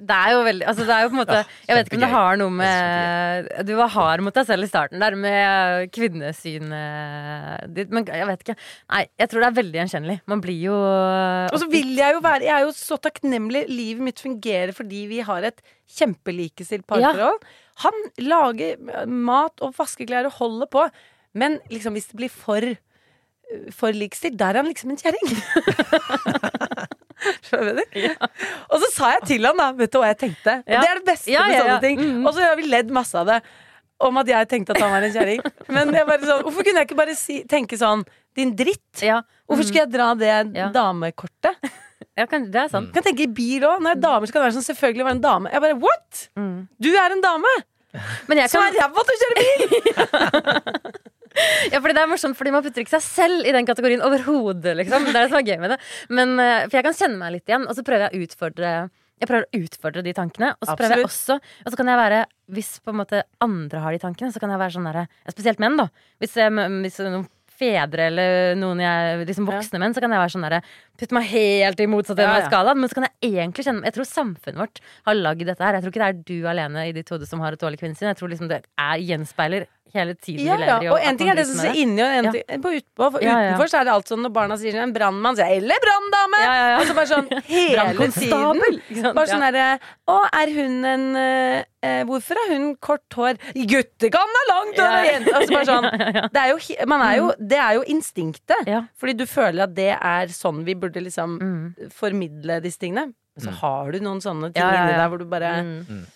det 0.00 0.16
er 0.16 0.32
jo 0.34 0.40
veldig 0.46 0.66
Altså, 0.70 0.84
det 0.88 0.94
er 0.94 1.02
jo 1.04 1.10
på 1.10 1.16
en 1.16 1.20
måte 1.20 1.38
Jeg 1.68 1.76
vet 1.76 1.88
ikke 1.88 1.98
om 1.98 2.04
det 2.04 2.10
har 2.14 2.38
noe 2.40 2.54
med 2.58 3.50
Du 3.68 3.72
var 3.78 3.92
hard 3.94 4.24
mot 4.26 4.36
deg 4.36 4.46
selv 4.48 4.66
i 4.66 4.70
starten 4.70 5.02
der 5.02 5.16
med 5.18 5.90
kvinnesynet 5.94 7.74
ditt, 7.74 7.92
men 7.94 8.06
jeg 8.08 8.28
vet 8.28 8.44
ikke. 8.44 8.56
Nei, 8.92 9.02
jeg 9.20 9.30
tror 9.30 9.42
det 9.42 9.48
er 9.48 9.58
veldig 9.58 9.78
gjenkjennelig. 9.80 10.16
Man 10.30 10.42
blir 10.44 10.60
jo 10.66 10.76
Og 10.76 11.58
så 11.62 11.68
vil 11.72 11.92
jeg 11.98 12.16
jo 12.16 12.22
være 12.24 12.46
Jeg 12.46 12.54
er 12.56 12.64
jo 12.66 12.72
så 12.76 12.98
takknemlig. 13.02 13.66
Livet 13.72 14.08
mitt 14.10 14.22
fungerer 14.22 14.74
fordi 14.76 15.04
vi 15.10 15.20
har 15.26 15.46
et 15.50 15.60
kjempelikestilt 15.98 16.86
parforhold. 16.88 17.44
Han 17.84 18.00
lager 18.22 19.06
mat 19.10 19.62
og 19.64 19.74
vaskeklær 19.78 20.30
og 20.30 20.38
holder 20.40 20.70
på. 20.72 20.88
Men 21.34 21.58
liksom 21.72 21.96
hvis 21.98 22.10
det 22.10 22.18
blir 22.22 22.32
for 22.32 22.74
for 23.74 23.92
likestilt, 23.92 24.38
der 24.40 24.54
er 24.54 24.62
han 24.62 24.70
liksom 24.70 24.90
en 24.90 24.98
kjerring. 24.98 25.28
Du? 27.50 28.26
Og 28.70 28.80
så 28.82 28.88
sa 28.94 29.10
jeg 29.16 29.26
til 29.28 29.46
han 29.48 29.60
da, 29.60 29.68
vet 29.78 29.92
du 29.92 29.98
hva 30.00 30.10
jeg 30.12 30.18
tenkte? 30.24 30.56
Ja. 30.68 30.80
det 30.82 30.88
er 30.90 31.00
det 31.00 31.06
beste 31.08 31.30
Ja, 31.32 31.44
med 31.46 31.54
ja, 31.54 31.60
sånne 31.62 31.76
ja. 31.76 31.78
ting. 31.84 32.00
Mhm. 32.00 32.26
Og 32.26 32.34
så 32.36 32.44
har 32.44 32.56
vi 32.58 32.66
ledd 32.68 32.90
masse 32.94 33.16
av 33.20 33.30
det. 33.30 33.38
Om 34.04 34.18
at 34.20 34.30
jeg 34.32 34.48
tenkte 34.50 34.74
at 34.74 34.82
han 34.82 34.90
var 34.92 35.06
en 35.06 35.14
kjerring. 35.14 35.40
Men 35.72 35.92
sånn, 35.94 36.42
hvorfor 36.44 36.66
kunne 36.66 36.82
jeg 36.82 36.88
ikke 36.90 36.98
bare 36.98 37.14
si, 37.18 37.40
tenke 37.48 37.78
sånn 37.80 38.02
Din 38.34 38.50
dritt. 38.58 39.02
Ja. 39.06 39.20
Hvorfor 39.46 39.62
skulle 39.68 39.84
jeg 39.84 39.92
dra 39.94 40.08
det 40.18 40.32
Ja. 40.58 40.68
damekortet? 40.74 41.54
ja 42.18 42.26
kan, 42.26 42.48
det 42.50 42.64
er 42.64 42.72
sant. 42.72 42.90
Jeg 42.90 42.96
kan 42.98 43.06
tenke 43.06 43.28
i 43.28 43.30
bil 43.30 43.62
òg. 43.68 43.78
Når 43.84 44.00
damer 44.02 44.26
skal 44.30 44.42
være 44.42 44.56
sånn, 44.56 44.66
selvfølgelig 44.66 45.06
være 45.06 45.16
en 45.20 45.22
dame. 45.22 45.52
Jeg 45.54 45.62
bare, 45.62 45.78
what?! 45.78 46.24
Mm. 46.36 46.58
Du 46.82 46.90
er 46.90 47.14
en 47.14 47.22
dame! 47.22 47.54
Men 48.26 48.40
jeg 48.42 48.50
Som 48.50 48.64
kan, 48.64 48.74
er 48.74 48.82
ræva 48.82 49.04
til 49.06 49.14
å 49.14 49.20
kjøre 49.22 49.36
bil! 49.38 49.68
ja, 51.72 51.80
fordi 51.80 51.94
det 51.96 52.02
er 52.02 52.10
morsomt, 52.10 52.38
fordi 52.38 52.52
man 52.54 52.64
putter 52.64 52.84
ikke 52.84 52.96
seg 52.96 53.06
selv 53.06 53.48
i 53.48 53.54
den 53.54 53.68
kategorien 53.68 54.04
overhodet. 54.06 54.76
Liksom. 54.82 55.08
Det 55.08 55.14
er 55.14 55.24
det 55.24 55.32
som 55.32 55.40
er 55.40 55.48
gøy 55.48 55.62
med 55.62 55.74
det. 55.74 55.80
Men, 56.14 56.36
eh, 56.42 56.66
for 56.68 56.78
jeg 56.78 56.86
kan 56.88 57.00
kjenne 57.00 57.20
meg 57.20 57.34
litt 57.38 57.50
igjen, 57.50 57.66
og 57.68 57.76
så 57.76 57.86
prøver 57.86 58.06
jeg 58.06 58.14
å 58.14 58.28
utfordre 58.28 58.74
jeg 59.22 59.30
prøver 59.30 59.44
å 59.46 59.60
utfordre 59.62 60.02
de 60.04 60.12
tankene. 60.16 60.48
Og 60.58 60.66
så 60.68 60.74
prøver 60.76 60.98
jeg 60.98 61.06
også 61.06 61.36
Og 61.38 61.70
så 61.70 61.78
kan 61.78 61.86
jeg 61.86 62.00
være 62.00 62.24
Hvis 62.50 62.72
på 62.82 62.90
en 62.90 62.98
måte 62.98 63.20
andre 63.44 63.84
har 63.84 63.94
de 63.94 64.00
tankene, 64.02 64.34
så 64.34 64.42
kan 64.42 64.50
jeg 64.50 64.60
være 64.60 64.74
sånn 64.74 64.88
derre 64.88 65.04
Spesielt 65.30 65.62
menn, 65.62 65.78
da. 65.78 65.86
Hvis, 66.20 66.34
jeg, 66.40 66.50
hvis 66.82 66.98
noen 67.06 67.28
fedre 67.54 68.08
eller 68.10 68.56
noen 68.58 68.82
jeg 68.82 69.20
liksom 69.28 69.46
voksne 69.46 69.78
menn, 69.78 69.94
så 69.94 70.02
kan 70.02 70.12
jeg 70.12 70.22
være 70.24 70.34
sånn 70.34 70.46
derre 70.48 70.60
Putte 70.98 71.16
meg 71.16 71.30
helt 71.30 71.82
i 71.82 71.86
motsatt 71.90 72.18
ende 72.18 72.26
Ja, 72.26 72.42
av 72.42 72.50
skalaen. 72.50 72.82
Men 72.82 72.90
så 72.90 72.98
kan 72.98 73.06
jeg 73.06 73.32
egentlig 73.38 73.66
kjenne 73.68 73.86
Jeg 73.86 73.96
tror 73.96 74.10
samfunnet 74.10 74.62
vårt 74.64 74.82
har 75.06 75.20
lagd 75.20 75.46
dette 75.46 75.66
her. 75.66 75.78
Jeg 75.78 75.86
tror 75.86 75.94
ikke 75.94 76.04
det 76.04 76.10
er 76.10 76.20
du 76.32 76.50
alene 76.50 76.88
i 76.90 76.94
ditt 76.96 77.14
hode 77.14 77.30
som 77.30 77.42
har 77.44 77.54
et 77.54 77.62
dårlig 77.62 77.80
kvinnesyn. 77.80 78.10
Jeg 78.10 78.18
tror 78.20 78.34
liksom 78.34 78.50
det 78.50 78.64
er 78.66 79.06
gjenspeiler 79.12 79.68
hele 79.92 80.14
tiden 80.16 80.46
Ja, 80.46 80.56
vi 80.56 80.62
lever 80.64 80.82
i. 80.82 80.88
Og 80.90 80.98
en 81.06 81.16
ting 81.18 81.28
er 81.30 81.34
det 81.38 81.46
som 81.46 81.56
ser 81.60 81.74
inni, 81.78 82.02
og 82.02 82.08
en 82.10 82.24
Ja. 82.24 82.56
på 82.58 82.70
utpå. 82.78 83.10
For 83.12 83.20
Ja, 83.22 83.34
ja. 83.38 83.52
utenfor 83.54 83.68
så 83.70 83.80
er 83.80 83.84
det 83.84 83.92
alt 83.92 84.08
sånn 84.08 84.22
når 84.24 84.32
barna 84.32 84.56
sier 84.58 84.74
en 84.82 84.92
brannmann, 84.92 85.36
sier 85.36 85.46
jeg 85.46 85.62
'eller 85.62 85.78
branndame'! 85.84 86.40
Ja, 86.42 86.54
ja, 86.54 86.68
ja. 86.70 86.78
Og 86.80 86.86
så 86.86 86.94
bare 86.94 87.06
sånn 87.06 87.28
hele 87.44 88.08
tiden. 88.10 89.14
Bare 89.14 89.26
sånn 89.26 89.44
derre 89.44 89.78
Å, 90.08 90.18
er 90.32 90.48
hun 90.54 90.84
en 90.84 91.16
eh, 91.16 91.64
eh, 91.82 92.04
Hvorfor 92.04 92.34
har 92.34 92.54
hun 92.56 92.76
kort 92.76 93.08
hår? 93.14 93.36
Gutter 93.54 94.10
kan 94.10 94.26
ha 94.38 94.42
langt 94.54 94.76
hår! 94.78 95.32
Altså 95.34 95.52
bare 95.52 95.66
sånn. 95.66 96.30
Det 96.34 96.40
er 96.42 96.48
jo, 96.50 96.86
man 96.86 97.00
er 97.02 97.16
jo, 97.18 97.32
det 97.38 97.58
er 97.58 97.74
jo 97.74 97.82
instinktet. 97.86 98.66
Ja. 98.66 98.82
Fordi 98.98 99.14
du 99.16 99.26
føler 99.26 99.62
at 99.64 99.74
det 99.74 99.92
er 100.00 100.26
sånn 100.26 100.64
vi 100.64 100.74
burde 100.74 101.00
liksom 101.02 101.38
Mm. 101.40 101.90
formidle 101.92 102.60
disse 102.62 102.78
tingene. 102.78 103.12
Men 103.36 103.46
så 103.46 103.50
har 103.60 103.90
du 103.92 103.98
noen 104.00 104.20
sånne 104.22 104.52
ting 104.54 104.62
Ja, 104.62 104.70
ja, 104.72 104.82
inni 104.86 104.94
deg 104.98 105.10
hvor 105.10 105.18
du 105.18 105.24
bare 105.24 105.62
Mm. 105.62 106.06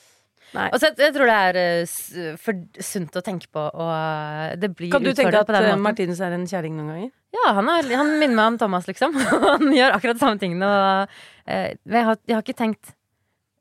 Nei. 0.57 0.67
Og 0.73 0.81
så 0.81 0.89
jeg, 0.89 0.97
jeg 1.03 1.15
tror 1.17 1.29
det 1.29 1.39
er 1.45 1.59
uh, 1.61 2.37
for 2.41 2.85
sunt 2.89 3.17
å 3.21 3.23
tenke 3.25 3.51
på, 3.53 3.63
og 3.69 3.91
eh, 3.93 4.55
det 4.61 4.71
blir 4.77 4.93
Kan 4.95 5.05
du 5.05 5.11
tenke 5.13 5.43
at 5.43 5.51
eh. 5.59 5.75
Martinus 5.81 6.23
er 6.25 6.37
en 6.37 6.47
kjerring 6.49 6.77
noen 6.79 6.93
ganger? 6.95 7.11
Ja, 7.37 7.51
han, 7.59 7.69
er, 7.69 7.91
han 8.01 8.15
minner 8.17 8.39
meg 8.39 8.55
om 8.55 8.61
Thomas, 8.63 8.89
liksom. 8.89 9.17
han 9.45 9.75
gjør 9.77 9.99
akkurat 9.99 10.17
de 10.17 10.25
samme 10.25 10.41
tingene. 10.41 10.69
Og, 10.69 11.19
uh, 11.45 11.69
men 11.85 12.01
jeg, 12.01 12.07
har, 12.09 12.23
jeg 12.25 12.39
har 12.39 12.47
ikke 12.47 12.61
tenkt 12.63 12.95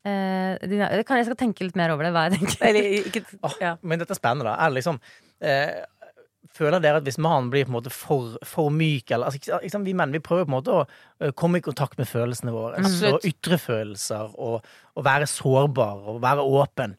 jeg 0.08 1.26
skal 1.28 1.36
tenke 1.36 1.66
litt 1.66 1.76
mer 1.76 1.92
over 1.92 2.08
det, 2.08 2.14
hva 2.16 2.30
jeg 2.30 2.38
tenker. 2.38 2.62
Eller 2.70 2.86
ikke 3.10 3.26
ja. 3.60 3.74
oh, 3.74 3.82
Men 3.84 4.00
dette 4.00 4.16
er 4.16 4.20
spennende, 4.22 4.48
da. 4.48 4.54
Er 4.56 4.72
det 4.72 4.78
liksom 4.78 5.02
eh, 5.44 5.84
Føler 6.58 6.82
dere 6.82 7.02
at 7.02 7.06
hvis 7.08 7.20
mannen 7.22 7.52
blir 7.54 7.68
på 7.68 7.72
en 7.72 7.78
måte 7.78 7.94
for, 7.94 8.38
for 8.48 8.74
myk, 8.74 9.12
eller 9.14 9.30
altså, 9.30 9.60
ikke 9.62 9.84
Vi 9.86 9.94
menn 9.98 10.16
vi 10.16 10.24
prøver 10.24 10.48
på 10.48 10.52
en 10.52 10.56
måte 10.58 10.74
å 10.74 11.32
komme 11.38 11.62
i 11.62 11.66
kontakt 11.66 12.00
med 12.00 12.10
følelsene 12.10 12.54
våre. 12.56 12.82
Absolutt. 12.82 13.20
Og 13.20 13.30
ytre 13.30 13.60
følelser, 13.62 14.34
og, 14.34 14.66
og 14.98 15.06
være 15.06 15.30
sårbar, 15.30 16.02
og 16.10 16.20
være 16.24 16.48
åpen. 16.62 16.98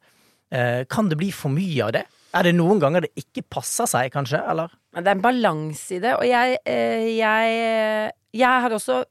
Eh, 0.55 0.85
kan 0.91 1.11
det 1.11 1.19
bli 1.21 1.33
for 1.35 1.53
mye 1.53 1.89
av 1.89 1.95
det? 1.99 2.07
Er 2.39 2.45
det 2.45 2.55
noen 2.57 2.81
ganger 2.81 3.07
det 3.07 3.13
ikke 3.19 3.47
passer 3.59 3.89
seg, 3.89 4.13
kanskje? 4.15 4.41
Eller? 4.53 4.73
Men 4.95 5.05
det 5.05 5.11
er 5.11 5.19
en 5.19 5.25
balanse 5.25 5.97
i 5.97 6.03
det, 6.05 6.15
og 6.17 6.27
jeg, 6.29 6.59
eh, 6.69 7.09
jeg 7.19 8.13
Jeg 8.37 8.63
har 8.63 8.71
også 8.71 9.05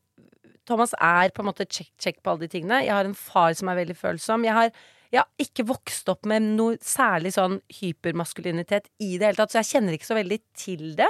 Thomas 0.68 0.94
er 1.00 1.32
på 1.32 1.42
en 1.42 1.48
måte 1.48 1.66
check-check 1.66 2.20
på 2.22 2.34
alle 2.34 2.44
de 2.44 2.52
tingene. 2.52 2.84
Jeg 2.84 2.94
har 2.94 3.08
en 3.08 3.16
far 3.16 3.56
som 3.56 3.70
er 3.72 3.80
veldig 3.80 3.96
følsom. 3.96 4.44
Jeg 4.44 4.54
har, 4.54 4.72
jeg 5.12 5.22
har 5.24 5.44
ikke 5.44 5.66
vokst 5.70 6.10
opp 6.12 6.28
med 6.30 6.44
noe 6.58 6.78
særlig 6.84 7.34
sånn 7.38 7.60
hypermaskulinitet 7.80 8.90
i 9.00 9.16
det 9.18 9.30
hele 9.30 9.40
tatt, 9.40 9.54
så 9.54 9.62
jeg 9.62 9.72
kjenner 9.74 9.98
ikke 9.98 10.10
så 10.10 10.18
veldig 10.18 10.40
til 10.58 10.88
det. 11.00 11.10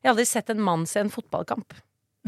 Jeg 0.00 0.08
har 0.08 0.14
aldri 0.14 0.26
sett 0.28 0.50
en 0.52 0.64
mann 0.66 0.86
se 0.90 1.02
en 1.02 1.12
fotballkamp. 1.12 1.76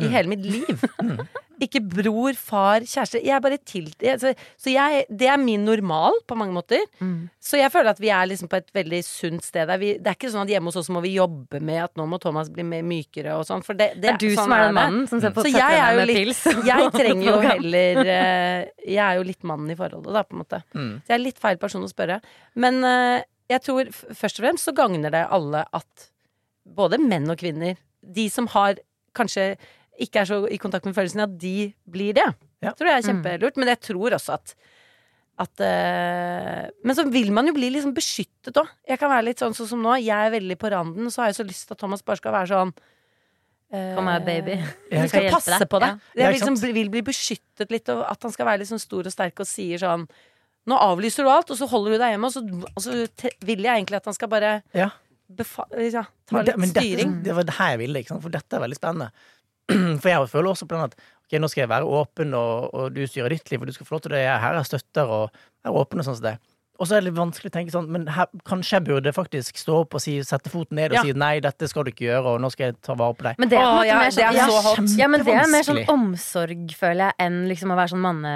I 0.05 0.11
hele 0.13 0.31
mitt 0.31 0.47
liv. 0.47 0.89
Ikke 1.59 1.81
bror, 1.83 2.37
far, 2.39 2.85
kjæreste. 2.87 3.19
Jeg 3.25 3.35
er 3.35 3.41
bare 3.43 3.57
til 3.67 3.89
jeg, 3.99 4.19
så, 4.23 4.31
jeg, 4.71 5.07
Det 5.11 5.27
er 5.27 5.41
min 5.43 5.65
normal 5.67 6.21
på 6.29 6.37
mange 6.39 6.55
måter. 6.55 6.85
Mm. 7.03 7.29
Så 7.43 7.59
jeg 7.59 7.73
føler 7.75 7.91
at 7.91 8.03
vi 8.03 8.13
er 8.15 8.29
liksom 8.31 8.51
på 8.51 8.61
et 8.61 8.69
veldig 8.75 9.01
sunt 9.03 9.43
sted. 9.43 9.71
Vi, 9.81 9.97
det 9.99 10.13
er 10.13 10.19
ikke 10.19 10.31
sånn 10.31 10.45
at 10.45 10.53
hjemme 10.53 10.71
hos 10.71 10.79
oss 10.79 10.91
må 10.95 11.03
vi 11.03 11.17
jobbe 11.17 11.59
med 11.59 11.83
at 11.89 11.99
nå 11.99 12.07
må 12.07 12.21
Thomas 12.23 12.51
bli 12.55 12.63
mer 12.67 12.85
mykere 12.87 13.35
og 13.41 13.47
sånn. 13.49 13.65
For 13.67 13.79
det, 13.79 13.91
Det 13.99 14.13
er 14.13 14.21
du 14.23 14.29
sånn 14.29 14.45
som 14.45 14.55
er 14.55 14.69
den 14.69 14.79
mannen 14.79 15.09
som 15.11 15.23
ser 15.25 15.35
på 15.35 15.47
er 15.49 15.75
jo 15.75 15.99
med 15.99 16.11
litt 16.13 16.21
pils. 16.21 16.45
Jeg 16.71 16.93
trenger 16.95 17.27
jo 17.27 17.39
heller 17.51 18.03
eh, 18.05 18.61
Jeg 18.85 19.03
er 19.03 19.19
jo 19.19 19.27
litt 19.27 19.49
mannen 19.51 19.75
i 19.75 19.79
forholdet, 19.79 20.15
da, 20.15 20.23
på 20.23 20.37
en 20.37 20.45
måte. 20.45 20.63
Mm. 20.79 20.93
Så 21.03 21.11
jeg 21.11 21.17
er 21.19 21.25
litt 21.25 21.43
feil 21.43 21.59
person 21.59 21.83
å 21.83 21.91
spørre. 21.91 22.21
Men 22.55 22.79
eh, 22.87 23.27
jeg 23.51 23.65
tror 23.65 23.91
først 23.91 24.39
og 24.39 24.45
fremst 24.45 24.69
så 24.69 24.77
gagner 24.77 25.13
det 25.15 25.25
alle 25.35 25.65
at 25.75 26.11
både 26.79 27.01
menn 27.01 27.27
og 27.33 27.41
kvinner, 27.41 27.79
de 28.05 28.29
som 28.31 28.47
har 28.53 28.79
kanskje 29.17 29.57
ikke 29.99 30.23
er 30.23 30.29
så 30.31 30.41
i 30.49 30.59
kontakt 30.63 30.87
med 30.89 30.97
følelsene, 30.97 31.27
at 31.29 31.39
de 31.43 31.71
blir 31.91 32.17
det. 32.19 32.27
Ja. 32.65 32.73
Tror 32.79 32.91
jeg 32.91 33.01
er 33.03 33.07
kjempelurt. 33.09 33.59
Men 33.61 33.73
jeg 33.75 33.81
tror 33.91 34.17
også 34.19 34.37
at 34.39 34.55
at 35.39 35.61
uh, 35.63 36.65
Men 36.83 36.97
så 36.99 37.05
vil 37.07 37.31
man 37.31 37.47
jo 37.47 37.55
bli 37.55 37.69
liksom 37.71 37.93
beskyttet 37.95 38.57
òg. 38.59 38.71
Jeg 38.89 38.99
kan 38.99 39.11
være 39.13 39.29
litt 39.29 39.43
sånn, 39.43 39.55
sånn 39.55 39.69
som 39.71 39.83
nå. 39.85 39.93
Jeg 40.03 40.11
er 40.27 40.33
veldig 40.35 40.57
på 40.59 40.71
randen, 40.75 41.11
så 41.15 41.23
har 41.23 41.31
jeg 41.31 41.39
så 41.39 41.47
lyst 41.47 41.69
til 41.69 41.77
at 41.77 41.83
Thomas 41.85 42.03
bare 42.03 42.19
skal 42.19 42.35
være 42.35 42.51
sånn 42.51 42.73
eh, 42.75 43.93
Kom 43.95 44.11
her, 44.11 44.25
baby. 44.27 44.57
Jeg 44.97 45.13
skal 45.13 45.29
passe 45.31 45.55
deg. 45.61 45.69
på 45.71 45.79
deg. 45.85 46.03
Ja. 46.17 46.25
Jeg 46.25 46.41
liksom 46.41 46.59
vil 46.59 46.91
bli 46.91 47.05
beskyttet 47.07 47.71
litt, 47.71 47.87
og 47.95 48.03
at 48.09 48.27
han 48.27 48.35
skal 48.35 48.51
være 48.51 48.65
litt 48.65 48.73
sånn 48.73 48.83
stor 48.83 49.07
og 49.07 49.15
sterk 49.15 49.45
og 49.45 49.51
sier 49.51 49.85
sånn 49.85 50.09
Nå 50.69 50.77
avlyser 50.85 51.25
du 51.25 51.31
alt, 51.33 51.49
og 51.55 51.57
så 51.57 51.65
holder 51.71 51.95
du 51.95 52.01
deg 52.03 52.11
hjemme, 52.13 52.29
og 52.29 52.35
så, 52.35 52.43
og 52.75 52.83
så 52.85 52.97
vil 53.47 53.63
jeg 53.65 53.71
egentlig 53.79 54.03
at 54.03 54.11
han 54.11 54.17
skal 54.19 54.29
bare 54.35 54.51
Ja. 54.77 54.91
befa 55.31 55.65
ja, 55.79 56.03
ta 56.27 56.35
Men, 56.35 56.45
det, 56.45 56.53
litt 56.53 56.59
men 56.61 56.73
dette, 56.75 56.83
styring. 56.83 57.15
det 57.25 57.37
var 57.39 57.47
det 57.49 57.55
her 57.57 57.71
jeg 57.77 57.81
ville, 57.87 58.03
ikke 58.03 58.13
sant? 58.17 58.25
for 58.27 58.35
dette 58.35 58.59
er 58.59 58.65
veldig 58.67 58.77
spennende. 58.77 59.09
For 60.03 60.09
jeg 60.11 60.29
føler 60.33 60.53
også 60.53 60.69
på 60.69 60.77
den 60.77 60.89
at 60.89 60.97
ok, 60.99 61.39
nå 61.43 61.51
skal 61.53 61.65
jeg 61.65 61.73
være 61.73 61.89
åpen, 61.99 62.35
og, 62.37 62.69
og 62.75 62.95
du 62.95 63.03
styrer 63.07 63.35
ditt 63.35 63.51
liv, 63.53 63.61
og 63.61 63.69
du 63.69 63.77
skal 63.77 63.89
få 63.89 63.97
lov 63.97 64.07
til 64.07 64.17
det. 64.17 64.25
Jeg 64.25 64.41
her 64.45 64.57
er 64.57 64.69
støtter 64.69 65.13
og 65.13 65.43
er 65.67 65.77
åpen 65.77 66.01
og 66.01 66.09
sånn 66.09 66.19
som 66.21 66.29
det. 66.31 66.37
Og 66.79 66.87
så 66.87 66.95
er 66.95 67.01
det 67.03 67.09
litt 67.11 67.19
vanskelig 67.19 67.51
å 67.51 67.55
tenke 67.57 67.73
sånn, 67.75 67.89
men 67.91 68.05
her, 68.15 68.29
kanskje 68.47 68.77
jeg 68.79 68.85
burde 68.87 69.11
faktisk 69.13 69.57
stå 69.59 69.81
opp 69.81 69.97
og 69.99 70.01
si, 70.01 70.13
sette 70.23 70.47
foten 70.53 70.77
ned 70.79 70.93
og 70.93 70.99
Ja. 71.01 71.03
si 71.03 71.13
nei, 71.13 71.41
dette 71.43 71.67
skal 71.67 71.83
du 71.83 71.91
ikke 71.91 72.05
gjøre, 72.07 72.35
og 72.37 72.41
nå 72.41 72.51
skal 72.55 72.69
jeg 72.71 72.77
ta 72.87 72.95
vare 72.95 73.15
på 73.19 73.25
deg. 73.27 73.35
Men 73.43 73.49
det 73.51 73.59
er, 73.59 73.65
på 73.65 73.67
en 73.67 73.73
Å, 73.73 73.79
måte 73.81 73.89
ja, 73.89 73.97
mer 73.99 74.05
det 74.05 74.15
sånn, 74.15 74.39
er 74.39 74.53
så 74.53 74.61
hot. 74.63 74.95
Ja, 74.99 75.09
men 75.09 75.25
det 75.27 75.35
er 75.35 75.51
mer 75.51 75.63
sånn 75.67 75.81
omsorg, 75.91 76.71
føler 76.79 77.03
jeg, 77.11 77.15
enn 77.27 77.49
liksom 77.51 77.73
å 77.75 77.77
være 77.81 77.91
sånn 77.97 78.05
manne... 78.05 78.35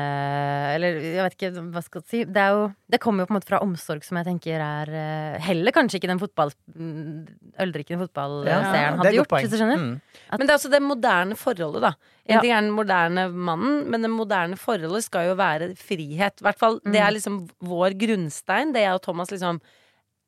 Eller 0.75 0.99
jeg 1.01 1.23
vet 1.23 1.37
ikke 1.39 1.53
hva 1.71 1.83
skal 1.87 2.03
jeg 2.03 2.09
si. 2.11 2.25
Det, 2.25 2.43
er 2.43 2.51
jo, 2.59 2.65
det 2.91 3.01
kommer 3.01 3.23
jo 3.23 3.27
på 3.31 3.35
en 3.37 3.39
måte 3.39 3.51
fra 3.53 3.61
omsorg 3.63 4.03
som 4.05 4.19
jeg 4.19 4.27
tenker 4.27 4.59
er 4.59 4.91
eh, 4.91 5.39
Heller 5.47 5.71
kanskje 5.79 6.01
ikke 6.03 6.11
den 6.11 6.19
fotball... 6.23 6.51
Øldrikkende 7.63 8.07
fotballseeren 8.07 8.73
det 8.73 8.81
er 8.81 8.97
hadde 8.99 9.15
gjort, 9.19 9.35
hvis 9.39 9.53
du 9.53 9.59
skjønner. 9.61 9.79
Mm. 9.83 9.95
Men 10.33 10.47
det 10.49 10.51
er 10.55 10.59
også 10.59 10.71
det 10.73 10.83
moderne 10.83 11.37
forholdet, 11.39 11.83
da. 11.85 11.93
En 12.27 12.37
Ja. 12.37 12.41
ting 12.41 12.53
er 12.55 12.61
den 12.63 12.71
moderne 12.75 13.25
mannen, 13.35 13.89
men 13.91 14.03
det 14.03 14.11
moderne 14.11 14.57
forholdet 14.57 15.03
skal 15.05 15.27
jo 15.31 15.35
være 15.39 15.73
frihet. 15.77 16.39
I 16.41 16.45
hvert 16.47 16.59
fall, 16.59 16.81
Det 16.83 16.93
Mm. 16.93 17.07
er 17.07 17.11
liksom 17.13 17.49
vår 17.63 17.95
grunnstein. 18.33 18.73
Det 18.73 18.83
jeg 18.83 18.95
og 18.95 19.03
Thomas 19.03 19.31
liksom 19.31 19.61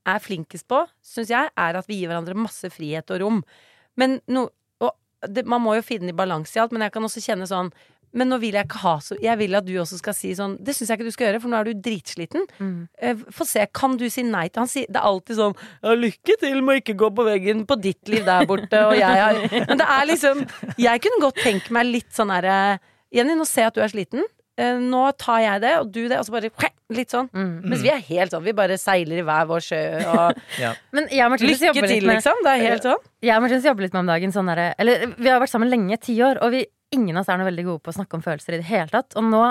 er 0.05 0.21
flinkest 0.21 0.69
på, 0.69 0.85
syns 1.03 1.31
jeg, 1.33 1.51
er 1.57 1.75
at 1.79 1.89
vi 1.89 2.01
gir 2.01 2.09
hverandre 2.11 2.37
masse 2.37 2.69
frihet 2.71 3.11
og 3.11 3.21
rom. 3.21 3.43
Men 3.97 4.21
no, 4.29 4.49
og 4.81 4.93
det, 5.29 5.47
Man 5.47 5.63
må 5.63 5.75
jo 5.77 5.83
finne 5.83 6.11
i 6.11 6.17
balanse 6.17 6.57
i 6.57 6.61
alt, 6.61 6.73
men 6.73 6.83
jeg 6.83 6.93
kan 6.93 7.05
også 7.05 7.21
kjenne 7.25 7.47
sånn 7.49 7.73
men 8.15 8.29
nå 8.31 8.37
vil 8.39 8.55
jeg 8.55 8.69
ikke 8.69 8.79
ha 8.85 8.93
så 9.03 9.17
Jeg 9.19 9.35
vil 9.41 9.57
at 9.59 9.67
du 9.67 9.73
også 9.75 9.97
skal 9.99 10.15
si 10.15 10.29
sånn 10.39 10.53
Det 10.63 10.71
syns 10.71 10.93
jeg 10.93 11.01
ikke 11.01 11.09
du 11.09 11.15
skal 11.17 11.27
gjøre, 11.27 11.41
for 11.43 11.51
nå 11.51 11.59
er 11.59 11.67
du 11.67 11.81
dritsliten. 11.83 12.45
Mm. 12.63 12.77
Eh, 12.95 13.25
Få 13.35 13.43
se, 13.43 13.65
kan 13.75 13.97
du 13.99 14.05
si 14.07 14.23
nei 14.23 14.45
til 14.53 14.63
Han 14.63 14.71
sier 14.71 14.87
Det 14.87 15.01
er 15.01 15.09
alltid 15.09 15.41
sånn 15.41 15.57
ja, 15.59 15.97
'Lykke 15.99 16.37
til 16.39 16.61
med 16.63 16.77
å 16.77 16.79
ikke 16.79 16.95
gå 17.01 17.09
på 17.11 17.27
veggen 17.27 17.65
på 17.67 17.75
ditt 17.83 18.07
liv 18.13 18.23
der 18.23 18.47
borte', 18.47 18.85
og 18.87 18.95
jeg 18.95 19.19
har 19.19 19.41
Men 19.67 19.83
det 19.83 19.89
er 19.97 20.07
liksom 20.13 20.45
Jeg 20.79 21.03
kunne 21.03 21.25
godt 21.27 21.43
tenke 21.43 21.75
meg 21.75 21.91
litt 21.91 22.15
sånn 22.15 22.31
herre 22.31 22.79
Jenny, 23.15 23.35
nå 23.35 23.47
ser 23.51 23.67
jeg 23.67 23.73
at 23.73 23.77
du 23.81 23.83
er 23.83 23.91
sliten. 23.91 24.25
Eh, 24.57 24.77
Nå 24.79 25.01
tar 25.19 25.41
jeg 25.43 25.61
det, 25.65 25.73
og 25.81 25.89
du 25.91 26.05
det, 26.07 26.19
og 26.21 26.27
så 26.29 26.35
bare 26.37 26.51
litt 26.95 27.11
sånn. 27.11 27.27
Mm. 27.35 27.55
Mens 27.67 27.83
vi 27.83 27.91
er 27.91 27.99
helt 28.07 28.31
sånn. 28.31 28.45
Vi 28.47 28.53
bare 28.55 28.77
seiler 28.79 29.19
i 29.19 29.25
hver 29.27 29.49
vår 29.51 29.65
sjø 29.67 29.81
og 30.13 30.39
Men 30.95 31.09
jeg 31.11 31.27
og 31.27 31.35
Lykke 31.43 31.73
til, 31.75 32.07
med 32.07 32.19
liksom. 32.21 32.39
Det 32.47 32.53
er 32.53 32.63
helt 32.69 32.87
sånn. 32.87 33.03
Jeg 33.25 33.35
og 33.37 33.43
Martinus 33.47 33.67
jobber 33.67 33.87
litt 33.89 33.97
med 33.97 34.05
om 34.05 34.13
dagen 34.13 34.35
sånn 34.37 34.51
derre 34.53 34.69
Eller 34.79 35.07
vi 35.17 35.29
har 35.33 35.41
vært 35.43 35.51
sammen 35.55 35.73
lenge, 35.73 35.99
ti 36.05 36.15
år, 36.23 36.39
og 36.45 36.55
vi, 36.55 36.65
ingen 36.95 37.17
av 37.17 37.25
oss 37.25 37.33
er 37.35 37.41
noe 37.41 37.49
veldig 37.51 37.65
gode 37.73 37.83
på 37.83 37.91
å 37.91 37.97
snakke 37.99 38.15
om 38.21 38.23
følelser 38.23 38.55
i 38.55 38.61
det 38.63 38.69
hele 38.71 38.91
tatt. 38.95 39.17
Og 39.19 39.27
nå 39.27 39.43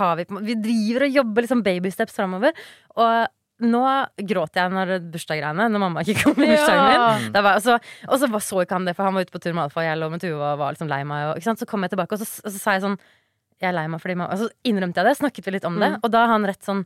har 0.00 0.16
vi 0.18 0.26
Vi 0.50 0.54
driver 0.66 1.06
og 1.06 1.20
jobber 1.20 1.46
liksom 1.46 1.62
baby 1.66 1.90
steps 1.94 2.16
framover. 2.18 2.50
Og 2.96 3.28
nå 3.60 3.80
gråt 4.24 4.56
jeg 4.56 4.72
når 4.72 4.94
bursdagsgreiene, 5.12 5.66
når 5.68 5.82
mamma 5.82 6.00
ikke 6.00 6.22
kom 6.30 6.38
i 6.42 6.46
bursdagen 6.48 6.86
min. 6.88 7.32
Det 7.34 7.42
var, 7.44 7.58
og 7.58 7.64
så, 7.66 7.74
og 8.08 8.18
så 8.22 8.28
var- 8.32 8.40
så 8.46 8.62
ikke 8.64 8.72
han 8.78 8.86
det, 8.88 8.94
for 8.96 9.04
han 9.04 9.14
var 9.14 9.26
ute 9.28 9.34
på 9.34 9.42
tur 9.44 9.52
med 9.52 9.66
Alfa, 9.66 9.82
og 9.82 9.84
jeg 9.84 9.98
lå 10.00 10.08
med 10.10 10.22
Tuva 10.24 10.54
og 10.54 10.58
var 10.62 10.72
liksom 10.72 10.88
lei 10.88 11.02
meg. 11.04 11.26
Og, 11.28 11.36
ikke 11.36 11.44
sant? 11.50 11.60
Så 11.60 11.68
kom 11.68 11.84
jeg 11.84 11.92
tilbake, 11.92 12.16
og 12.16 12.22
så, 12.24 12.40
og 12.40 12.54
så 12.54 12.58
sa 12.62 12.72
jeg 12.78 12.86
sånn 12.86 12.96
Jeg 13.60 13.68
er 13.70 13.76
lei 13.76 13.86
meg 13.92 14.00
fordi 14.00 14.16
mamma 14.16 14.32
Og 14.32 14.38
så 14.44 14.48
innrømte 14.64 15.02
jeg 15.02 15.10
det, 15.10 15.18
snakket 15.20 15.46
vi 15.46 15.54
litt 15.58 15.66
om 15.68 15.76
det, 15.80 15.92
og 16.02 16.10
da 16.14 16.24
har 16.26 16.34
han 16.36 16.46
rett 16.48 16.64
sånn 16.64 16.84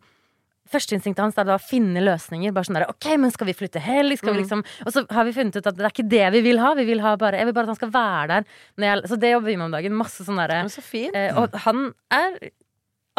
Førsteinstinktet 0.64 1.20
hans 1.20 1.36
er 1.36 1.44
da 1.44 1.58
å 1.58 1.60
finne 1.60 2.00
løsninger. 2.00 2.48
Bare 2.56 2.64
sånn 2.64 2.78
der, 2.78 2.86
ok, 2.88 3.08
men 3.20 3.30
Skal 3.34 3.50
vi 3.50 3.52
flytte 3.52 3.82
helg? 3.84 4.16
Skal 4.16 4.32
vi 4.32 4.40
liksom 4.40 4.62
Og 4.86 4.94
så 4.94 5.02
har 5.12 5.26
vi 5.28 5.34
funnet 5.36 5.58
ut 5.58 5.66
at 5.68 5.76
det 5.76 5.84
er 5.84 5.92
ikke 5.92 6.06
det 6.08 6.22
vi 6.32 6.40
vil 6.46 6.58
ha. 6.62 6.70
Vi 6.78 6.86
vil 6.88 7.02
ha 7.04 7.12
bare, 7.20 7.36
jeg 7.36 7.50
vil 7.50 7.56
bare 7.58 7.68
at 7.68 7.74
han 7.74 7.80
skal 7.82 7.92
være 7.92 8.28
der. 8.30 8.46
Jeg, 8.86 9.02
så 9.12 9.18
det 9.20 9.32
jobber 9.34 9.50
vi 9.52 9.56
med 9.60 9.66
om 9.68 9.74
dagen. 9.76 9.98
Masse 9.98 10.24
sånn 10.24 10.40
derre 10.40 10.62
så 10.72 10.80
eh, 11.12 11.36
Og 11.36 11.52
han 11.66 11.90
er 12.16 12.38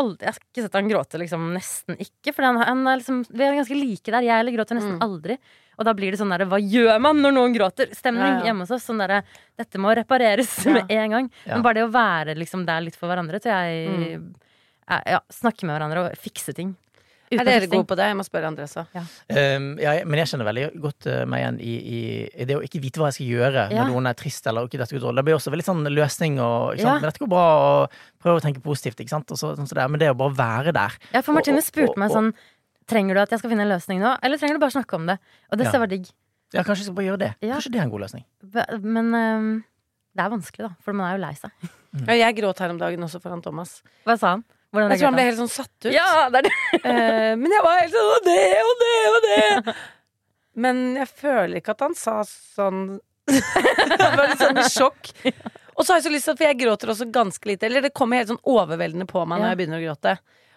aldri, 0.02 0.26
Jeg 0.26 0.34
har 0.34 0.42
ikke 0.42 0.66
sett 0.66 0.80
han 0.80 0.90
gråte 0.90 1.22
liksom 1.22 1.46
nesten 1.54 2.02
ikke. 2.02 2.34
For 2.34 2.50
han, 2.50 2.58
han 2.66 2.82
er 2.90 3.00
liksom, 3.04 3.22
vi 3.30 3.46
er 3.46 3.60
ganske 3.62 3.78
like 3.78 4.10
der. 4.18 4.26
Jeg 4.26 4.42
eller 4.42 4.58
gråter 4.58 4.80
nesten 4.80 4.98
Mm. 4.98 5.06
aldri. 5.06 5.38
Og 5.78 5.86
da 5.86 5.94
blir 5.94 6.12
det 6.12 6.20
sånn 6.22 6.30
derre 6.32 6.48
Hva 6.48 6.60
gjør 6.62 7.00
man 7.02 7.20
når 7.24 7.34
noen 7.36 7.54
gråter? 7.58 7.92
Stemning 7.96 8.24
Ja, 8.24 8.38
ja. 8.40 8.46
hjemme 8.50 8.64
hos 8.66 8.72
oss. 8.72 8.86
Sånn 8.88 9.00
derre 9.02 9.24
Dette 9.58 9.78
må 9.82 9.92
repareres 9.96 10.54
Ja. 10.66 10.74
med 10.80 10.92
en 10.92 11.12
gang. 11.12 11.30
Ja. 11.46 11.56
Men 11.56 11.64
bare 11.64 11.80
det 11.82 11.86
å 11.90 11.92
være 11.94 12.36
liksom 12.40 12.66
der 12.66 12.82
litt 12.82 12.96
for 12.96 13.08
hverandre, 13.12 13.40
tror 13.44 13.54
jeg 13.54 13.86
Mm. 14.16 14.34
ja, 15.06 15.20
Snakke 15.34 15.66
med 15.66 15.76
hverandre 15.80 16.06
og 16.10 16.18
fikse 16.22 16.54
ting. 16.56 16.76
Er 17.34 17.42
dere 17.44 17.66
gode 17.68 17.88
på 17.90 17.96
det? 17.98 18.06
Jeg 18.06 18.16
må 18.20 18.24
spørre 18.24 18.46
andre 18.52 18.64
også. 18.68 18.84
Ja. 18.94 19.02
Um, 19.58 19.80
ja, 19.82 19.96
men 20.06 20.20
jeg 20.22 20.28
kjenner 20.30 20.46
veldig 20.46 20.66
godt 20.80 21.08
uh, 21.10 21.24
meg 21.26 21.42
igjen 21.42 21.56
i, 21.60 21.72
i, 21.74 22.02
i 22.38 22.46
det 22.46 22.54
å 22.56 22.62
ikke 22.64 22.80
vite 22.84 23.02
hva 23.02 23.10
jeg 23.10 23.16
skal 23.18 23.32
gjøre 23.34 23.64
Ja. 23.74 23.80
når 23.82 23.90
noen 23.96 24.08
er 24.12 24.14
trist 24.20 24.46
eller 24.48 24.70
ikke 24.70 24.78
dette 24.78 24.94
går 24.94 25.02
dårlig. 25.08 25.18
Det 25.18 25.26
blir 25.26 25.36
også 25.40 25.52
veldig 25.56 25.66
sånn 25.66 25.82
løsning 25.90 26.38
og 26.40 26.76
ikke 26.78 26.86
Ja. 26.86 26.94
Men 27.02 27.08
dette 27.10 27.24
går 27.26 27.32
bra, 27.34 27.46
og 27.82 27.98
prøve 28.22 28.38
å 28.40 28.44
tenke 28.46 28.62
positivt, 28.62 29.02
ikke 29.02 29.10
sant. 29.18 29.34
Og 29.34 29.42
så, 29.42 29.56
sånn 29.58 29.66
så 29.68 29.74
det 29.74 29.84
er. 29.84 29.90
Men 29.90 30.00
det 30.06 30.12
å 30.14 30.18
bare 30.22 30.38
være 30.38 30.72
der. 30.78 31.00
Ja, 31.18 31.22
for 31.26 31.34
Martine 31.34 31.66
spurte 31.66 31.98
meg 31.98 32.12
og- 32.14 32.16
sånn 32.20 32.32
Trenger 32.90 33.18
du 33.18 33.22
at 33.24 33.32
jeg 33.34 33.42
skal 33.42 33.50
finne 33.54 33.66
en 33.66 33.72
løsning 33.72 34.00
nå, 34.02 34.12
eller 34.22 34.38
trenger 34.38 34.60
du 34.60 34.62
bare 34.62 34.76
snakke 34.76 34.98
om 35.00 35.08
det? 35.10 35.18
Og 35.52 35.58
det 35.58 35.66
Ja. 35.72 35.80
var 35.82 35.88
digg. 35.90 36.06
Ja, 36.54 36.62
kanskje 36.64 36.84
jeg 36.84 36.90
skal 36.90 36.96
bare 37.00 37.08
gjøre 37.10 37.20
det. 37.24 37.32
Ja. 37.42 37.56
Kanskje 37.58 37.72
det 37.74 37.80
er 37.80 37.84
en 37.88 37.90
god 37.96 38.04
løsning. 38.06 38.26
Men 38.86 39.08
um, 39.16 39.48
det 40.16 40.24
er 40.24 40.30
vanskelig, 40.30 40.68
da. 40.68 40.76
For 40.86 40.94
man 40.94 41.10
er 41.10 41.18
jo 41.18 41.24
lei 41.26 41.34
seg. 41.40 41.52
Ja, 42.06 42.14
jeg 42.14 42.36
gråt 42.38 42.60
her 42.60 42.70
om 42.70 42.78
dagen 42.80 43.02
også 43.08 43.20
foran 43.24 43.42
Thomas. 43.42 43.82
Hva 44.06 44.18
sa 44.20 44.36
han? 44.36 44.44
Hvordan 44.76 44.92
Jeg 44.92 45.00
tror 45.00 45.08
han 45.10 45.16
ble 45.18 45.26
helt 45.30 45.40
sånn 45.40 45.52
satt 45.52 45.88
ut. 45.88 45.92
Ja, 45.96 46.30
det 46.30 46.42
er 46.44 46.48
det. 46.48 46.54
uh, 46.86 47.34
men 47.42 47.52
jeg 47.52 47.64
var 47.66 47.80
helt 47.80 47.96
sånn 47.96 48.10
Og 48.14 48.26
det 48.28 48.40
og 48.62 48.82
det 48.84 48.96
og 49.10 49.20
det! 49.28 49.76
Men 50.56 50.82
jeg 51.02 51.08
føler 51.12 51.60
ikke 51.60 51.74
at 51.76 51.84
han 51.84 51.96
sa 52.00 52.22
sånn 52.28 52.82
Han 54.00 54.16
var 54.20 54.30
litt 54.30 54.40
sånn 54.44 54.60
i 54.62 54.66
sjokk. 54.70 55.10
Og 55.76 55.84
så 55.84 55.92
har 55.92 55.98
jeg 56.00 56.06
så 56.06 56.12
lyst 56.14 56.28
til 56.30 56.36
at 56.36 56.40
For 56.40 56.48
jeg 56.52 56.60
gråter 56.62 56.92
også 56.94 57.08
ganske 57.12 57.50
lite. 57.50 57.68
Eller 57.68 57.84
det 57.88 57.94
kommer 57.98 58.22
helt 58.22 58.30
sånn 58.32 58.44
overveldende 58.48 59.08
på 59.10 59.24
meg 59.28 59.42
når 59.42 59.52
jeg 59.52 59.60
begynner 59.64 59.82
å 59.82 59.86
gråte. 59.90 60.14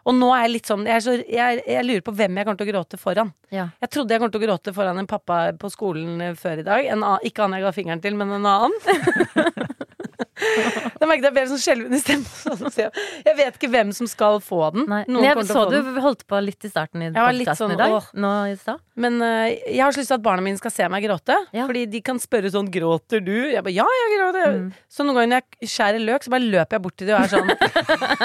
Og 0.08 0.16
nå 0.16 0.28
er 0.32 0.46
jeg 0.46 0.52
litt 0.54 0.70
sånn 0.70 0.86
jeg, 0.88 1.02
så, 1.04 1.16
jeg, 1.20 1.62
jeg 1.68 1.84
lurer 1.84 2.04
på 2.06 2.14
hvem 2.16 2.38
jeg 2.40 2.48
kommer 2.48 2.60
til 2.60 2.68
å 2.68 2.72
gråte 2.72 3.00
foran. 3.00 3.32
Ja. 3.52 3.68
Jeg 3.84 3.92
trodde 3.92 4.14
jeg 4.14 4.22
kom 4.22 4.32
til 4.32 4.40
å 4.40 4.46
gråte 4.46 4.72
foran 4.76 5.00
en 5.02 5.10
pappa 5.10 5.40
på 5.60 5.70
skolen 5.72 6.22
før 6.38 6.62
i 6.62 6.66
dag. 6.66 6.88
En 6.94 7.04
ikke 7.28 7.44
han 7.44 7.56
jeg 7.58 7.66
ga 7.66 7.74
fingeren 7.76 8.04
til, 8.04 8.16
men 8.16 8.32
en 8.38 8.48
annen. 8.48 8.78
Da 10.98 11.08
merket 11.08 11.28
jeg 11.28 11.34
ble 11.34 11.44
sånn 11.50 11.60
skjelven 11.62 11.96
i 11.96 12.00
stemmen. 12.02 12.26
Jeg, 12.78 12.90
jeg 13.26 13.34
vet 13.38 13.56
ikke 13.56 13.70
hvem 13.72 13.90
som 13.96 14.06
skal 14.10 14.38
få 14.44 14.68
den. 14.74 14.84
Noen 14.86 15.24
jeg 15.24 15.34
så 15.48 15.54
få 15.56 15.62
den. 15.72 15.86
du 15.96 16.00
holdt 16.02 16.22
på 16.30 16.38
litt 16.44 16.62
i 16.66 16.70
starten 16.70 17.02
i 17.02 17.08
Jeg 17.08 17.16
var 17.16 17.34
litt 17.34 17.50
sånn, 17.58 17.72
i 17.74 17.78
dag. 17.78 17.96
Nå 18.14 18.30
i. 18.52 18.56
Men 18.98 19.18
uh, 19.22 19.46
jeg 19.48 19.80
har 19.82 19.94
så 19.94 20.02
lyst 20.02 20.12
til 20.12 20.18
at 20.18 20.24
barna 20.24 20.44
mine 20.44 20.60
skal 20.60 20.72
se 20.74 20.86
meg 20.90 21.06
gråte. 21.06 21.36
Ja. 21.54 21.66
Fordi 21.68 21.84
de 21.90 22.00
kan 22.04 22.20
spørre 22.22 22.50
sånn 22.52 22.68
'Gråter 22.70 23.22
du?' 23.24 23.50
Jeg 23.50 23.64
bare 23.64 23.74
'Ja, 23.74 23.86
jeg 23.86 24.14
gråter'. 24.18 24.54
Mm. 24.58 24.68
Så 24.90 25.06
noen 25.06 25.18
ganger 25.18 25.30
når 25.32 25.42
jeg 25.42 25.70
skjærer 25.74 26.04
løk, 26.04 26.26
så 26.26 26.34
bare 26.34 26.50
løper 26.54 26.78
jeg 26.78 26.84
bort 26.86 26.96
til 26.98 27.10
dem 27.10 27.16
og 27.16 27.24
er 27.24 27.32
sånn 27.34 27.48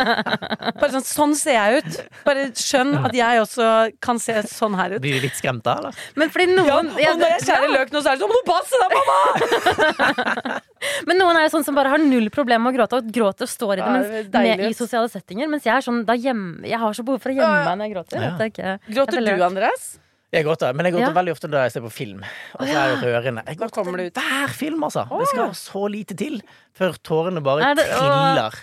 Bare 0.81 0.91
sånn 0.95 1.07
Sånn 1.13 1.35
ser 1.37 1.57
jeg 1.57 1.81
ut. 1.83 1.99
Bare 2.25 2.45
skjønn 2.57 2.93
at 3.03 3.15
jeg 3.17 3.41
også 3.43 3.69
kan 4.03 4.21
se 4.21 4.35
sånn 4.49 4.77
her 4.79 4.97
ut. 4.97 5.01
Blir 5.03 5.17
de 5.19 5.27
litt 5.27 5.37
skremt 5.37 5.65
da, 5.65 5.77
eller? 5.81 6.03
Men 6.19 6.33
fordi 6.33 6.49
Ja, 6.57 6.79
og 6.81 7.21
når 7.21 7.35
jeg 7.37 7.45
skjærer 7.47 7.73
løk 7.73 7.93
nå, 7.93 8.01
så 8.01 8.13
er 8.13 8.17
det 8.17 8.23
sånn 8.23 8.33
'Må 8.33 8.37
du 8.37 8.45
passe 8.49 8.75
deg, 8.83 8.89
mamma!' 8.99 10.61
Men 11.07 11.19
noen 11.21 11.37
er 11.39 11.47
jo 11.47 11.53
sånn 11.55 11.65
som 11.67 11.77
bare 11.77 11.93
har 11.93 12.01
null 12.09 12.29
problem 12.29 12.63
med 12.63 12.73
å 12.73 12.77
gråte, 12.77 12.99
og 12.99 13.11
gråter 13.15 13.47
og 13.47 13.49
står 13.49 13.73
i 13.73 13.75
det 13.75 13.83
Ja, 13.85 13.91
mens, 13.91 14.29
det 14.31 14.43
med, 14.43 14.59
i 14.67 14.73
sosiale 14.77 15.09
settinger. 15.09 15.49
Mens 15.49 15.63
jeg 15.63 15.75
er 15.75 15.81
sånn 15.81 16.05
da 16.05 16.13
gjem, 16.13 16.63
Jeg 16.65 16.79
har 16.79 16.93
så 16.93 17.03
behov 17.03 17.21
for 17.21 17.29
å 17.29 17.35
gjemme 17.35 17.65
meg 17.65 17.77
når 17.77 17.85
jeg 17.87 17.95
gråter. 17.95 18.21
Ja. 18.21 18.37
jeg 18.37 18.53
ikke- 18.53 18.79
Gråter 18.95 19.21
jeg 19.23 19.37
du, 19.37 19.43
Andreas? 19.43 19.99
Jeg 20.33 20.45
gråter, 20.45 20.73
men 20.73 20.85
jeg 20.85 20.93
gråter 20.95 21.13
Ja. 21.13 21.21
veldig 21.21 21.31
ofte 21.35 21.49
da 21.51 21.63
jeg 21.63 21.71
ser 21.73 21.81
på 21.81 21.91
film. 21.91 22.23
Og 22.57 22.65
så 22.67 22.73
er 22.73 22.95
det 22.95 23.03
rørende. 23.05 23.43
Jeg 23.45 23.57
gråter 23.57 23.73
kommer 23.75 23.97
det 23.97 24.13
til 24.13 24.23
ut. 24.23 24.27
hver 24.29 24.49
film, 24.49 24.81
altså. 24.83 25.07
Det 25.19 25.27
skal 25.27 25.49
så 25.53 25.89
lite 25.91 26.17
til 26.17 26.41
før 26.73 26.97
tårene 27.03 27.43
bare 27.43 27.75
det- 27.75 27.85
triller. 27.85 28.53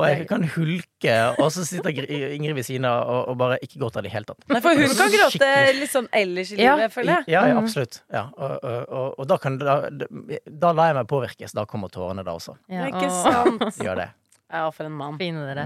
Og 0.00 0.06
jeg 0.08 0.26
kan 0.30 0.44
hulke, 0.54 1.16
og 1.38 1.50
så 1.54 1.64
sitter 1.68 1.90
Ingrid 2.00 2.56
ved 2.56 2.66
siden 2.66 2.86
av 2.88 3.02
og, 3.04 3.20
og 3.32 3.36
bare 3.40 3.58
ikke 3.64 3.80
gråter 3.82 4.00
i 4.04 4.08
det 4.08 4.14
hele 4.14 4.26
tatt. 4.30 4.40
Nei, 4.50 4.60
for 4.64 4.70
hun 4.80 4.94
kan 4.98 5.12
gråte 5.14 5.50
litt 5.76 5.92
sånn 5.92 6.08
ellers 6.20 6.48
i 6.54 6.56
Ja, 6.60 6.74
livet, 6.80 6.94
føler 6.94 7.12
jeg. 7.18 7.22
Ja, 7.34 7.42
ja, 7.50 7.54
absolutt. 7.60 7.94
Ja, 8.12 8.24
og, 8.36 8.52
og, 8.56 8.80
og, 8.88 9.06
og 9.20 9.24
da 9.30 9.36
kan 9.42 9.52
da, 9.60 9.76
da 9.90 10.68
lar 10.76 10.86
jeg 10.90 10.96
meg 11.00 11.06
påvirkes. 11.12 11.50
Da 11.56 11.62
kommer 11.68 11.88
tårene 11.92 12.22
da 12.26 12.32
også. 12.38 12.52
Ja. 12.72 12.82
Ikke 12.90 13.08
sant? 13.20 13.60
Gjør 13.84 13.96
det. 14.04 14.08
Ja, 14.50 14.66
for 14.74 14.82
en 14.88 14.96
mann. 14.98 15.14
Fine 15.20 15.40
dere. 15.46 15.64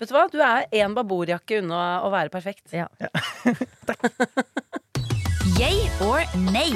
Vet 0.00 0.10
du 0.10 0.14
hva? 0.16 0.24
Du 0.32 0.38
er 0.44 0.66
én 0.76 0.92
babordjakke 0.96 1.52
unna 1.62 1.82
å 2.04 2.08
være 2.12 2.32
perfekt. 2.32 2.66
Ja. 2.74 2.86
Yay 5.60 5.78
or 6.04 6.20
nay? 6.52 6.72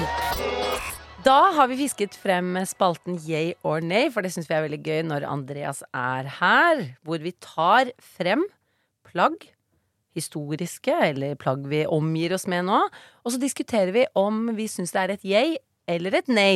Da 1.21 1.51
har 1.53 1.68
vi 1.68 1.77
fisket 1.77 2.14
frem 2.16 2.55
spalten 2.64 3.18
yay 3.29 3.53
or 3.66 3.83
nay, 3.85 4.09
for 4.12 4.25
det 4.25 4.31
syns 4.33 4.49
vi 4.49 4.55
er 4.57 4.64
veldig 4.64 4.79
gøy 4.87 5.01
når 5.05 5.27
Andreas 5.29 5.83
er 5.93 6.29
her. 6.39 6.81
Hvor 7.05 7.21
vi 7.21 7.35
tar 7.45 7.91
frem 8.01 8.47
plagg, 9.05 9.37
historiske, 10.16 10.95
eller 11.11 11.37
plagg 11.41 11.66
vi 11.68 11.83
omgir 11.85 12.33
oss 12.37 12.49
med 12.49 12.64
nå. 12.71 12.81
Og 13.21 13.35
så 13.35 13.41
diskuterer 13.43 13.93
vi 13.93 14.07
om 14.16 14.49
vi 14.57 14.64
syns 14.73 14.97
det 14.97 15.03
er 15.03 15.14
et 15.18 15.29
yay 15.29 15.53
eller 15.93 16.16
et 16.23 16.33
nei. 16.33 16.55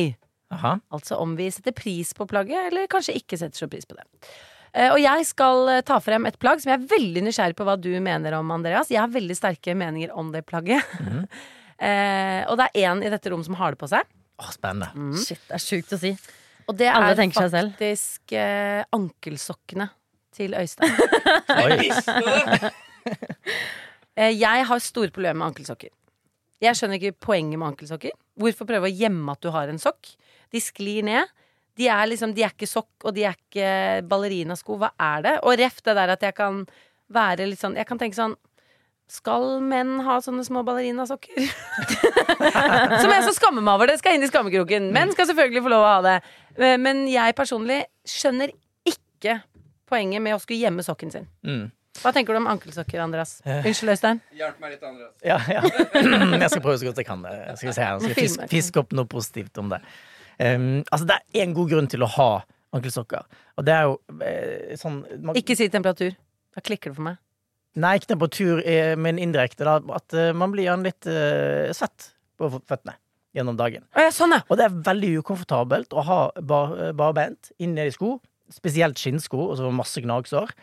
Aha. 0.55 0.79
Altså 0.93 1.21
om 1.21 1.37
vi 1.37 1.51
setter 1.53 1.75
pris 1.75 2.15
på 2.17 2.25
plagget, 2.29 2.71
eller 2.71 2.89
kanskje 2.89 3.19
ikke 3.21 3.37
setter 3.37 3.61
så 3.61 3.69
pris 3.69 3.85
på 3.85 3.99
det. 3.99 4.05
Eh, 4.73 4.89
Og 4.89 4.99
jeg 5.03 5.29
skal 5.29 5.75
eh, 5.75 5.85
ta 5.85 6.01
frem 6.01 6.25
et 6.25 6.41
plagg 6.41 6.63
som 6.63 6.73
jeg 6.73 6.81
er 6.81 6.89
veldig 6.97 7.27
nysgjerrig 7.29 7.57
på 7.61 7.69
hva 7.69 7.77
du 7.77 7.91
mener 8.01 8.39
om, 8.41 8.49
Andreas. 8.57 8.89
Jeg 8.89 9.03
har 9.03 9.13
veldig 9.13 9.37
sterke 9.37 9.77
meninger 9.77 10.09
om 10.17 10.33
det 10.33 10.41
plagget. 10.49 10.81
eh, 11.85 12.41
og 12.49 12.57
det 12.57 12.71
er 12.73 12.89
én 12.89 13.05
i 13.05 13.13
dette 13.13 13.29
rommet 13.29 13.45
som 13.45 13.61
har 13.61 13.77
det 13.77 13.83
på 13.85 13.93
seg. 13.93 14.09
Å, 14.35 14.49
spennende. 14.51 15.15
Shit, 15.21 15.43
det 15.47 15.55
er 15.57 15.63
sjukt 15.63 15.93
å 15.95 15.99
si. 16.01 16.11
Og 16.65 16.75
det 16.79 16.89
Alle 16.91 17.13
er 17.13 17.19
faktisk 17.19 18.33
eh, 18.35 18.81
ankelsokkene 18.95 19.87
til 20.35 20.55
Øystein. 20.57 20.91
Eh, 24.15 24.31
jeg 24.31 24.63
har 24.63 24.79
store 24.79 25.11
problemer 25.11 25.35
med 25.41 25.49
ankelsokker. 25.49 25.89
Jeg 26.63 26.77
skjønner 26.79 27.01
ikke 27.01 27.17
poenget 27.25 27.59
med 27.59 27.73
ankelsokker. 27.73 28.13
Hvorfor 28.39 28.67
prøve 28.69 28.87
å 28.87 28.93
gjemme 28.95 29.33
at 29.33 29.41
du 29.43 29.49
har 29.51 29.67
en 29.67 29.81
sokk? 29.81 30.13
De 30.55 30.61
sklir 30.63 31.03
ned. 31.03 31.27
De 31.75 31.89
er 31.91 32.07
liksom, 32.07 32.31
de 32.31 32.45
er 32.45 32.53
ikke 32.55 32.69
sokk, 32.69 32.93
og 33.03 33.11
de 33.17 33.25
er 33.27 33.35
ikke 33.35 34.05
ballerinasko. 34.07 34.77
Hva 34.79 34.93
er 34.95 35.25
det? 35.25 35.33
Og 35.43 35.57
ref 35.59 35.81
det 35.83 35.97
der 35.99 36.13
at 36.15 36.23
jeg 36.23 36.37
kan 36.37 36.63
være 37.11 37.49
litt 37.51 37.59
sånn 37.59 37.75
Jeg 37.77 37.85
kan 37.85 37.99
tenke 38.01 38.17
sånn 38.17 38.37
skal 39.11 39.59
menn 39.61 39.99
ha 40.05 40.17
sånne 40.23 40.43
små 40.47 40.63
ballerinasokker? 40.65 41.37
Som 43.01 43.11
jeg 43.13 43.23
så 43.27 43.33
skammer 43.37 43.61
meg 43.61 43.75
over 43.77 43.91
det. 43.91 43.99
Skal 44.01 44.17
inn 44.17 44.25
i 44.25 44.29
skammekroken. 44.31 44.89
Menn 44.95 45.13
skal 45.13 45.29
selvfølgelig 45.29 45.63
få 45.65 45.71
lov 45.73 45.85
å 45.85 45.91
ha 45.93 45.99
det. 46.05 46.15
Eh, 46.57 46.75
Men 46.81 47.05
jeg 47.11 47.35
personlig 47.37 47.83
skjønner 48.09 48.53
ikke 48.89 49.39
poenget 49.89 50.23
med 50.25 50.35
å 50.35 50.41
skulle 50.41 50.63
gjemme 50.65 50.85
sokken 50.85 51.13
sin. 51.13 51.27
Mm. 51.45 51.67
Hva 52.01 52.11
tenker 52.11 52.35
du 52.35 52.41
om 52.41 52.49
ankelsokker, 52.51 52.99
Andreas? 52.99 53.37
Unnskyld, 53.45 53.93
Øystein. 53.93 54.17
Hjelp 54.35 54.57
meg 54.59 54.73
litt, 54.73 54.81
Andreas. 54.83 55.13
Ja, 55.23 55.37
ja. 55.47 55.61
Jeg 56.43 56.49
skal 56.51 56.63
prøve 56.65 56.81
så 56.81 56.89
godt 56.89 56.99
jeg 56.99 57.07
kan. 57.07 57.21
det. 57.23 57.35
Skal 57.61 57.77
se. 57.77 57.85
Jeg 57.85 58.01
skal 58.03 58.17
fiske, 58.17 58.47
fiske 58.51 58.81
opp 58.81 58.91
noe 58.97 59.07
positivt 59.07 59.61
om 59.61 59.69
det. 59.71 59.79
Um, 60.35 60.81
altså, 60.91 61.05
det 61.07 61.15
er 61.21 61.45
én 61.45 61.53
god 61.55 61.69
grunn 61.71 61.87
til 61.87 62.03
å 62.03 62.09
ha 62.17 62.29
ankelsokker. 62.75 63.23
Og 63.55 63.63
det 63.69 63.77
er 63.77 63.85
jo 63.87 63.95
eh, 64.19 64.73
sånn 64.81 64.97
man, 65.23 65.37
Ikke 65.39 65.55
si 65.55 65.69
temperatur. 65.71 66.17
Da 66.55 66.63
klikker 66.65 66.91
det 66.91 66.97
for 66.99 67.07
meg. 67.07 67.21
Nei, 67.75 67.95
ikke 67.99 68.13
temperatur, 68.13 68.61
eh, 68.63 68.93
men 68.95 69.19
indirekte. 69.19 69.65
Da, 69.67 69.79
at 69.97 70.15
eh, 70.15 70.31
man 70.37 70.53
blir 70.53 70.69
gjerne 70.69 70.87
litt 70.87 71.07
uh, 71.11 71.73
svett 71.75 72.11
på 72.39 72.47
føttene 72.55 72.95
gjennom 73.35 73.57
dagen. 73.59 73.83
Ja, 73.97 74.07
sånn, 74.15 74.37
ja. 74.37 74.45
Og 74.47 74.59
det 74.59 74.69
er 74.69 74.77
veldig 74.85 75.09
ukomfortabelt 75.19 75.91
å 75.91 76.05
ha 76.07 76.19
bar, 76.39 76.77
barbeint 76.95 77.51
inni 77.59 77.89
i 77.89 77.91
sko. 77.91 78.15
Spesielt 78.53 79.01
skinnsko, 79.01 79.49
og 79.49 79.59
så 79.59 79.71
masse 79.75 79.99
gnagsår. 80.03 80.53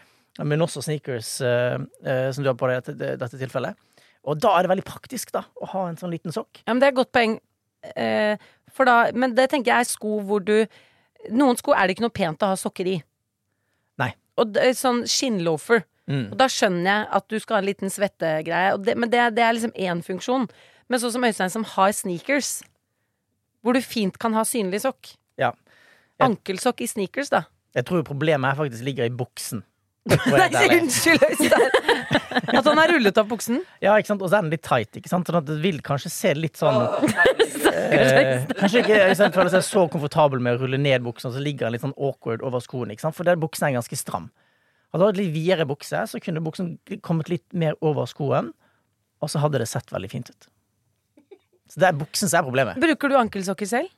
Men 0.41 0.65
også 0.65 0.81
sneakers, 0.87 1.35
uh, 1.45 1.77
uh, 2.07 2.29
som 2.33 2.45
du 2.45 2.49
har 2.49 2.57
på 2.57 2.71
deg 2.71 2.81
i 2.81 2.87
dette, 2.89 3.13
dette 3.21 3.41
tilfellet. 3.43 3.77
Og 4.25 4.39
da 4.41 4.55
er 4.57 4.65
det 4.65 4.73
veldig 4.73 4.89
praktisk 4.89 5.35
da 5.35 5.45
å 5.61 5.69
ha 5.75 5.87
en 5.91 5.99
sånn 6.01 6.13
liten 6.15 6.33
sokk. 6.33 6.63
ja 6.63 6.73
men 6.73 6.81
det 6.81 6.89
er 6.89 6.95
et 6.95 7.01
godt 7.03 7.13
poeng. 7.13 7.37
Uh, 7.93 8.35
for 8.73 8.89
da, 8.89 8.97
men 9.13 9.35
det 9.37 9.51
tenker 9.53 9.75
jeg 9.75 9.85
er 9.85 9.91
sko 9.91 10.21
hvor 10.25 10.45
du 10.45 10.57
Noen 11.31 11.55
sko 11.59 11.71
er 11.71 11.87
det 11.87 11.95
ikke 11.95 12.03
noe 12.03 12.15
pent 12.15 12.43
å 12.43 12.49
ha 12.51 12.57
sokker 12.59 12.89
i. 12.91 12.97
Nei. 14.03 14.09
Og 14.43 14.49
det, 14.57 14.73
sånn 14.75 15.05
skinnloafer. 15.07 15.85
Mm. 16.11 16.25
Og 16.33 16.37
da 16.41 16.49
skjønner 16.51 16.89
jeg 16.91 17.09
at 17.19 17.29
du 17.31 17.37
skal 17.39 17.55
ha 17.57 17.63
en 17.63 17.69
liten 17.69 17.93
svettegreie. 17.95 18.77
Det, 18.83 18.97
men 18.99 19.11
det, 19.13 19.21
det 19.37 19.45
er 19.47 19.55
liksom 19.59 19.75
én 19.79 20.01
funksjon. 20.07 20.49
Men 20.91 21.01
sånn 21.03 21.13
som 21.15 21.25
Øystein 21.29 21.53
som 21.55 21.65
har 21.77 21.93
sneakers, 21.95 22.57
hvor 23.63 23.77
du 23.79 23.81
fint 23.85 24.19
kan 24.21 24.35
ha 24.35 24.43
synlig 24.49 24.83
sokk. 24.83 25.13
Ja. 25.39 25.53
Jeg- 26.19 26.27
Ankelsokk 26.31 26.83
i 26.83 26.89
sneakers, 26.91 27.31
da. 27.31 27.45
Jeg 27.75 27.87
tror 27.89 28.03
problemet 28.05 28.51
her 28.51 28.59
faktisk 28.65 28.85
ligger 28.85 29.07
i 29.09 29.15
buksen. 29.15 29.63
Nei, 30.11 30.67
unnskyld, 30.81 31.23
Øystein! 31.23 31.69
At 32.59 32.67
han 32.67 32.77
har 32.81 32.91
rullet 32.91 33.19
opp 33.23 33.29
buksen. 33.31 33.61
Ja, 33.81 33.95
ikke 34.03 34.11
sant? 34.11 34.23
Og 34.27 34.29
så 34.33 34.41
er 34.41 34.43
den 34.43 34.51
litt 34.53 34.65
tight, 34.67 34.91
ikke 34.99 35.09
sant? 35.09 35.29
Sånn 35.31 35.39
at 35.39 35.47
det 35.47 35.61
vil 35.63 35.79
kanskje 35.87 36.11
se 36.11 36.33
litt 36.35 36.59
sånn 36.59 36.81
eh, 37.71 38.43
Kanskje 38.59 38.83
ikke 38.83 38.99
Øystein 39.07 39.35
føler 39.35 39.53
seg 39.55 39.65
så 39.67 39.85
komfortabel 39.93 40.43
med 40.43 40.57
å 40.59 40.65
rulle 40.65 40.81
ned 40.81 41.05
buksen, 41.07 41.31
og 41.31 41.37
så 41.37 41.43
ligger 41.45 41.69
han 41.69 41.77
litt 41.77 41.85
sånn 41.85 41.95
awkward 41.97 42.43
over 42.47 42.63
skoen, 42.65 42.91
ikke 42.93 43.05
sant? 43.07 43.17
For 43.17 43.29
den 43.29 43.41
buksen 43.43 43.69
er 43.69 43.77
ganske 43.79 43.99
stram. 44.01 44.27
Hadde 44.93 45.03
du 45.03 45.09
hatt 45.09 45.21
litt 45.21 45.35
videre 45.35 45.67
bukse, 45.69 46.05
så 46.09 46.21
kunne 46.21 46.43
buksen 46.45 46.75
kommet 47.05 47.31
litt 47.33 47.47
mer 47.57 47.79
over 47.81 48.09
skoen, 48.11 48.53
og 49.23 49.31
så 49.33 49.41
hadde 49.41 49.63
det 49.63 49.71
sett 49.71 49.93
veldig 49.95 50.11
fint 50.13 50.33
ut. 50.33 50.49
Så 51.73 51.81
det 51.81 51.89
er 51.89 51.97
buksen 51.97 52.29
som 52.29 52.43
er 52.43 52.45
problemet. 52.45 52.81
Bruker 52.83 53.09
du 53.09 53.17
ankelsokker 53.17 53.69
selv? 53.69 53.93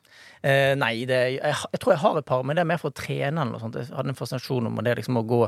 Eh, 0.46 0.76
nei, 0.78 0.92
det, 1.10 1.22
jeg, 1.40 1.56
jeg 1.72 1.80
tror 1.82 1.96
jeg 1.96 2.02
har 2.04 2.18
et 2.20 2.28
par, 2.28 2.44
men 2.46 2.54
det 2.54 2.62
er 2.62 2.68
mer 2.70 2.78
for 2.78 2.92
å 2.92 2.94
trene 2.94 3.32
eller 3.32 3.56
noe 3.56 3.62
sånt. 3.62 3.80
Jeg 3.80 3.90
hadde 3.90 4.12
en 4.12 4.18
fascinasjon 4.18 4.68
om 4.70 4.78
det 4.86 4.94
liksom 5.00 5.18
å 5.18 5.24
gå 5.26 5.40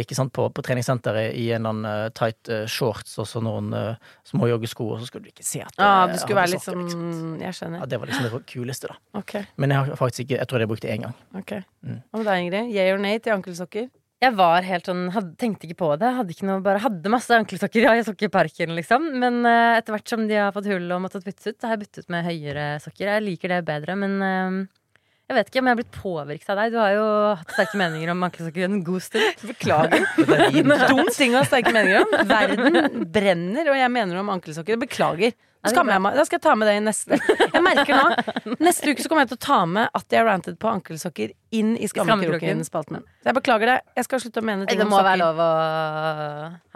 ikke 0.00 0.16
sant, 0.16 0.32
på, 0.34 0.46
på 0.50 0.62
treningssenteret 0.66 1.36
i 1.38 1.48
en 1.54 1.62
eller 1.62 1.70
annen 1.70 1.88
eh, 1.90 2.12
tight 2.18 2.50
uh, 2.50 2.64
shorts 2.70 3.14
og 3.22 3.28
så 3.30 3.42
noen 3.44 3.70
uh, 3.76 4.14
små 4.26 4.48
joggesko, 4.50 4.88
og 4.94 5.02
så 5.02 5.08
skulle 5.08 5.28
du 5.28 5.32
ikke 5.34 5.46
se 5.46 5.62
at 5.62 5.76
Ja, 5.78 5.90
eh, 6.04 6.14
du 6.14 6.18
skulle 6.18 6.40
være 6.40 6.58
sokker, 6.58 6.88
sånn 6.90 7.42
Jeg 7.42 7.56
skjønner. 7.58 7.82
Ja, 7.82 7.90
det 7.90 8.00
var 8.02 8.10
liksom 8.10 8.26
det 8.26 8.40
kuleste, 8.50 8.90
da. 8.90 8.98
Okay. 9.22 9.46
Men 9.60 9.74
jeg 9.74 9.84
har 9.84 10.00
faktisk 10.00 10.26
ikke 10.26 10.40
Jeg 10.40 10.50
tror 10.50 10.64
jeg 10.64 10.72
brukte 10.72 10.88
det 10.88 10.96
én 10.98 11.06
gang. 11.06 11.20
ok 11.38 11.60
Mm. 11.84 11.98
Hva 12.10 12.18
med 12.18 12.26
deg, 12.30 12.42
Ingrid? 12.46 12.68
Yeah 12.72 12.94
or 12.94 13.00
nay 13.02 13.18
til 13.20 13.34
ankelsokker? 13.34 13.90
Jeg 14.24 14.32
var 14.38 14.64
helt 14.64 14.86
sånn, 14.88 15.08
hadde, 15.12 15.34
tenkte 15.40 15.68
ikke 15.68 15.80
på 15.82 15.90
det. 16.00 16.12
Hadde, 16.16 16.32
ikke 16.32 16.46
noe, 16.48 16.62
bare 16.64 16.80
hadde 16.80 17.12
masse 17.12 17.34
ankelsokker. 17.36 17.84
Ja, 17.84 17.92
jeg 17.98 18.06
så 18.06 18.14
ikke 18.16 18.32
parken, 18.32 18.72
liksom. 18.78 19.10
Men 19.20 19.42
uh, 19.44 19.74
etter 19.76 19.92
hvert 19.92 20.08
som 20.08 20.24
de 20.30 20.38
har 20.40 20.54
fått 20.54 20.70
hull 20.70 20.86
og 20.94 21.02
måttet 21.04 21.26
byttes 21.26 21.50
ut, 21.50 21.58
så 21.58 21.68
har 21.68 21.76
jeg 21.76 21.84
byttet 21.84 22.06
ut 22.06 22.14
med 22.14 22.24
høyere 22.24 22.64
sokker. 22.80 23.10
Jeg 23.10 23.24
liker 23.26 23.52
det 23.52 23.60
bedre, 23.68 23.96
men 24.00 24.16
uh, 24.24 24.84
jeg 25.24 25.38
vet 25.38 25.50
ikke 25.50 25.60
om 25.60 25.68
jeg 25.68 25.74
har 25.74 25.80
blitt 25.80 25.96
påvirket 25.96 26.50
av 26.52 26.58
deg. 26.60 26.72
Du 26.74 26.78
har 26.80 26.94
jo 26.94 27.04
hatt 27.40 27.52
sterke 27.56 27.80
meninger 27.80 28.12
om 28.12 28.26
ankelsokker 28.26 28.66
en 28.66 28.82
god 28.84 29.04
stund. 29.04 29.44
Beklager. 29.52 30.04
Dum 30.92 31.10
ting 31.16 31.32
å 31.36 31.40
ha 31.42 31.46
sterke 31.48 31.72
meninger 31.72 32.04
om. 32.04 32.16
Verden 32.28 33.06
brenner, 33.12 33.70
og 33.72 33.78
jeg 33.80 33.92
mener 33.94 34.20
om 34.20 34.32
ankelsokker. 34.34 34.80
Beklager. 34.84 35.32
Skammer 35.72 35.94
jeg 35.96 36.02
meg. 36.04 36.16
Da 36.18 36.24
skal 36.28 36.36
jeg 36.38 36.44
ta 36.44 36.54
med 36.58 36.68
det 36.68 36.74
i 36.76 36.82
neste. 36.84 37.18
Jeg 37.54 37.62
merker 37.64 37.96
nå 37.96 38.56
Neste 38.60 38.92
uke 38.92 39.04
så 39.04 39.10
kommer 39.10 39.24
jeg 39.24 39.30
til 39.32 39.38
å 39.38 39.42
ta 39.46 39.58
med 39.70 39.96
at 40.00 40.16
jeg 40.16 40.26
rantet 40.26 40.58
på 40.60 40.68
ankelsokker 40.70 41.32
inn 41.56 41.74
i 41.76 41.88
Skammekroken. 41.88 42.34
Skammekroken-spalten. 42.36 43.04
Så 43.22 43.30
jeg 43.30 43.38
beklager 43.38 43.72
det. 43.72 43.76
Jeg 43.96 44.08
skal 44.08 44.22
slutte 44.24 44.42
å 44.42 44.46
mene 44.50 44.68
ting 44.68 44.82
Det 44.82 44.88
må 44.90 45.00
være 45.00 45.20
lov 45.22 45.40
å 45.40 45.48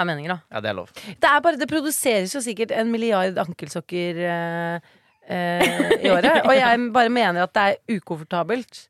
ha 0.01 0.09
meninger, 0.09 0.33
da. 0.35 0.39
Ja, 0.57 0.63
det 0.65 0.73
er 0.73 0.79
lov. 0.81 0.93
Det 0.95 1.33
er 1.33 1.45
bare, 1.45 1.61
det 1.61 1.69
produseres 1.71 2.35
jo 2.37 2.43
sikkert 2.45 2.73
en 2.77 2.93
milliard 2.95 3.39
ankelsokker 3.45 4.23
eh, 4.33 4.93
eh, 5.29 5.81
i 5.99 6.13
året. 6.15 6.45
Og 6.47 6.55
jeg 6.57 6.87
bare 6.95 7.13
mener 7.13 7.45
at 7.45 7.57
det 7.59 7.67
er 7.73 7.99
ukomfortabelt. 7.99 8.87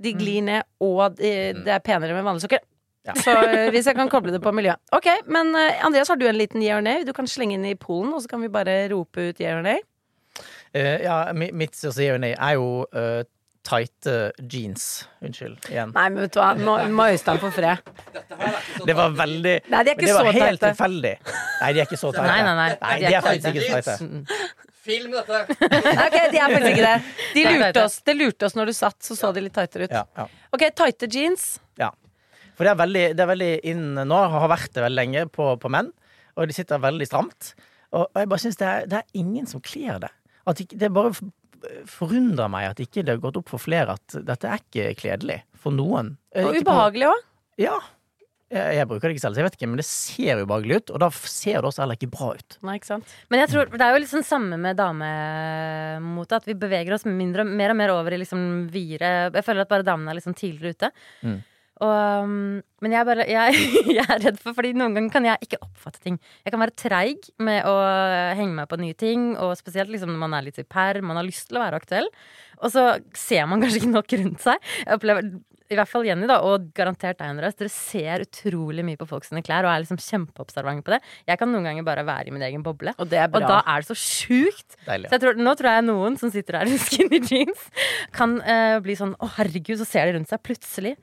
De 0.00 0.14
glir 0.16 0.44
ned, 0.46 0.68
og 0.80 1.18
det, 1.18 1.34
det 1.66 1.74
er 1.74 1.82
penere 1.84 2.14
med 2.16 2.24
vanlige 2.24 2.46
sokker. 2.46 2.62
Ja. 3.08 3.14
Så 3.16 3.32
eh, 3.32 3.70
hvis 3.72 3.88
jeg 3.88 3.96
kan 3.96 4.10
koble 4.12 4.32
det 4.34 4.42
på 4.44 4.52
miljøet. 4.52 4.80
Ok, 4.92 5.08
men 5.32 5.54
eh, 5.56 5.80
Andreas, 5.86 6.10
har 6.12 6.20
du 6.20 6.26
en 6.28 6.36
liten 6.36 6.62
yeah 6.62 6.78
or 6.78 6.84
nay? 6.84 7.04
Du 7.08 7.14
kan 7.16 7.28
slenge 7.30 7.56
inn 7.56 7.64
i 7.64 7.74
polen, 7.78 8.12
og 8.12 8.22
så 8.24 8.28
kan 8.34 8.44
vi 8.44 8.52
bare 8.52 8.82
rope 8.92 9.30
ut 9.30 9.40
yeah 9.40 9.56
or 9.56 9.64
nay. 9.64 9.80
Uh, 10.70 11.00
ja, 11.02 11.14
mitt 11.34 11.74
største 11.74 12.04
ja 12.04 12.14
og 12.14 12.20
nei 12.22 12.30
er 12.30 12.52
jo 12.54 12.66
uh, 12.94 13.22
tighte 13.66 14.14
jeans. 14.38 14.84
Unnskyld 15.24 15.66
igjen. 15.72 15.90
Nei, 15.96 16.06
men 16.12 16.24
vet 16.24 16.36
du 16.36 16.40
hva, 16.40 16.52
nå 16.56 16.76
må 16.94 17.08
Øystein 17.10 17.40
få 17.42 17.50
fred. 17.54 17.82
Det 18.86 18.96
var 18.96 19.12
veldig 19.18 19.56
Nei, 19.68 19.82
de 19.84 19.92
er 19.92 19.96
ikke 19.96 20.06
Det 20.06 20.14
var 20.14 20.28
så 20.30 20.34
helt 20.36 20.64
tilfeldig. 20.64 21.14
Nei, 21.26 21.72
de 21.74 21.82
er 21.82 21.88
ikke 21.88 22.00
så 22.00 22.12
teite. 22.14 22.28
Nei, 22.28 22.40
nei, 22.46 22.54
nei. 22.60 22.68
Nei, 22.80 22.94
De 23.02 23.10
er 23.10 23.18
er 23.18 23.26
faktisk 23.26 23.58
ikke 23.58 23.66
så 23.66 23.80
teite. 23.90 24.58
Film 24.80 25.12
dette! 25.12 25.40
Ok, 26.06 26.14
de 26.32 26.38
er 26.40 26.54
faktisk 26.54 26.70
ikke 26.70 26.86
det. 26.86 26.94
De 27.34 27.42
lurte 27.50 27.82
oss, 27.84 27.98
de 28.06 28.14
lurte 28.16 28.48
oss 28.48 28.56
når 28.56 28.70
du 28.70 28.76
satt, 28.78 28.96
så 29.04 29.16
så 29.18 29.32
de 29.36 29.42
litt 29.44 29.56
tightere 29.56 29.90
ut. 29.90 29.92
Ja, 29.98 30.06
ja. 30.16 30.26
Ok, 30.56 30.64
tighte 30.80 31.10
jeans. 31.12 31.50
For 32.60 32.68
det 32.68 32.74
er 32.74 32.80
veldig, 32.82 33.02
det 33.16 33.22
er 33.24 33.28
veldig 33.30 33.52
inn 33.72 33.84
nå, 33.96 34.16
har 34.34 34.50
vært 34.52 34.74
det 34.76 34.82
veldig 34.84 34.98
lenge 34.98 35.20
på, 35.32 35.44
på 35.56 35.68
menn, 35.72 35.86
og 36.36 36.44
de 36.44 36.52
sitter 36.52 36.82
veldig 36.82 37.06
stramt. 37.08 37.54
Og, 37.88 38.02
og 38.04 38.18
jeg 38.20 38.28
bare 38.28 38.42
syns 38.42 38.60
det, 38.60 38.72
det 38.92 38.98
er 38.98 39.22
ingen 39.22 39.48
som 39.48 39.62
kler 39.64 39.96
det. 40.02 40.10
At 40.44 40.60
ikke, 40.60 40.76
det 40.82 40.90
bare 40.92 41.14
forundrer 41.88 42.52
meg 42.52 42.66
at 42.68 42.82
ikke 42.84 43.00
det 43.00 43.14
har 43.16 43.22
gått 43.22 43.38
opp 43.40 43.48
for 43.48 43.64
flere 43.64 43.96
at 43.96 44.18
dette 44.28 44.50
er 44.50 44.60
ikke 44.60 44.92
kledelig 45.00 45.38
for 45.56 45.72
noen. 45.72 46.12
Og 46.36 46.60
ubehagelig 46.60 47.08
òg. 47.08 47.24
Ja. 47.64 47.80
Jeg, 48.50 48.76
jeg 48.76 48.88
bruker 48.90 49.08
det 49.08 49.14
ikke 49.14 49.24
selv, 49.24 49.36
så 49.36 49.40
jeg 49.40 49.48
vet 49.48 49.56
ikke, 49.56 49.72
men 49.72 49.80
det 49.80 49.86
ser 49.88 50.44
ubehagelig 50.44 50.82
ut, 50.82 50.92
og 50.92 51.02
da 51.04 51.08
ser 51.16 51.62
det 51.62 51.68
også 51.70 51.84
heller 51.86 51.96
ikke 51.96 52.12
bra 52.12 52.32
ut. 52.36 52.56
Nei, 52.66 52.76
ikke 52.76 52.92
sant. 52.92 53.12
Men 53.32 53.44
jeg 53.44 53.54
tror 53.54 53.72
det 53.72 53.86
er 53.88 53.96
jo 53.96 54.08
sånn 54.10 54.26
samme 54.26 54.60
med 54.60 54.76
damemote. 54.76 56.40
At 56.40 56.48
vi 56.52 56.60
beveger 56.60 56.96
oss 56.96 57.08
mindre, 57.08 57.48
mer 57.48 57.72
og 57.72 57.80
mer 57.80 57.94
over 57.94 58.12
i 58.16 58.20
liksom 58.20 58.66
videre 58.68 59.30
Jeg 59.30 59.46
føler 59.46 59.64
at 59.64 59.72
bare 59.72 59.86
damene 59.86 60.12
er 60.12 60.20
liksom 60.20 60.36
tidligere 60.36 60.76
ute. 60.76 60.92
Mm. 61.24 61.38
Og, 61.80 62.24
um, 62.24 62.60
men 62.84 62.94
jeg, 62.94 63.06
bare, 63.08 63.24
jeg, 63.28 63.60
jeg 63.98 64.04
er 64.04 64.22
redd 64.26 64.40
for 64.42 64.56
Fordi 64.56 64.74
noen 64.76 64.96
ganger 64.96 65.12
kan 65.14 65.28
jeg 65.28 65.46
ikke 65.46 65.60
oppfatte 65.64 66.02
ting. 66.04 66.18
Jeg 66.44 66.54
kan 66.54 66.60
være 66.60 66.76
treig 66.76 67.30
med 67.40 67.64
å 67.68 67.76
henge 68.36 68.56
meg 68.58 68.68
på 68.70 68.80
nye 68.80 68.96
ting, 68.98 69.32
og 69.40 69.56
spesielt 69.58 69.92
liksom 69.92 70.12
når 70.12 70.24
man 70.26 70.36
er 70.36 70.48
litt 70.48 70.60
i 70.60 70.66
perm, 70.66 71.08
man 71.10 71.20
har 71.20 71.28
lyst 71.28 71.48
til 71.48 71.60
å 71.60 71.64
være 71.64 71.80
aktuell. 71.80 72.10
Og 72.60 72.74
så 72.74 72.90
ser 73.16 73.48
man 73.48 73.62
kanskje 73.62 73.82
ikke 73.82 73.94
nok 73.94 74.18
rundt 74.20 74.44
seg. 74.44 74.68
Jeg 74.84 75.00
opplever 75.00 75.30
i 75.70 75.76
hvert 75.78 75.86
fall 75.86 76.02
Jenny, 76.02 76.26
da, 76.26 76.40
og 76.42 76.72
garantert 76.74 77.20
deg, 77.20 77.30
Andreas. 77.30 77.54
Dere 77.58 77.70
ser 77.70 78.24
utrolig 78.24 78.82
mye 78.86 78.98
på 78.98 79.06
folk 79.06 79.26
sine 79.26 79.42
klær 79.46 79.68
og 79.68 79.70
er 79.70 79.84
liksom 79.84 80.00
kjempeobservante 80.02 80.82
på 80.86 80.96
det. 80.96 80.98
Jeg 81.30 81.38
kan 81.38 81.52
noen 81.52 81.68
ganger 81.68 81.86
bare 81.86 82.02
være 82.08 82.32
i 82.32 82.34
min 82.34 82.42
egen 82.42 82.64
boble. 82.66 82.94
Og 82.98 83.06
det 83.10 83.20
er 83.22 83.30
Og 83.30 83.46
da 83.46 83.60
er 83.62 83.84
det 83.84 83.90
så 83.92 83.98
sjukt. 83.98 84.74
Deilig. 84.88 85.12
Jeg 85.14 85.22
tror, 85.22 85.38
nå 85.38 85.54
tror 85.58 85.70
jeg 85.70 85.86
noen 85.86 86.18
som 86.18 86.32
sitter 86.34 86.58
her 86.58 86.70
i 86.70 86.80
skinny 86.82 87.22
jeans, 87.22 87.62
kan 88.16 88.34
uh, 88.42 88.80
bli 88.82 88.98
sånn 88.98 89.14
å 89.22 89.30
herregud, 89.36 89.78
så 89.78 89.86
ser 89.86 90.10
de 90.10 90.18
rundt 90.18 90.32
seg. 90.32 90.42
Plutselig 90.42 90.96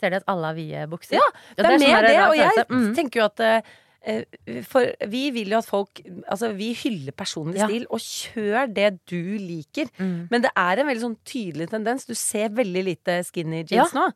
ser 0.00 0.10
de 0.14 0.18
at 0.22 0.26
alle 0.32 0.50
har 0.50 0.56
vide 0.58 0.88
bukser. 0.90 1.20
Ja, 1.20 1.28
det 1.56 1.64
er 1.66 1.70
sånn 1.76 1.86
mer 1.86 2.08
det, 2.08 2.16
og 2.26 2.34
jeg. 2.40 2.66
Mm. 2.70 2.90
tenker 2.98 3.20
jo 3.22 3.28
at 3.28 3.44
eh, 3.46 4.24
For 4.64 4.94
vi 5.12 5.26
vil 5.36 5.50
jo 5.52 5.58
at 5.60 5.66
folk 5.68 6.00
Altså, 6.24 6.54
vi 6.56 6.70
hyller 6.80 7.12
personlig 7.12 7.60
Ja. 7.60 7.66
stil, 7.68 7.84
og 7.92 8.00
kjør 8.00 8.70
det 8.72 8.90
du 9.12 9.18
liker. 9.38 9.90
Mm. 10.00 10.28
Men 10.32 10.42
det 10.46 10.50
er 10.56 10.80
en 10.80 10.88
veldig 10.88 11.04
sånn 11.04 11.18
tydelig 11.28 11.68
tendens. 11.70 12.06
Du 12.08 12.14
ser 12.16 12.48
veldig 12.48 12.84
lite 12.86 13.18
skinny 13.28 13.60
jeans 13.68 13.92
nå. 13.92 14.08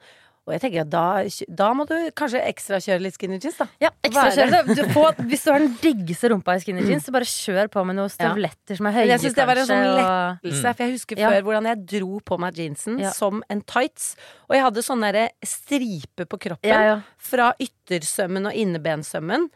Og 0.44 0.52
jeg 0.52 0.60
tenker 0.60 0.82
at 0.82 0.90
da, 0.92 1.04
da 1.48 1.70
må 1.72 1.86
du 1.88 1.94
kanskje 2.12 2.42
ekstra 2.44 2.76
kjøre 2.84 3.00
litt 3.00 3.14
skinny 3.16 3.38
jeans, 3.40 3.56
da. 3.56 3.66
Ja, 3.80 3.88
ekstra 4.04 4.26
kjøre 4.34 4.58
kjør. 4.58 4.74
Du 4.76 4.82
får, 4.92 5.14
hvis 5.30 5.44
du 5.46 5.50
har 5.54 5.62
den 5.64 5.76
diggeste 5.80 6.28
rumpa 6.34 6.56
i 6.58 6.60
skinny 6.60 6.84
jeans, 6.84 7.06
så 7.08 7.14
bare 7.16 7.28
kjør 7.30 7.70
på 7.72 7.84
med 7.88 7.96
noen 7.96 8.12
støvletter 8.12 8.76
som 8.76 8.90
er 8.90 8.96
høye, 8.98 9.06
Men 9.06 9.12
jeg 9.14 9.22
synes 9.24 9.38
det 9.38 9.46
var 9.48 9.62
en 9.62 9.70
sånn 9.70 9.86
og- 9.88 10.02
lettelse, 10.02 10.74
for 10.74 10.84
jeg 10.84 10.92
husker 10.98 11.22
Ja. 11.22 11.30
før 11.32 11.46
hvordan 11.48 11.70
jeg 11.70 11.86
dro 11.94 12.20
på 12.20 12.38
meg 12.44 12.60
jeansen 12.60 13.00
Ja. 13.00 13.10
som 13.16 13.40
en 13.48 13.62
tights. 13.62 14.16
Og 14.50 14.56
jeg 14.58 14.64
hadde 14.66 14.84
sånne 14.84 15.12
striper 15.44 15.84
stripe 15.84 16.26
på 16.28 16.38
kroppen 16.38 16.70
Ja, 16.70 16.80
ja. 16.82 17.00
fra 17.18 17.52
yttersømmen 17.60 18.46
og 18.46 18.52
innebensømmen. 18.54 19.48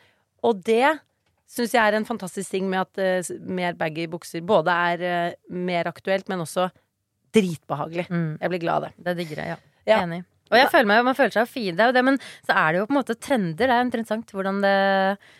Og 0.42 0.62
det 0.64 0.98
syns 1.48 1.72
jeg 1.72 1.80
er 1.84 1.96
en 1.96 2.04
fantastisk 2.08 2.50
ting 2.50 2.68
med 2.70 2.80
at 2.80 2.98
uh, 3.28 3.36
mer 3.48 3.72
baggy 3.78 4.06
bukser 4.10 4.40
både 4.44 4.68
er 4.72 5.04
uh, 5.32 5.32
mer 5.52 5.84
aktuelt, 5.84 6.28
men 6.28 6.40
også 6.44 6.70
dritbehagelig. 7.32 8.08
Mm. 8.10 8.38
Jeg 8.40 8.50
blir 8.50 8.60
glad 8.64 8.74
av 8.74 8.82
det. 8.88 8.92
Det 9.04 9.16
digger 9.20 9.42
jeg, 9.42 9.48
ja. 9.54 9.56
Ja. 9.88 10.02
Enig. 10.04 10.24
Og 10.50 10.56
jeg 10.58 10.70
føler 10.72 10.88
meg, 10.90 11.04
man 11.08 11.16
føler 11.18 11.34
seg 11.34 11.48
fin, 11.50 11.76
det 11.76 11.84
er 11.84 11.90
jo 11.92 11.96
det, 11.98 12.04
men 12.08 12.18
så 12.46 12.56
er 12.56 12.72
det 12.72 12.80
jo 12.82 12.86
på 12.88 12.94
en 12.94 12.98
måte 13.00 13.16
trender. 13.20 13.58
Det 13.68 13.76
er 13.76 13.84
interessant 13.86 14.32
hvordan 14.34 14.60
det 14.64 14.74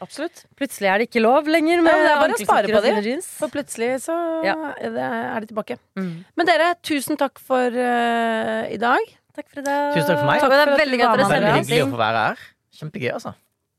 Absolutt. 0.05 0.45
Plutselig 0.59 0.91
er 0.93 0.99
det 1.03 1.09
ikke 1.09 1.23
lov 1.25 1.49
lenger 1.51 1.83
med 1.85 1.93
Ja, 1.93 2.03
det 2.05 2.13
er 2.13 2.23
bare 2.23 2.37
å 2.37 2.43
spare 2.43 2.73
på 2.75 2.83
det. 2.85 3.17
For 3.39 3.49
plutselig 3.55 3.91
så 4.05 4.19
Ja. 4.45 4.57
er 4.79 4.91
det- 4.91 5.09
er 5.09 5.41
de 5.41 5.47
tilbake. 5.47 5.79
Mm. 5.97 6.25
Men 6.37 6.47
dere, 6.47 6.75
tusen 6.83 7.17
takk 7.17 7.39
for 7.39 7.67
uh, 7.69 8.69
i 8.69 8.77
dag. 8.77 9.01
Takk 9.35 9.49
for 9.49 9.61
i 9.61 9.65
dag. 9.65 9.95
Tusen 9.95 10.09
takk 10.09 10.19
for 10.19 10.27
meg. 10.27 10.43
Og 10.43 10.51
det 10.51 10.63
er 10.63 10.79
veldig 10.85 10.99
gøy 10.99 11.07
at 11.09 11.19
dere 11.19 11.29
Veldig 11.29 11.53
hyggelig 11.59 11.85
å 11.85 11.93
få 11.93 12.01
være 12.05 12.25
her. 12.29 12.49
Kjempegøy, 12.79 13.13
altså. 13.15 13.35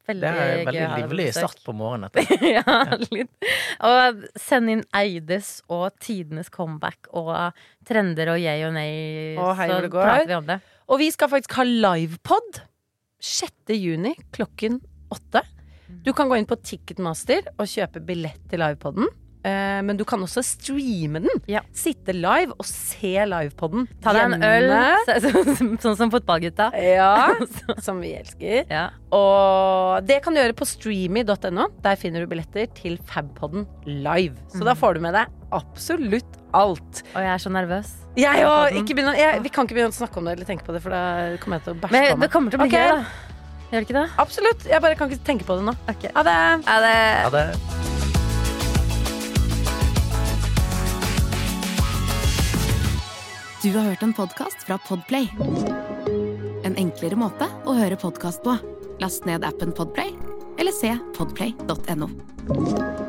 Veldig 0.10 0.22
Det 0.22 0.30
er 0.42 0.66
veldig 0.66 1.04
livlig 1.04 1.26
start 1.36 1.60
på 1.66 1.74
morgenen. 1.78 2.10
etter. 2.10 2.46
ja, 2.58 2.64
litt. 3.14 3.30
Og 3.86 4.24
send 4.42 4.72
inn 4.74 4.84
Eides 4.96 5.62
og 5.70 5.92
tidenes 6.02 6.50
comeback 6.50 7.10
og 7.14 7.30
trender 7.86 8.32
og 8.34 8.40
yay 8.42 8.64
og 8.66 8.74
nei, 8.74 8.90
hei, 9.38 9.68
så 9.70 9.90
prater 9.94 10.26
vi 10.32 10.38
om 10.40 10.48
det. 10.50 10.60
Og 10.90 11.00
vi 11.02 11.12
skal 11.14 11.30
faktisk 11.32 11.54
ha 11.60 11.66
livepod 11.68 12.62
6. 13.22 13.74
juni 13.76 14.16
klokken 14.36 14.80
åtte. 15.14 15.44
Du 16.06 16.12
kan 16.14 16.30
gå 16.30 16.38
inn 16.40 16.48
på 16.50 16.58
Ticketmaster 16.62 17.46
og 17.58 17.66
kjøpe 17.70 18.02
billett 18.06 18.42
til 18.50 18.62
livepoden. 18.62 19.08
Eh, 19.40 19.80
men 19.88 19.96
du 19.96 20.04
kan 20.08 20.20
også 20.26 20.42
streame 20.44 21.22
den. 21.24 21.42
Ja. 21.48 21.62
Sitte 21.76 22.12
live 22.14 22.52
og 22.60 22.66
se 22.68 23.14
livepoden. 23.26 23.86
Ta 24.04 24.12
deg 24.18 24.26
en 24.36 24.44
øl, 24.44 24.74
så- 25.08 25.16
så- 25.24 25.78
sånn 25.86 25.96
som 25.98 26.12
fotballgutta. 26.12 26.70
Ja, 26.76 27.34
som 27.86 28.02
vi 28.02 28.14
elsker. 28.20 28.66
Ja. 28.70 28.90
Og 29.16 30.06
det 30.06 30.22
kan 30.24 30.34
du 30.36 30.42
gjøre 30.42 30.58
på 30.60 30.68
streamy.no. 30.68 31.70
Der 31.82 31.96
finner 31.96 32.26
du 32.26 32.28
billetter 32.28 32.68
til 32.76 32.98
Fabpodden 32.98 33.66
live. 33.86 34.36
Så 34.52 34.64
da 34.68 34.74
får 34.76 34.96
du 34.96 35.00
med 35.08 35.14
deg 35.16 35.28
absolutt 35.52 36.39
alt. 36.58 37.02
Og 37.14 37.22
jeg 37.22 37.32
er 37.34 37.42
så 37.42 37.52
nervøs. 37.54 37.96
Jeg! 38.20 38.46
Begynne, 38.90 39.16
jeg, 39.18 39.42
vi 39.46 39.52
kan 39.54 39.68
ikke 39.68 39.78
begynne 39.78 39.94
å 39.94 39.98
snakke 40.00 40.20
om 40.20 40.28
det 40.28 40.38
eller 40.38 40.50
tenke 40.50 40.66
på 40.68 40.76
det, 40.76 40.84
for 40.84 40.94
da 40.94 41.02
kommer 41.44 41.60
jeg 41.60 41.68
til 41.68 41.76
å 41.76 41.82
bæsje 41.84 42.06
på 42.10 42.16
på 42.16 42.24
det 42.26 42.32
kommer 42.34 42.54
til 42.54 42.60
å 42.60 42.66
bli 42.66 42.72
okay. 42.74 42.88
gøy, 42.90 42.96
da. 42.98 43.28
Gjør 43.70 43.84
det 43.84 43.86
ikke 43.86 44.00
det? 44.00 44.08
Absolutt. 44.18 44.66
Jeg 44.70 44.82
bare 44.82 44.98
kan 44.98 45.12
ikke 45.12 45.26
tenke 45.28 45.46
på 45.46 45.60
det 45.60 45.68
nå. 45.70 45.76
Okay. 45.92 46.10
Ha 46.16 46.26
det! 46.26 46.40
Ha 46.66 46.80
det. 46.86 46.98
Ha 47.28 47.32
det 47.38 47.80
Du 53.60 53.74
har 53.76 53.90
hørt 53.90 54.04
en 54.04 54.14
podkast 54.14 54.64
fra 54.64 54.78
Podplay. 54.88 55.28
En 56.64 56.78
enklere 56.80 57.20
måte 57.20 57.50
å 57.68 57.76
høre 57.76 58.00
podkast 58.00 58.40
på. 58.46 58.56
Last 59.04 59.28
ned 59.28 59.44
appen 59.44 59.76
Podplay, 59.76 60.16
eller 60.58 60.76
se 60.76 60.96
podplay.no. 61.20 63.09